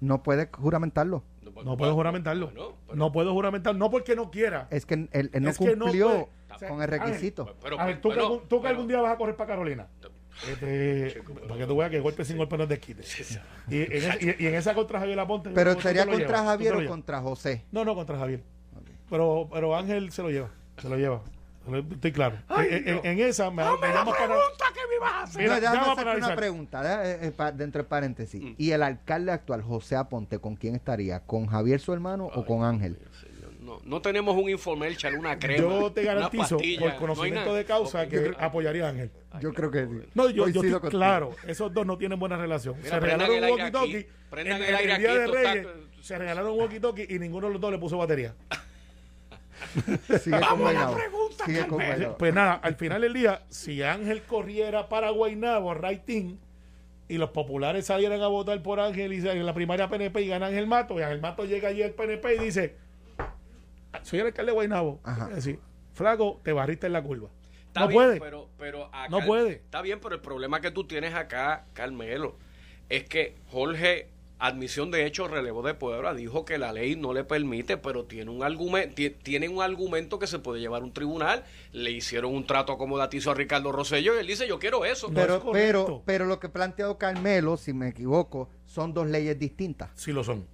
No 0.00 0.22
puede 0.22 0.48
juramentarlo. 0.52 1.22
No 1.64 1.76
puedo 1.76 1.94
juramentarlo. 1.94 2.46
Bueno, 2.46 2.74
pero- 2.86 2.96
no 2.96 3.12
puedo 3.12 3.32
juramentar, 3.32 3.74
no 3.74 3.90
porque 3.90 4.14
no 4.16 4.30
quiera. 4.30 4.68
Es 4.70 4.86
que 4.86 4.94
él, 4.94 5.08
él 5.12 5.30
no 5.42 5.50
Es 5.50 5.58
que 5.58 5.76
no 5.76 5.84
cumplió 5.86 6.08
puede. 6.08 6.28
O 6.54 6.58
sea, 6.58 6.68
con 6.68 6.82
el 6.82 6.88
requisito. 6.88 7.42
Ángel, 7.42 7.56
Pero- 7.62 7.80
a 7.80 7.84
ver, 7.86 8.00
tú, 8.00 8.08
que, 8.08 8.14
pero- 8.14 8.26
algún, 8.26 8.48
tú 8.48 8.62
que 8.62 8.68
algún 8.68 8.88
día 8.88 9.00
vas 9.00 9.12
a 9.12 9.16
correr 9.16 9.36
para 9.36 9.48
Carolina. 9.48 9.86
Este, 10.48 11.20
para 11.48 11.58
que 11.58 11.66
tú 11.66 11.76
veas 11.76 11.90
que 11.90 12.00
golpe 12.00 12.24
sin 12.24 12.36
golpe 12.36 12.56
no 12.56 12.66
es. 12.68 13.02
Y 13.68 13.82
en, 13.82 13.92
ese- 13.92 14.36
y- 14.38 14.44
y 14.44 14.46
en 14.46 14.54
esa 14.54 14.72
contra 14.74 15.00
Javier 15.00 15.16
Laponte. 15.16 15.50
Pero 15.50 15.80
sería 15.80 16.06
contra 16.06 16.26
llevas, 16.26 16.44
Javier 16.44 16.74
o 16.76 16.86
contra 16.88 17.20
José. 17.20 17.64
No, 17.72 17.84
no, 17.84 17.94
contra 17.94 18.18
Javier. 18.18 18.42
Pero, 19.10 19.48
pero 19.52 19.74
Ángel 19.76 20.12
se 20.12 20.22
lo 20.22 20.30
lleva. 20.30 20.50
Se 20.80 20.88
lo 20.88 20.96
lleva. 20.96 21.22
Estoy 21.90 22.12
claro. 22.12 22.36
en, 22.58 22.88
en- 22.88 23.00
en 23.04 23.20
esa 23.20 23.50
me, 23.50 23.62
me 23.64 23.88
llamas 23.88 24.14
para. 24.16 24.36
Mira, 25.36 25.54
no, 25.54 25.60
déjame 25.60 25.60
llama 25.60 25.80
hacerte 25.92 25.96
para 25.96 26.02
una 26.02 26.12
avisar. 26.12 26.36
pregunta, 26.36 26.82
deja- 26.82 27.10
eh, 27.10 27.18
eh, 27.28 27.30
pa- 27.30 27.52
dentro 27.52 27.82
de 27.82 27.88
paréntesis. 27.88 28.42
Mm. 28.42 28.54
¿Y 28.58 28.70
el 28.72 28.82
alcalde 28.82 29.32
actual, 29.32 29.62
José 29.62 29.96
Aponte, 29.96 30.38
con 30.38 30.56
quién 30.56 30.74
estaría? 30.74 31.20
¿Con 31.20 31.46
Javier 31.46 31.80
su 31.80 31.92
hermano 31.92 32.26
o 32.26 32.44
con 32.44 32.64
Ángel? 32.64 32.98
No, 33.60 33.80
no 33.84 34.00
tenemos 34.00 34.34
un 34.34 34.48
informe, 34.48 34.88
echarle 34.88 35.18
una 35.18 35.38
crema. 35.38 35.58
Yo 35.58 35.92
te 35.92 36.00
una 36.02 36.14
garantizo, 36.14 36.56
pastilla, 36.56 36.80
por 36.80 36.96
conocimiento 36.96 37.54
de 37.54 37.64
causa, 37.66 38.08
que 38.08 38.32
apoyaría 38.38 38.86
a 38.86 38.88
Ángel. 38.90 39.10
Yo 39.40 39.52
creo 39.52 39.70
que 39.70 39.84
sí. 39.86 39.92
No, 40.14 40.30
yo, 40.30 40.30
yo 40.30 40.42
Coincido 40.44 40.62
estoy 40.64 40.72
contigo. 40.80 40.90
claro. 40.90 41.30
Esos 41.46 41.72
dos 41.74 41.84
no 41.84 41.98
tienen 41.98 42.18
buena 42.18 42.36
relación. 42.38 42.76
Mira, 42.78 42.90
se 42.94 43.00
regalaron 43.00 43.36
un 43.36 43.42
walkie-talkie. 43.50 44.06
en- 44.32 44.46
el 44.46 44.62
el 44.62 44.86
día 44.86 44.94
aquí, 44.94 45.02
de 45.02 45.24
está- 45.24 45.52
Reyes 45.52 45.66
se 46.00 46.16
regalaron 46.18 46.52
un 46.52 46.58
walkie-talkie 46.60 47.06
y 47.10 47.18
ninguno 47.18 47.48
de 47.48 47.52
los 47.54 47.60
dos 47.60 47.70
le 47.72 47.78
puso 47.78 47.98
batería. 47.98 48.34
Sigue 50.20 50.40
con 50.40 50.60
Guaynabo. 50.60 50.96
Sigue 51.44 51.66
con 51.66 51.78
Guaynabo. 51.84 52.18
Pues 52.18 52.34
nada, 52.34 52.54
al 52.54 52.74
final 52.76 53.02
del 53.02 53.12
día, 53.12 53.42
si 53.48 53.82
Ángel 53.82 54.22
corriera 54.22 54.88
para 54.88 55.10
Guaynabo, 55.10 55.74
Raitín, 55.74 56.38
y 57.08 57.16
los 57.16 57.30
populares 57.30 57.86
salieran 57.86 58.20
a 58.20 58.28
votar 58.28 58.62
por 58.62 58.80
Ángel 58.80 59.12
y 59.14 59.26
en 59.26 59.46
la 59.46 59.54
primaria 59.54 59.88
PNP 59.88 60.20
y 60.22 60.28
gana 60.28 60.46
Ángel 60.46 60.66
Mato, 60.66 60.98
y 60.98 61.02
Ángel 61.02 61.20
Mato 61.20 61.44
llega 61.44 61.68
allí 61.70 61.82
al 61.82 61.92
PNP 61.92 62.34
y 62.36 62.38
dice, 62.38 62.76
soy 64.02 64.20
el 64.20 64.26
alcalde 64.26 64.50
de 64.52 64.54
Guaynabo. 64.54 65.00
Ajá. 65.04 65.28
Es 65.30 65.36
decir, 65.36 65.58
flaco, 65.94 66.40
te 66.42 66.52
barriste 66.52 66.86
en 66.86 66.92
la 66.92 67.02
curva. 67.02 67.28
Está 67.66 67.80
no 67.80 67.88
bien, 67.88 67.98
puede. 68.02 68.20
Pero, 68.20 68.48
pero 68.58 68.86
acá- 68.86 69.08
No 69.08 69.20
puede. 69.24 69.52
Está 69.52 69.82
bien, 69.82 70.00
pero 70.00 70.14
el 70.14 70.20
problema 70.20 70.60
que 70.60 70.70
tú 70.70 70.84
tienes 70.84 71.14
acá, 71.14 71.64
Carmelo, 71.72 72.36
es 72.88 73.04
que 73.04 73.36
Jorge, 73.50 74.08
admisión 74.38 74.90
de 74.90 75.04
hecho, 75.04 75.26
relevo 75.26 75.62
de 75.62 75.74
Puebla, 75.74 76.14
dijo 76.14 76.44
que 76.44 76.58
la 76.58 76.72
ley 76.72 76.94
no 76.96 77.12
le 77.12 77.24
permite, 77.24 77.76
pero 77.76 78.04
tiene 78.04 78.30
un 78.30 78.42
argumento, 78.44 78.94
tiene 79.22 79.48
un 79.48 79.62
argumento 79.62 80.18
que 80.18 80.26
se 80.26 80.38
puede 80.38 80.60
llevar 80.60 80.82
a 80.82 80.84
un 80.84 80.92
tribunal. 80.92 81.44
Le 81.72 81.90
hicieron 81.90 82.34
un 82.34 82.46
trato 82.46 82.72
acomodaticio 82.72 83.32
a 83.32 83.34
Ricardo 83.34 83.72
Rosselló 83.72 84.14
y 84.16 84.20
él 84.20 84.26
dice, 84.26 84.46
yo 84.46 84.58
quiero 84.58 84.84
eso. 84.84 85.08
No 85.08 85.14
pero, 85.14 85.36
es 85.36 85.42
pero, 85.52 86.02
pero 86.04 86.24
lo 86.26 86.38
que 86.38 86.46
ha 86.46 86.52
planteado 86.52 86.98
Carmelo, 86.98 87.56
si 87.56 87.72
me 87.72 87.88
equivoco, 87.88 88.48
son 88.66 88.94
dos 88.94 89.08
leyes 89.08 89.38
distintas. 89.38 89.90
Sí 89.94 90.12
lo 90.12 90.22
son. 90.22 90.46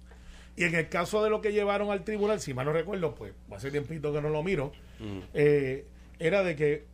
Y 0.57 0.63
en 0.63 0.73
el 0.73 0.87
caso 0.89 1.23
de 1.23 1.29
lo 1.29 1.41
que 1.41 1.51
llevaron 1.51 1.91
al 1.91 2.03
tribunal, 2.03 2.39
si 2.39 2.53
mal 2.53 2.65
no 2.65 2.71
recuerdo, 2.73 3.13
pues 3.13 3.33
hace 3.51 3.71
tiempito 3.71 4.13
que 4.13 4.21
no 4.21 4.29
lo 4.29 4.41
miro, 4.41 4.71
eh, 5.33 5.85
era 6.17 6.43
de 6.43 6.55
que 6.55 6.85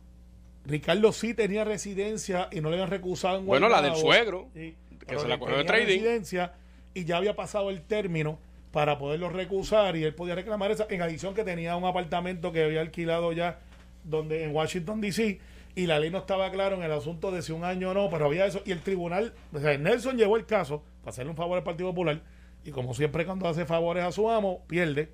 Ricardo 0.66 1.12
sí 1.12 1.32
tenía 1.32 1.64
residencia 1.64 2.48
y 2.52 2.60
no 2.60 2.68
le 2.70 2.76
habían 2.76 2.90
recusado 2.90 3.38
en 3.38 3.46
Bueno, 3.46 3.68
la 3.68 3.80
del 3.80 3.94
suegro, 3.96 4.48
Sí, 4.52 4.74
que 5.06 5.18
se 5.18 5.28
la 5.28 5.38
cogió 5.38 5.56
de 5.58 5.64
tenía 5.64 5.84
trading. 5.84 5.86
residencia 6.02 6.54
y 6.94 7.04
ya 7.04 7.16
había 7.16 7.34
pasado 7.34 7.70
el 7.70 7.82
término 7.82 8.38
para 8.72 8.98
poderlo 8.98 9.28
recusar 9.28 9.96
y 9.96 10.04
él 10.04 10.14
podía 10.14 10.34
reclamar 10.34 10.70
esa, 10.70 10.86
en 10.88 11.02
adición 11.02 11.34
que 11.34 11.44
tenía 11.44 11.76
un 11.76 11.84
apartamento 11.84 12.52
que 12.52 12.64
había 12.64 12.80
alquilado 12.80 13.32
ya 13.32 13.60
donde 14.04 14.44
en 14.44 14.54
Washington 14.54 15.00
DC 15.00 15.40
y 15.74 15.86
la 15.86 15.98
ley 15.98 16.10
no 16.10 16.18
estaba 16.18 16.50
claro 16.50 16.76
en 16.76 16.82
el 16.82 16.92
asunto 16.92 17.30
de 17.30 17.42
si 17.42 17.52
un 17.52 17.64
año 17.64 17.90
o 17.90 17.94
no, 17.94 18.10
pero 18.10 18.26
había 18.26 18.46
eso 18.46 18.62
y 18.64 18.72
el 18.72 18.80
tribunal, 18.80 19.32
o 19.52 19.58
sea, 19.58 19.76
Nelson 19.76 20.16
llevó 20.16 20.36
el 20.36 20.46
caso 20.46 20.82
para 21.00 21.10
hacerle 21.10 21.30
un 21.30 21.36
favor 21.36 21.58
al 21.58 21.64
Partido 21.64 21.90
Popular 21.90 22.20
y 22.64 22.70
como 22.70 22.94
siempre 22.94 23.24
cuando 23.24 23.48
hace 23.48 23.64
favores 23.64 24.04
a 24.04 24.12
su 24.12 24.30
amo, 24.30 24.64
pierde. 24.66 25.10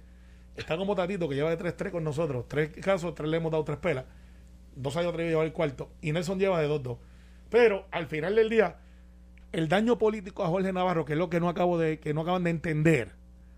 Está 0.57 0.77
como 0.77 0.97
Tatito 0.97 1.29
que 1.29 1.37
lleva 1.37 1.55
de 1.55 1.59
3-3 1.59 1.93
con 1.93 2.03
nosotros, 2.03 2.47
tres 2.49 2.71
casos, 2.71 3.15
tres 3.15 3.31
le 3.31 3.37
hemos 3.37 3.53
dado 3.53 3.63
tres 3.65 3.79
pelas, 3.79 4.05
dos 4.75 4.97
años 4.97 5.11
atrevido 5.11 5.29
a 5.29 5.33
llevar 5.33 5.47
el 5.47 5.53
cuarto 5.53 5.91
y 6.03 6.13
Nelson 6.13 6.39
lleva 6.39 6.61
de 6.61 6.69
2-2. 6.69 6.99
Pero 7.49 7.87
al 7.93 8.07
final 8.07 8.35
del 8.35 8.49
día, 8.49 8.77
el 9.53 9.69
daño 9.69 9.99
político 9.99 10.45
a 10.45 10.49
Jorge 10.49 10.73
Navarro, 10.73 11.05
que 11.05 11.15
es 11.15 11.19
lo 11.19 11.31
que 11.31 11.41
no 11.41 11.49
acabo 11.49 11.79
de, 11.79 11.99
que 12.01 12.15
no 12.15 12.23
acaban 12.23 12.45
de 12.45 12.51
entender, 12.51 13.13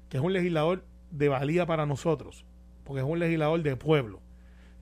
que 0.09 0.19
es 0.19 0.23
un 0.23 0.33
legislador 0.33 0.85
de 1.11 1.29
valía 1.29 1.67
para 1.67 1.87
nosotros, 1.87 2.45
porque 2.85 3.01
es 3.01 3.07
un 3.07 3.19
legislador 3.19 3.63
de 3.63 3.77
pueblo, 3.77 4.21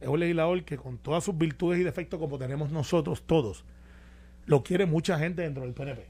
es 0.01 0.09
un 0.09 0.21
legislador 0.21 0.65
que 0.65 0.77
con 0.77 0.99
todas 0.99 1.25
sus 1.25 1.37
virtudes 1.37 1.81
y 1.81 1.85
defectos 1.85 2.21
como 2.21 2.39
tenemos 2.39 2.71
nosotros 2.71 3.23
todos, 3.23 3.65
lo 4.47 4.63
quiere 4.63 4.87
mucha 4.87 5.19
gente 5.19 5.43
dentro 5.43 5.65
del 5.65 5.75
PNP. 5.75 6.07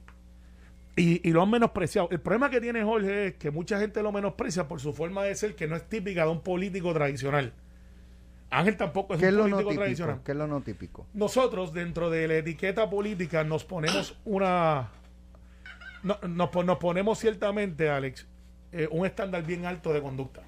Y, 0.97 1.29
y 1.29 1.33
lo 1.33 1.43
han 1.43 1.51
menospreciado. 1.51 2.09
El 2.11 2.21
problema 2.21 2.51
que 2.51 2.61
tiene 2.61 2.83
Jorge 2.83 3.29
es 3.29 3.35
que 3.35 3.53
mucha 3.53 3.79
gente 3.79 4.03
lo 4.03 4.11
menosprecia 4.11 4.67
por 4.67 4.81
su 4.81 4.93
forma 4.93 5.23
de 5.23 5.35
ser, 5.37 5.55
que 5.55 5.69
no 5.69 5.77
es 5.77 5.89
típica 5.89 6.25
de 6.25 6.31
un 6.31 6.41
político 6.41 6.93
tradicional. 6.93 7.53
Ángel 8.51 8.77
tampoco 8.77 9.15
es 9.15 9.21
¿Qué 9.21 9.27
es 9.27 9.33
un 9.33 9.39
lo 9.39 9.49
no 9.49 9.57
político 9.57 9.81
tradicional? 9.83 10.21
¿Qué 10.25 10.33
es 10.33 10.39
lo 10.39 10.47
no 10.47 10.61
típico? 10.63 11.07
nosotros 11.13 11.73
dentro 11.73 12.09
de 12.11 12.27
la 12.29 12.37
etiqueta 12.37 12.89
política 12.89 13.45
nos 13.45 13.65
ponemos 13.65 14.19
una 14.25 14.89
no- 16.03 16.19
nos, 16.29 16.49
pon- 16.51 16.67
nos 16.67 16.79
ponemos 16.79 17.19
ciertamente 17.19 17.91
Alex 17.91 18.27
eh, 18.73 18.89
un 18.91 19.05
estándar 19.07 19.45
bien 19.45 19.67
alto 19.67 19.93
de 19.93 20.01
conducta 20.01 20.43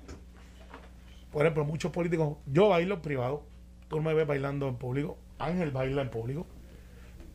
por 1.30 1.42
ejemplo 1.42 1.64
muchos 1.64 1.90
políticos 1.92 2.38
yo 2.46 2.68
bailo 2.68 2.94
en 2.96 3.00
privado 3.02 3.44
tú 3.88 4.00
me 4.00 4.14
ves 4.14 4.26
bailando 4.26 4.68
en 4.68 4.76
público 4.76 5.18
Ángel 5.38 5.70
baila 5.70 6.02
en 6.02 6.10
público 6.10 6.46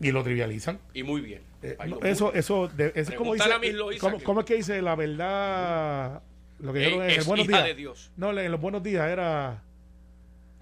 y 0.02 0.12
lo 0.12 0.24
trivializan 0.24 0.80
Y 0.94 1.04
muy 1.04 1.22
bien. 1.22 1.42
Eh, 1.64 1.76
Bailó 1.80 1.96
no, 1.96 2.02
muy 2.02 2.10
eso 2.10 2.26
bien. 2.32 2.40
eso 2.40 2.68
de- 2.68 2.92
eso 2.96 3.12
es 3.12 3.18
como 3.18 3.34
dice 3.34 3.50
¿cómo, 4.00 4.18
que- 4.18 4.24
cómo 4.24 4.40
es 4.42 4.46
que 4.46 4.56
dice 4.56 4.82
la 4.82 4.96
verdad 4.96 6.22
lo 6.60 6.74
que 6.74 6.82
yo 6.92 7.04
en 7.04 7.10
el 7.10 7.18
es 7.20 7.26
buenos 7.26 7.46
hija 7.48 7.58
días 7.58 7.68
de 7.68 7.76
Dios. 7.76 8.12
no 8.18 8.38
en 8.38 8.52
los 8.52 8.60
buenos 8.62 8.82
días 8.84 9.08
era 9.10 9.64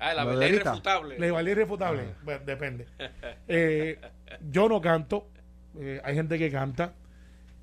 Ah, 0.04 0.14
la 0.14 0.26
¿Lo 0.26 0.32
verdad 0.32 0.48
irrefutable. 0.48 1.18
La 1.18 1.28
igualdad 1.28 1.52
irrefutable, 1.52 2.04
bueno, 2.24 2.42
depende. 2.46 2.88
Eh, 3.48 3.98
yo 4.52 4.68
no 4.68 4.82
canto, 4.82 5.30
eh, 5.80 6.02
hay 6.04 6.16
gente 6.16 6.38
que 6.38 6.52
canta. 6.52 6.94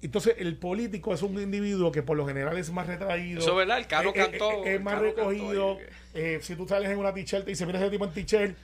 Entonces, 0.03 0.37
el 0.39 0.57
político 0.57 1.13
es 1.13 1.21
un 1.21 1.39
individuo 1.39 1.93
que 1.93 2.03
por 2.03 2.17
lo 2.17 2.27
general 2.27 2.57
es 2.57 2.73
más 2.73 2.87
retraído. 2.87 3.41
Eso 3.41 3.51
es 3.51 3.57
verdad, 3.59 3.79
el 3.79 3.87
Cano 3.87 4.11
Eh, 4.11 4.15
cantó, 4.15 4.65
eh, 4.65 4.77
Es 4.77 4.81
más 4.81 4.95
cantó 4.95 5.07
recogido. 5.09 5.79
Eh, 6.15 6.39
si 6.41 6.57
tú 6.57 6.67
sales 6.67 6.89
en 6.91 6.99
una 6.99 7.13
t-shirt 7.13 7.47
y 7.47 7.51
dices, 7.51 7.67
mira 7.67 7.79
ese 7.79 7.91
tipo 7.91 8.07
en 8.07 8.13
t-shirt, 8.13 8.57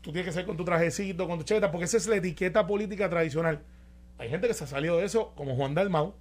tú 0.00 0.12
tienes 0.12 0.24
que 0.24 0.32
ser 0.32 0.46
con 0.46 0.56
tu 0.56 0.64
trajecito, 0.64 1.28
con 1.28 1.38
tu 1.38 1.44
cheta, 1.44 1.70
porque 1.70 1.84
esa 1.84 1.98
es 1.98 2.06
la 2.06 2.16
etiqueta 2.16 2.66
política 2.66 3.10
tradicional. 3.10 3.60
Hay 4.16 4.30
gente 4.30 4.48
que 4.48 4.54
se 4.54 4.64
ha 4.64 4.66
salido 4.66 4.96
de 4.96 5.04
eso, 5.04 5.34
como 5.34 5.54
Juan 5.54 5.74
Dalmau, 5.74 6.14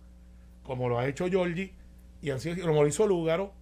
como 0.63 0.89
lo 0.89 0.99
ha 0.99 1.07
hecho 1.07 1.27
Giorgi, 1.27 1.71
y 2.21 2.31
así 2.31 2.53
como 2.57 2.81
lo 2.81 2.87
hizo 2.87 3.07
Lúgaro. 3.07 3.53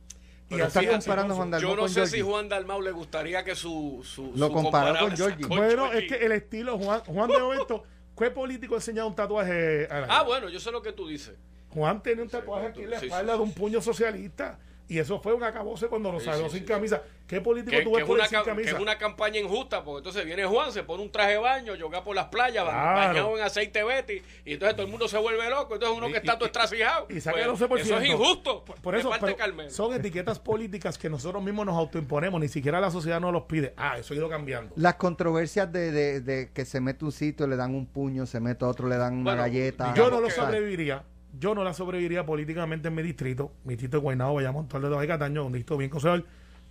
Y 0.50 0.60
así 0.62 0.80
fíjate, 0.80 0.98
comparando 0.98 1.34
a 1.34 1.38
Juan 1.38 1.52
Dalmau 1.52 1.70
Yo 1.72 1.76
no 1.76 1.82
con 1.84 1.90
sé 1.90 2.08
si 2.08 2.22
Juan 2.22 2.50
Dalmau 2.50 2.82
le 2.82 2.92
gustaría 2.92 3.44
que 3.44 3.56
su. 3.56 4.02
su 4.04 4.32
Lo 4.36 4.48
su 4.48 4.54
comparó 4.54 5.00
con 5.00 5.18
sea 5.18 5.38
Bueno, 5.48 5.92
es 5.92 6.08
que 6.08 6.26
el 6.26 6.32
estilo, 6.34 6.78
Juan, 6.78 7.00
Juan 7.02 7.30
de 7.30 7.40
momento, 7.40 7.84
¿qué 8.18 8.30
político 8.30 8.76
enseña 8.76 9.06
un 9.06 9.16
tatuaje? 9.16 9.88
a 9.90 10.02
la- 10.02 10.08
Ah, 10.20 10.24
bueno, 10.24 10.50
yo 10.50 10.60
sé 10.60 10.72
lo 10.72 10.82
que 10.82 10.92
tú 10.94 11.08
dices. 11.08 11.36
Juan 11.70 12.04
tenía 12.04 12.24
un 12.24 12.30
tatuaje 12.30 12.68
aquí 12.68 12.84
en 12.84 12.92
la 12.92 13.00
sí, 13.00 13.06
espalda 13.08 13.34
sí, 13.34 13.38
de 13.40 13.44
un 13.44 13.50
sí, 13.54 13.60
puño 13.60 13.82
socialista. 13.82 14.60
Y 14.88 15.00
eso 15.00 15.20
fue 15.20 15.34
un 15.34 15.44
acabose 15.44 15.88
cuando 15.88 16.12
lo 16.12 16.20
Sí, 16.20 16.26
salió 16.26 16.46
sí, 16.46 16.58
sin 16.58 16.60
sí, 16.60 16.66
camisa. 16.66 17.02
¿Qué 17.26 17.40
político 17.40 17.72
Que, 17.72 17.84
tú 17.84 17.92
que 17.92 17.96
ves 17.96 18.02
es 18.04 18.08
por 18.08 18.16
una, 18.16 18.24
ahí 18.26 18.30
sin 18.30 18.40
cam- 18.40 18.44
que 18.44 18.50
camisa? 18.50 18.70
es 18.72 18.80
una 18.80 18.98
campaña 18.98 19.40
injusta, 19.40 19.82
porque 19.84 20.00
entonces 20.00 20.26
viene 20.26 20.46
Juan, 20.46 20.72
se 20.74 20.84
pone 20.84 21.02
un 21.04 21.10
traje 21.12 21.32
de 21.32 21.38
baño, 21.38 21.74
yoga 21.76 22.04
por 22.04 22.16
las 22.16 22.26
playas, 22.28 22.64
Claro. 22.66 22.96
bañado 23.08 23.38
en 23.38 23.44
aceite 23.44 23.82
Betty, 23.84 24.22
y 24.46 24.54
entonces 24.54 24.76
todo 24.76 24.86
el 24.86 24.92
mundo 24.92 25.08
se 25.08 25.18
vuelve 25.18 25.50
loco. 25.50 25.74
Entonces 25.76 25.98
uno 25.98 26.10
Y- 26.10 26.12
que 26.12 26.18
está 26.18 26.34
y- 26.34 26.36
todo 26.36 26.46
estrasijado. 26.48 27.08
Y 27.10 27.22
saca 27.22 27.36
pues, 27.36 27.46
el 27.46 27.50
11%. 27.52 27.82
eso 27.82 27.98
es 28.00 28.10
injusto. 28.10 28.66
Por, 28.66 28.76
por 28.82 28.96
eso, 28.96 29.10
parte 29.10 29.26
de 29.28 29.32
pero 29.34 29.46
Carmelo. 29.46 29.70
son 29.72 29.94
etiquetas 29.94 30.40
políticas 30.40 30.98
que 30.98 31.10
nosotros 31.10 31.42
mismos 31.42 31.66
nos 31.66 31.76
autoimponemos. 31.78 32.40
Ni 32.42 32.50
siquiera 32.50 32.82
la 32.82 32.92
sociedad 32.92 33.22
nos 33.22 33.32
los 33.32 33.44
pide. 33.44 33.74
Ah, 33.78 33.98
eso 33.98 34.14
ha 34.14 34.18
ido 34.18 34.28
cambiando. 34.30 34.74
Las 34.76 34.96
controversias 34.96 35.72
de, 35.72 35.92
de- 35.92 36.20
de 36.22 36.52
que 36.52 36.66
se 36.66 36.82
mete 36.82 37.06
un 37.06 37.12
sitio, 37.14 37.48
le 37.48 37.56
dan 37.56 37.74
un 37.74 37.86
puño, 37.88 38.26
se 38.26 38.42
mete 38.42 38.66
otro, 38.66 38.88
le 38.90 38.98
dan 38.98 39.16
una 39.18 39.36
galleta. 39.36 39.94
Yo 39.96 40.10
no 40.12 40.20
lo 40.20 40.28
que- 40.28 40.34
sobreviviría. 40.34 41.04
Yo 41.40 41.56
no 41.56 41.64
la 41.64 41.74
sobreviviría 41.74 42.26
políticamente 42.26 42.88
en 42.90 42.96
mi 42.96 43.02
distrito. 43.02 43.52
Mi 43.64 43.74
distrito 43.74 43.98
de 43.98 44.02
Guaynabo, 44.04 44.36
Bayamón, 44.36 44.68
Toledo 44.68 45.00
de 45.00 45.08
Cataño, 45.08 45.46
un 45.46 45.54
distrito 45.54 45.78
bien 45.78 45.90
conservador. 45.90 46.26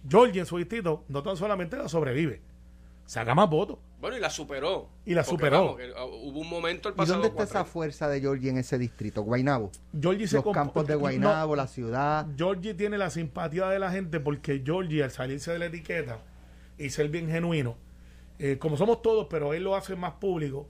Georgie 0.08 0.40
en 0.40 0.46
su 0.46 0.56
distrito 0.58 1.04
no 1.08 1.22
tan 1.22 1.36
solamente 1.36 1.76
la 1.76 1.88
sobrevive, 1.88 2.40
saca 3.06 3.34
más 3.34 3.48
votos. 3.48 3.78
Bueno, 4.00 4.16
y 4.16 4.20
la 4.20 4.30
superó. 4.30 4.88
Y 5.06 5.14
la 5.14 5.22
Porque, 5.22 5.44
superó. 5.44 5.76
vamos, 5.76 5.80
uh, 6.12 6.28
hubo 6.28 6.40
un 6.40 6.48
momento 6.50 6.88
el 6.88 6.94
¿Y 6.94 6.98
pasado 6.98 7.20
dónde 7.20 7.28
está 7.28 7.44
esa 7.44 7.64
fuerza 7.64 8.08
de 8.08 8.20
Georgie 8.20 8.50
en 8.50 8.58
ese 8.58 8.78
distrito? 8.78 9.22
Guainabo. 9.22 9.70
Georgie 10.00 10.26
se 10.26 10.36
Los 10.36 10.52
campos 10.52 10.86
de 10.88 10.94
no, 10.94 11.00
Guainabo, 11.00 11.54
la 11.54 11.68
ciudad. 11.68 12.26
Georgie 12.36 12.74
tiene 12.74 12.98
la 12.98 13.10
simpatía 13.10 13.68
de 13.68 13.78
la 13.78 13.92
gente 13.92 14.18
porque 14.18 14.60
Georgie, 14.64 15.04
al 15.04 15.12
salirse 15.12 15.52
de 15.52 15.60
la 15.60 15.66
etiqueta 15.66 16.18
y 16.78 16.90
ser 16.90 17.08
bien 17.10 17.28
genuino, 17.28 17.76
eh, 18.40 18.58
como 18.58 18.76
somos 18.76 19.02
todos, 19.02 19.28
pero 19.30 19.54
él 19.54 19.62
lo 19.62 19.76
hace 19.76 19.94
más 19.94 20.14
público, 20.14 20.66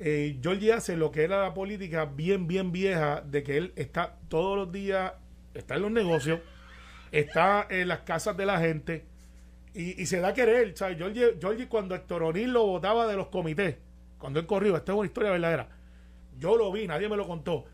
eh, 0.00 0.38
Georgie 0.42 0.72
hace 0.72 0.96
lo 0.96 1.10
que 1.10 1.24
era 1.24 1.42
la 1.42 1.54
política 1.54 2.04
bien, 2.04 2.46
bien 2.46 2.70
vieja, 2.70 3.20
de 3.20 3.42
que 3.42 3.56
él 3.56 3.72
está 3.76 4.16
todos 4.28 4.56
los 4.56 4.72
días, 4.72 5.12
está 5.54 5.74
en 5.74 5.82
los 5.82 5.90
negocios, 5.90 6.40
está 7.10 7.66
en 7.68 7.88
las 7.88 8.00
casas 8.00 8.36
de 8.36 8.46
la 8.46 8.60
gente 8.60 9.04
y, 9.74 10.00
y 10.00 10.06
se 10.06 10.20
da 10.20 10.28
a 10.28 10.34
querer. 10.34 10.76
¿sabes? 10.76 10.98
Georgie, 10.98 11.36
Georgie 11.40 11.68
cuando 11.68 11.94
Héctor 11.94 12.22
O'Neill 12.22 12.52
lo 12.52 12.66
votaba 12.66 13.06
de 13.06 13.16
los 13.16 13.28
comités, 13.28 13.76
cuando 14.18 14.38
él 14.38 14.46
corrió, 14.46 14.76
esta 14.76 14.92
es 14.92 14.98
una 14.98 15.06
historia 15.06 15.30
verdadera. 15.30 15.68
Yo 16.38 16.56
lo 16.56 16.70
vi, 16.70 16.86
nadie 16.86 17.08
me 17.08 17.16
lo 17.16 17.26
contó. 17.26 17.64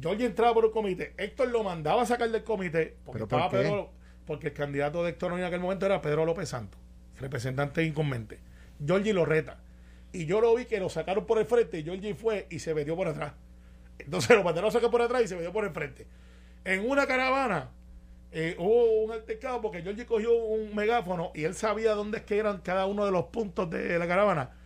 Georgie 0.00 0.26
entraba 0.26 0.54
por 0.54 0.66
el 0.66 0.70
comité, 0.70 1.14
Héctor 1.16 1.48
lo 1.48 1.64
mandaba 1.64 2.02
a 2.02 2.06
sacar 2.06 2.30
del 2.30 2.44
comité 2.44 2.96
porque 3.04 3.24
¿Pero 3.24 3.24
estaba 3.24 3.50
por? 3.50 3.60
Pedro, 3.60 3.90
porque 4.26 4.48
el 4.48 4.52
candidato 4.52 5.02
de 5.02 5.10
Héctor 5.10 5.32
O'Neill 5.32 5.46
en 5.46 5.48
aquel 5.48 5.60
momento 5.60 5.86
era 5.86 6.00
Pedro 6.00 6.26
López 6.26 6.50
Santos, 6.50 6.78
representante 7.18 7.82
incumbente. 7.82 8.38
Georgie 8.84 9.12
lo 9.12 9.24
reta. 9.24 9.58
Y 10.12 10.26
yo 10.26 10.40
lo 10.40 10.54
vi 10.54 10.64
que 10.64 10.80
lo 10.80 10.88
sacaron 10.88 11.26
por 11.26 11.38
el 11.38 11.46
frente 11.46 11.78
y 11.78 11.84
Georgie 11.84 12.14
fue 12.14 12.46
y 12.50 12.58
se 12.58 12.74
metió 12.74 12.96
por 12.96 13.08
atrás. 13.08 13.34
Entonces 13.98 14.36
lo 14.36 14.42
mandaron 14.42 14.68
a 14.68 14.72
sacar 14.72 14.90
por 14.90 15.02
atrás 15.02 15.22
y 15.22 15.28
se 15.28 15.36
metió 15.36 15.52
por 15.52 15.64
el 15.64 15.70
frente. 15.70 16.06
En 16.64 16.88
una 16.88 17.06
caravana 17.06 17.70
eh, 18.32 18.56
hubo 18.58 19.04
un 19.04 19.12
altercado 19.12 19.60
porque 19.60 19.82
Georgie 19.82 20.06
cogió 20.06 20.32
un 20.32 20.74
megáfono 20.74 21.32
y 21.34 21.44
él 21.44 21.54
sabía 21.54 21.94
dónde 21.94 22.18
es 22.18 22.24
que 22.24 22.38
eran 22.38 22.58
cada 22.58 22.86
uno 22.86 23.04
de 23.04 23.12
los 23.12 23.26
puntos 23.26 23.70
de 23.70 23.98
la 23.98 24.06
caravana. 24.06 24.56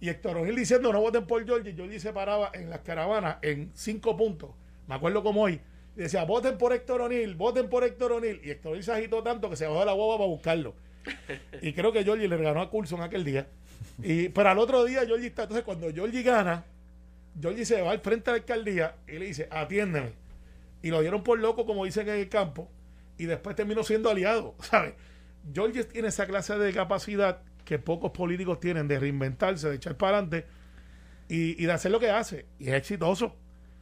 Y 0.00 0.08
Héctor 0.08 0.36
O'Neill 0.36 0.56
diciendo 0.56 0.92
no 0.92 1.00
voten 1.00 1.26
por 1.26 1.44
Georgie, 1.44 1.72
Georgie 1.72 1.98
se 1.98 2.12
paraba 2.12 2.50
en 2.52 2.70
las 2.70 2.80
caravanas 2.80 3.38
en 3.42 3.70
cinco 3.74 4.16
puntos. 4.16 4.50
Me 4.86 4.94
acuerdo 4.94 5.22
como 5.22 5.42
hoy. 5.42 5.60
Decía, 5.94 6.24
voten 6.24 6.58
por 6.58 6.72
Héctor 6.72 7.02
O'Neill, 7.02 7.36
voten 7.36 7.68
por 7.68 7.84
Héctor 7.84 8.12
O'Neill. 8.12 8.40
Y 8.42 8.50
Héctor 8.50 8.72
O'Neill 8.72 8.84
se 8.84 8.92
agitó 8.92 9.22
tanto 9.22 9.48
que 9.48 9.56
se 9.56 9.66
bajó 9.66 9.84
la 9.84 9.92
boba 9.92 10.18
para 10.18 10.28
buscarlo. 10.28 10.74
Y 11.60 11.72
creo 11.72 11.92
que 11.92 12.04
Georgie 12.04 12.28
le 12.28 12.36
regaló 12.36 12.60
a 12.60 12.70
Coulson 12.70 13.02
aquel 13.02 13.24
día. 13.24 13.46
Y, 14.02 14.28
pero 14.30 14.48
al 14.50 14.58
otro 14.58 14.84
día 14.84 15.04
Georgie 15.06 15.26
está. 15.28 15.42
Entonces 15.42 15.64
cuando 15.64 15.90
Georgie 15.92 16.22
gana, 16.22 16.64
Georgie 17.40 17.64
se 17.64 17.80
va 17.82 17.90
al 17.92 18.00
frente 18.00 18.30
de 18.30 18.38
la 18.38 18.42
alcaldía 18.42 18.96
y 19.06 19.12
le 19.18 19.26
dice, 19.26 19.48
atiéndeme. 19.50 20.12
Y 20.82 20.90
lo 20.90 21.00
dieron 21.00 21.22
por 21.22 21.38
loco, 21.38 21.64
como 21.66 21.84
dicen 21.84 22.08
en 22.08 22.16
el 22.16 22.28
campo, 22.28 22.68
y 23.16 23.24
después 23.24 23.56
terminó 23.56 23.82
siendo 23.84 24.10
aliado, 24.10 24.54
¿sabes? 24.60 24.94
Georgie 25.52 25.84
tiene 25.84 26.08
esa 26.08 26.26
clase 26.26 26.58
de 26.58 26.72
capacidad 26.72 27.40
que 27.64 27.78
pocos 27.78 28.10
políticos 28.10 28.60
tienen 28.60 28.88
de 28.88 28.98
reinventarse, 28.98 29.68
de 29.68 29.76
echar 29.76 29.96
para 29.96 30.18
adelante 30.18 30.46
y, 31.28 31.62
y 31.62 31.66
de 31.66 31.72
hacer 31.72 31.90
lo 31.90 32.00
que 32.00 32.10
hace. 32.10 32.46
Y 32.58 32.68
es 32.68 32.74
exitoso. 32.74 33.34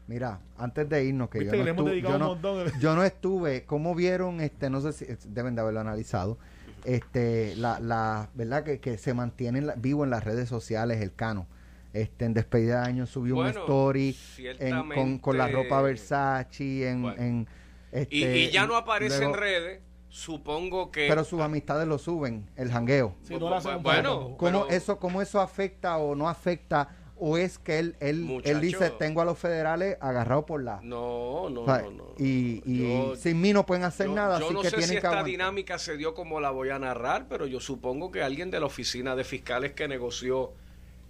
Mira, 0.06 0.40
antes 0.58 0.88
de 0.88 1.04
irnos, 1.04 1.28
que 1.30 1.38
yo 1.44 1.44
no, 1.46 1.50
que 1.52 1.64
le 1.64 1.70
hemos 1.70 1.84
estu- 1.84 1.88
dedicado 1.90 2.18
yo, 2.18 2.64
no, 2.64 2.78
yo 2.80 2.94
no 2.94 3.04
estuve, 3.04 3.64
¿cómo 3.64 3.94
vieron? 3.94 4.40
este 4.40 4.68
No 4.70 4.80
sé 4.80 4.92
si 4.92 5.06
deben 5.28 5.54
de 5.54 5.60
haberlo 5.60 5.80
analizado. 5.80 6.38
Este, 6.84 7.54
la, 7.56 7.78
la 7.80 8.30
verdad 8.34 8.64
que, 8.64 8.80
que 8.80 8.98
se 8.98 9.14
mantiene 9.14 9.58
en 9.60 9.66
la- 9.68 9.74
vivo 9.76 10.04
en 10.04 10.10
las 10.10 10.24
redes 10.24 10.48
sociales 10.48 11.00
el 11.00 11.14
cano. 11.14 11.46
Este, 11.92 12.24
en 12.24 12.32
despedida 12.34 12.80
de 12.82 12.86
año 12.88 13.06
subió 13.06 13.34
un 13.36 13.42
Bueno, 13.44 13.60
story 13.60 14.16
en- 14.38 14.88
con, 14.88 15.18
con 15.18 15.36
la 15.38 15.48
ropa 15.48 15.82
Versace, 15.82 16.88
en, 16.88 17.02
Bueno. 17.02 17.22
en, 17.22 17.46
Y, 17.92 18.22
este, 18.22 18.38
y 18.38 18.50
ya 18.50 18.66
no 18.66 18.76
aparece 18.76 19.18
luego- 19.18 19.34
en 19.34 19.40
redes. 19.40 19.80
Supongo 20.08 20.90
que. 20.90 21.06
Pero 21.08 21.24
sus 21.24 21.40
amistades 21.40 21.86
lo 21.88 21.96
suben, 21.98 22.46
el 22.56 22.70
jangueo. 22.70 23.14
No 23.30 23.36
un 23.76 23.82
Bueno, 23.82 24.20
poco. 24.20 24.36
¿Cómo 24.36 24.66
Pero- 24.66 24.68
eso, 24.70 24.98
cómo 24.98 25.22
eso 25.22 25.40
afecta 25.40 25.96
o 25.96 26.14
no 26.14 26.28
afecta? 26.28 26.88
¿O 27.16 27.36
es 27.36 27.58
que 27.58 27.78
él, 27.78 27.94
él, 28.00 28.40
él 28.42 28.60
dice, 28.60 28.90
tengo 28.98 29.20
a 29.20 29.24
los 29.24 29.38
federales 29.38 29.96
agarrados 30.00 30.44
por 30.44 30.60
la... 30.62 30.80
No, 30.82 31.48
no, 31.50 31.60
O 31.62 31.64
sea, 31.66 31.82
no, 31.82 31.90
no. 31.92 32.04
y 32.18 32.62
y 32.66 32.82
Yo- 33.10 33.14
sin 33.16 33.40
mí 33.40 33.52
no 33.52 33.64
pueden 33.64 33.84
hacer 33.84 34.08
yo- 34.08 34.14
nada, 34.14 34.40
yo 34.40 34.46
así 34.46 34.54
no 34.54 34.60
que 34.62 34.70
sé 34.70 34.76
tienen 34.76 34.88
si 34.88 34.92
que 34.94 34.96
esta 34.98 35.08
aguantar. 35.10 35.30
dinámica 35.30 35.78
se 35.78 35.96
dio 35.96 36.14
como 36.14 36.40
la 36.40 36.50
voy 36.50 36.70
a 36.70 36.78
narrar, 36.80 37.26
pero 37.28 37.46
yo 37.46 37.60
supongo 37.60 38.10
que 38.10 38.22
alguien 38.22 38.50
de 38.50 38.58
la 38.58 38.66
oficina 38.66 39.14
de 39.14 39.22
fiscales 39.22 39.72
que 39.72 39.86
negoció 39.86 40.52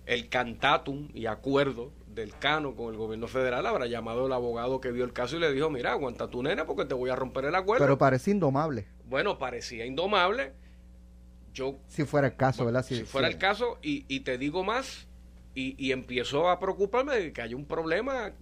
el 0.04 0.28
cantatum 0.28 1.08
y 1.14 1.26
acuerdo 1.26 1.92
del 2.08 2.36
cano 2.36 2.74
con 2.74 2.92
el 2.92 2.98
gobierno 2.98 3.26
federal 3.26 3.64
habrá 3.66 3.86
llamado 3.86 4.26
al 4.26 4.32
abogado 4.34 4.80
que 4.82 4.90
vio 4.92 5.04
el 5.04 5.14
caso 5.14 5.36
y 5.36 5.40
le 5.40 5.50
dijo, 5.52 5.70
mira, 5.70 5.92
aguanta 5.92 6.28
tu 6.28 6.42
nena 6.42 6.66
porque 6.66 6.84
te 6.84 6.92
voy 6.94 7.08
a 7.08 7.16
romper 7.16 7.46
el 7.46 7.54
acuerdo. 7.54 7.84
Pero 7.86 7.96
parece 7.96 8.32
indomable, 8.32 8.86
bueno, 9.06 9.38
parecía 9.38 9.86
indomable. 9.86 10.52
Yo 11.54 11.76
si 11.88 12.04
fuera 12.04 12.26
el 12.26 12.36
caso, 12.36 12.64
¿verdad? 12.66 12.84
si 12.84 13.04
fuera 13.04 13.28
el 13.28 13.38
caso, 13.38 13.78
y, 13.82 14.04
y 14.08 14.20
te 14.20 14.36
digo 14.38 14.62
más, 14.64 15.06
y, 15.54 15.74
y 15.84 15.92
empiezo 15.92 16.48
a 16.48 16.58
preocuparme 16.58 17.16
de 17.16 17.32
que 17.32 17.42
hay 17.42 17.54
un 17.54 17.66
problema 17.66 18.32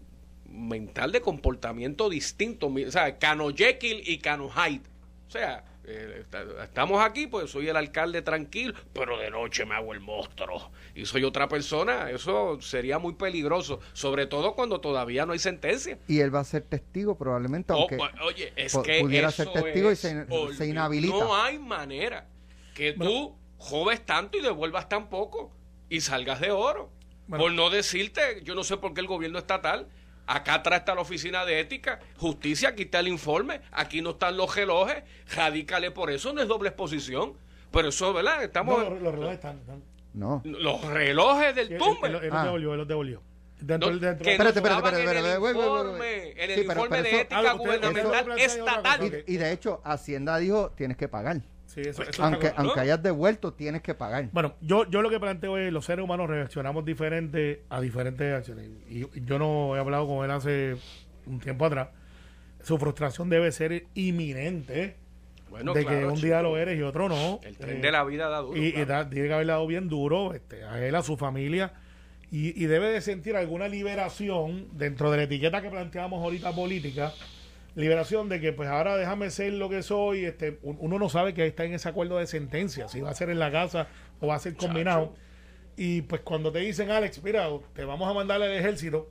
mental 0.49 1.13
de 1.13 1.21
comportamiento 1.21 2.09
distinto. 2.09 2.67
O 2.69 2.91
sea, 2.91 3.19
Cano 3.19 3.51
Jekyll 3.55 4.03
y 4.05 4.19
Cano 4.19 4.49
Hyde. 4.51 4.83
O 5.29 5.31
sea, 5.31 5.65
eh, 5.85 6.19
está- 6.21 6.45
estamos 6.65 7.03
aquí, 7.05 7.27
pues 7.29 7.51
soy 7.51 7.69
el 7.69 7.77
alcalde 7.77 8.21
tranquilo, 8.23 8.75
pero 8.93 9.17
de 9.19 9.31
noche 9.31 9.65
me 9.65 9.75
hago 9.77 9.93
el 9.95 10.01
monstruo 10.01 10.71
y 10.95 11.07
soy 11.07 11.23
otra 11.25 11.49
persona. 11.49 12.11
Eso 12.11 12.61
sería 12.61 12.99
muy 12.99 13.15
peligroso, 13.15 13.81
sobre 13.93 14.27
todo 14.27 14.55
cuando 14.55 14.81
todavía 14.81 15.25
no 15.27 15.33
hay 15.33 15.39
sentencia. 15.39 15.99
Y 16.09 16.19
él 16.21 16.35
va 16.35 16.41
a 16.41 16.45
ser 16.45 16.63
testigo 16.63 17.17
probablemente, 17.17 17.73
Oh, 17.73 17.77
aunque... 17.79 17.99
oye, 18.25 18.53
es 18.57 18.73
po- 18.73 18.83
que 18.83 19.01
pudiera 19.01 19.29
eso 19.29 19.45
ser 19.45 19.63
testigo 19.63 19.93
y 19.93 19.97
se- 19.97 20.67
inhabilita. 20.69 21.15
No 21.17 21.35
hay 21.37 21.59
manera 21.59 22.27
que 22.75 22.93
tú 22.93 23.37
joves 23.57 24.05
tanto 24.05 24.37
y 24.37 24.43
devuelvas 24.43 24.89
tan 24.89 25.09
poco 25.09 25.53
y 25.89 26.01
salgas 26.01 26.41
de 26.41 26.51
oro. 26.51 26.91
Bueno. 27.31 27.45
por 27.45 27.53
no 27.53 27.71
decirte, 27.71 28.43
yo 28.45 28.55
no 28.55 28.65
sé 28.65 28.77
por 28.77 28.93
qué 28.93 29.01
el 29.01 29.07
gobierno 29.07 29.39
estatal, 29.39 29.87
acá 30.27 30.55
atrás 30.55 30.81
está 30.81 30.95
la 30.95 31.01
oficina 31.01 31.45
de 31.45 31.61
ética, 31.61 32.01
justicia, 32.19 32.71
aquí 32.71 32.83
está 32.83 33.01
el 33.01 33.09
informe, 33.09 33.61
aquí 33.73 34.03
no 34.03 34.11
están 34.11 34.37
los 34.37 34.55
relojes, 34.55 35.03
radícale 35.35 35.91
por 35.93 36.11
eso, 36.11 36.33
no 36.33 36.43
es 36.43 36.49
doble 36.49 36.69
exposición. 36.71 37.35
Pero 37.73 37.89
eso, 37.91 38.13
¿verdad? 38.13 38.43
Estamos... 38.43 38.79
No, 38.83 38.91
los, 38.91 39.01
los 39.03 39.13
relojes 39.15 39.35
están. 39.37 39.59
están. 39.61 39.83
No. 40.13 40.43
los 40.45 40.85
relojes 40.87 41.55
del 41.55 41.69
Él, 41.69 41.73
él- 41.75 41.79
tumbe. 41.79 42.09
él 42.09 42.13
los 42.15 42.23
Ah. 42.33 42.45
devolvió, 42.45 42.73
él 42.73 42.79
los 42.79 42.89
devolvió. 42.89 43.23
Dentro, 43.61 43.91
No, 43.93 43.99
dentro- 43.99 44.25
que 44.25 44.33
Espérate, 44.33 44.59
espérate, 44.59 44.89
espérate, 44.89 45.19
en 45.21 45.27
el 45.27 45.55
informe, 45.57 46.31
en 46.33 46.51
el 46.51 46.57
Sí, 46.59 46.65
pero- 46.67 46.81
informe 46.81 46.89
pero 46.89 47.03
de 47.03 47.09
eso- 47.11 47.21
ética 47.21 47.53
gubernamental 47.53 48.39
estatal. 48.41 49.23
Y, 49.29 49.35
y 49.35 49.37
de 49.37 49.53
hecho, 49.53 49.81
Hacienda 49.85 50.37
dijo, 50.39 50.71
tienes 50.73 50.97
que 50.97 51.07
pagar. 51.07 51.43
Sí, 51.73 51.83
eso, 51.83 52.03
eso 52.03 52.11
está 52.11 52.27
Aunque, 52.27 52.53
aunque 52.57 52.81
hayas 52.81 53.01
devuelto, 53.03 53.53
tienes 53.53 53.81
que 53.83 53.95
pagar. 53.95 54.29
Bueno, 54.33 54.55
yo, 54.61 54.89
yo 54.91 55.03
lo 55.03 55.11
que 55.11 55.21
planteo 55.21 55.57
es 55.57 55.73
los 55.73 55.85
seres 55.85 56.05
humanos 56.05 56.29
reaccionamos 56.29 56.85
diferente 56.85 57.63
a 57.69 57.81
diferentes 57.81 58.35
acciones. 58.35 58.69
Y 58.89 59.03
y 59.03 59.25
yo 59.25 59.39
no 59.39 59.77
he 59.77 59.79
hablado 59.79 60.07
con 60.09 60.25
él 60.25 60.31
hace 60.33 60.77
un 61.27 61.39
tiempo 61.39 61.67
atrás. 61.67 61.89
Su 62.63 62.77
frustración 62.79 63.29
debe 63.31 63.53
ser 63.53 63.85
inminente. 63.95 64.97
Bueno, 65.49 65.73
de 65.75 65.85
que 65.85 66.05
un 66.07 66.15
chico. 66.15 66.27
día 66.27 66.43
lo 66.43 66.57
eres 66.57 66.79
y 66.79 66.83
otro 66.83 67.09
no. 67.09 67.41
El 67.43 67.57
tren 67.57 67.79
Eh, 67.79 67.81
de 67.81 67.91
la 67.93 68.05
vida 68.05 68.29
da 68.29 68.39
duro. 68.39 68.57
y, 68.61 68.67
y 68.67 68.73
claro. 68.73 68.87
da- 68.89 69.11
tiene 69.11 69.29
que 69.29 69.35
haber 69.35 69.47
dado 69.49 69.67
bien 69.67 69.89
duro 69.89 70.33
este, 70.35 70.65
a 70.65 70.85
él, 70.85 70.95
a 70.95 71.03
su 71.03 71.17
familia. 71.17 71.73
Y, 72.33 72.49
y 72.63 72.67
debe 72.67 72.89
de 72.91 73.01
sentir 73.01 73.35
alguna 73.37 73.67
liberación 73.69 74.69
dentro 74.73 75.11
de 75.11 75.17
la 75.17 75.23
etiqueta 75.25 75.61
que 75.63 75.69
planteamos 75.71 76.23
ahorita 76.23 76.53
política. 76.55 77.13
Liberación 77.75 78.29
de 78.29 78.41
que, 78.41 78.53
pues 78.53 78.69
ahora 78.69 78.97
déjame 78.97 79.31
ser 79.31 79.53
lo 79.53 79.69
que 79.69 79.83
soy. 79.83 80.25
Este, 80.25 80.59
un- 80.63 80.77
uno 80.81 80.99
no 80.99 81.09
sabe 81.09 81.35
que 81.35 81.47
está 81.47 81.65
en 81.65 81.75
ese 81.75 81.89
acuerdo 81.89 82.19
de 82.19 82.27
sentencia, 82.27 82.89
si 82.89 83.01
va 83.01 83.11
a 83.11 83.15
ser 83.15 83.31
en 83.31 83.39
la 83.39 83.51
casa 83.53 83.87
o 84.21 84.27
va 84.27 84.35
a 84.35 84.39
ser 84.39 84.55
combinado. 84.55 85.15
Y 85.77 86.03
pues 86.03 86.21
cuando 86.23 86.51
te 86.53 86.59
dicen, 86.59 86.91
Alex, 86.91 87.23
mira, 87.23 87.49
te 87.75 87.85
vamos 87.85 88.09
a 88.11 88.13
mandar 88.13 88.43
al 88.43 88.51
ejército 88.53 89.09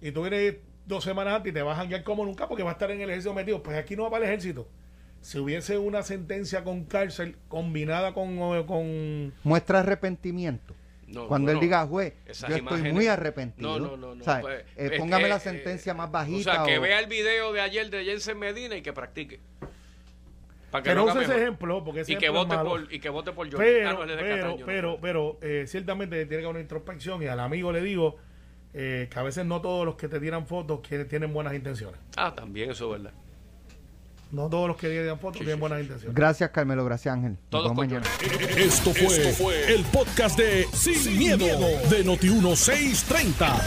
y 0.00 0.12
tú 0.12 0.22
vienes 0.22 0.56
dos 0.86 1.02
semanas 1.02 1.34
antes 1.36 1.50
y 1.50 1.54
te 1.54 1.62
vas 1.62 1.76
a 1.76 1.80
janguear 1.80 2.04
como 2.04 2.24
nunca 2.24 2.46
porque 2.46 2.62
va 2.62 2.70
a 2.70 2.72
estar 2.74 2.90
en 2.90 3.00
el 3.00 3.10
ejército 3.10 3.34
metido, 3.34 3.62
pues 3.62 3.76
aquí 3.76 3.96
no 3.96 4.04
va 4.04 4.10
para 4.10 4.24
el 4.24 4.30
ejército. 4.30 4.68
Si 5.20 5.38
hubiese 5.38 5.78
una 5.78 6.02
sentencia 6.02 6.62
con 6.62 6.84
cárcel 6.84 7.36
combinada 7.48 8.12
con, 8.14 8.36
con 8.66 9.32
Muestra 9.42 9.80
arrepentimiento. 9.80 10.74
No, 11.06 11.28
Cuando 11.28 11.46
bueno, 11.46 11.60
él 11.60 11.64
diga, 11.64 11.86
juez, 11.86 12.14
yo 12.26 12.32
estoy 12.32 12.58
imágenes- 12.58 12.92
muy 12.92 13.06
arrepentido. 13.06 13.78
No, 13.78 13.96
no, 13.96 13.96
no. 13.96 14.14
no 14.16 14.24
pues, 14.40 14.64
Eh, 14.76 14.96
póngame 14.98 15.28
la 15.28 15.36
eh, 15.36 15.40
sentencia 15.40 15.94
más 15.94 16.08
O 16.08 16.12
bajita. 16.12 16.52
sea, 16.54 16.64
que 16.64 16.78
o- 16.78 16.80
vea 16.80 16.98
el 16.98 17.06
video 17.06 17.52
de 17.52 17.60
ayer 17.60 17.88
de 17.90 18.04
Jensen 18.04 18.38
Medina 18.38 18.76
y 18.76 18.82
que 18.82 18.92
practique. 18.92 19.38
Para 20.70 20.82
que 20.82 20.94
no 20.94 21.04
use 21.04 21.22
ese 21.22 21.36
ejemplo 21.36 21.84
porque 21.84 22.00
ese 22.00 22.14
y 22.14 22.16
que 22.16 22.26
es 22.26 22.32
vote 22.32 22.56
malo. 22.56 22.70
por 22.70 22.92
y 22.92 22.98
que 22.98 23.08
vote 23.08 23.32
por 23.32 23.48
George. 23.48 23.84
Ah, 23.86 23.94
pero 23.98 24.06
de 24.16 24.16
pero 24.22 24.36
Cataño, 24.36 24.58
no. 24.60 24.66
pero 24.66 24.98
pero 25.00 25.38
eh, 25.40 25.64
ciertamente 25.68 26.16
tiene 26.26 26.28
que 26.28 26.44
haber 26.46 26.48
una 26.48 26.60
introspección 26.60 27.22
y 27.22 27.26
al 27.26 27.38
amigo 27.40 27.70
le 27.72 27.80
digo 27.82 28.16
eh, 28.74 29.08
que 29.10 29.18
a 29.18 29.22
veces 29.22 29.46
no 29.46 29.60
todos 29.62 29.86
los 29.86 29.94
que 29.94 30.08
te 30.08 30.18
tiran 30.20 30.46
fotos 30.46 30.80
tienen 31.08 31.32
buenas 31.32 31.54
intenciones 31.54 31.98
Ah, 32.16 32.34
también 32.34 32.70
eso 32.72 32.86
es 32.94 33.00
verdad. 33.02 33.16
No 34.30 34.48
todos 34.48 34.68
los 34.68 34.76
que 34.76 34.88
tiran 34.88 35.18
fotos 35.18 35.38
tienen 35.38 35.60
buenas 35.60 35.80
intenciones 35.80 36.14
Gracias, 36.14 36.50
Carmelo. 36.50 36.84
Gracias, 36.84 37.14
Ángel. 37.14 37.36
Todos 37.48 37.74
mañana. 37.74 38.04
Esto 38.56 38.92
fue, 38.92 39.74
el 39.74 39.84
podcast 39.84 40.38
de 40.38 40.66
Sin, 40.72 41.18
miedo, 41.18 41.46
de 41.46 42.04
Noti1630. 42.04 43.62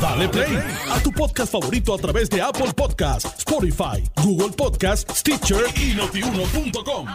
Dale 0.00 0.28
play 0.28 0.58
a 0.90 1.00
tu 1.02 1.12
podcast 1.12 1.52
favorito 1.52 1.94
a 1.94 1.98
través 1.98 2.28
de 2.28 2.42
Apple 2.42 2.72
Podcasts, 2.74 3.38
Spotify, 3.38 4.02
Google 4.22 4.50
Podcasts, 4.50 5.20
Stitcher 5.20 5.64
y 5.76 5.94
notiuno.com. 5.94 7.06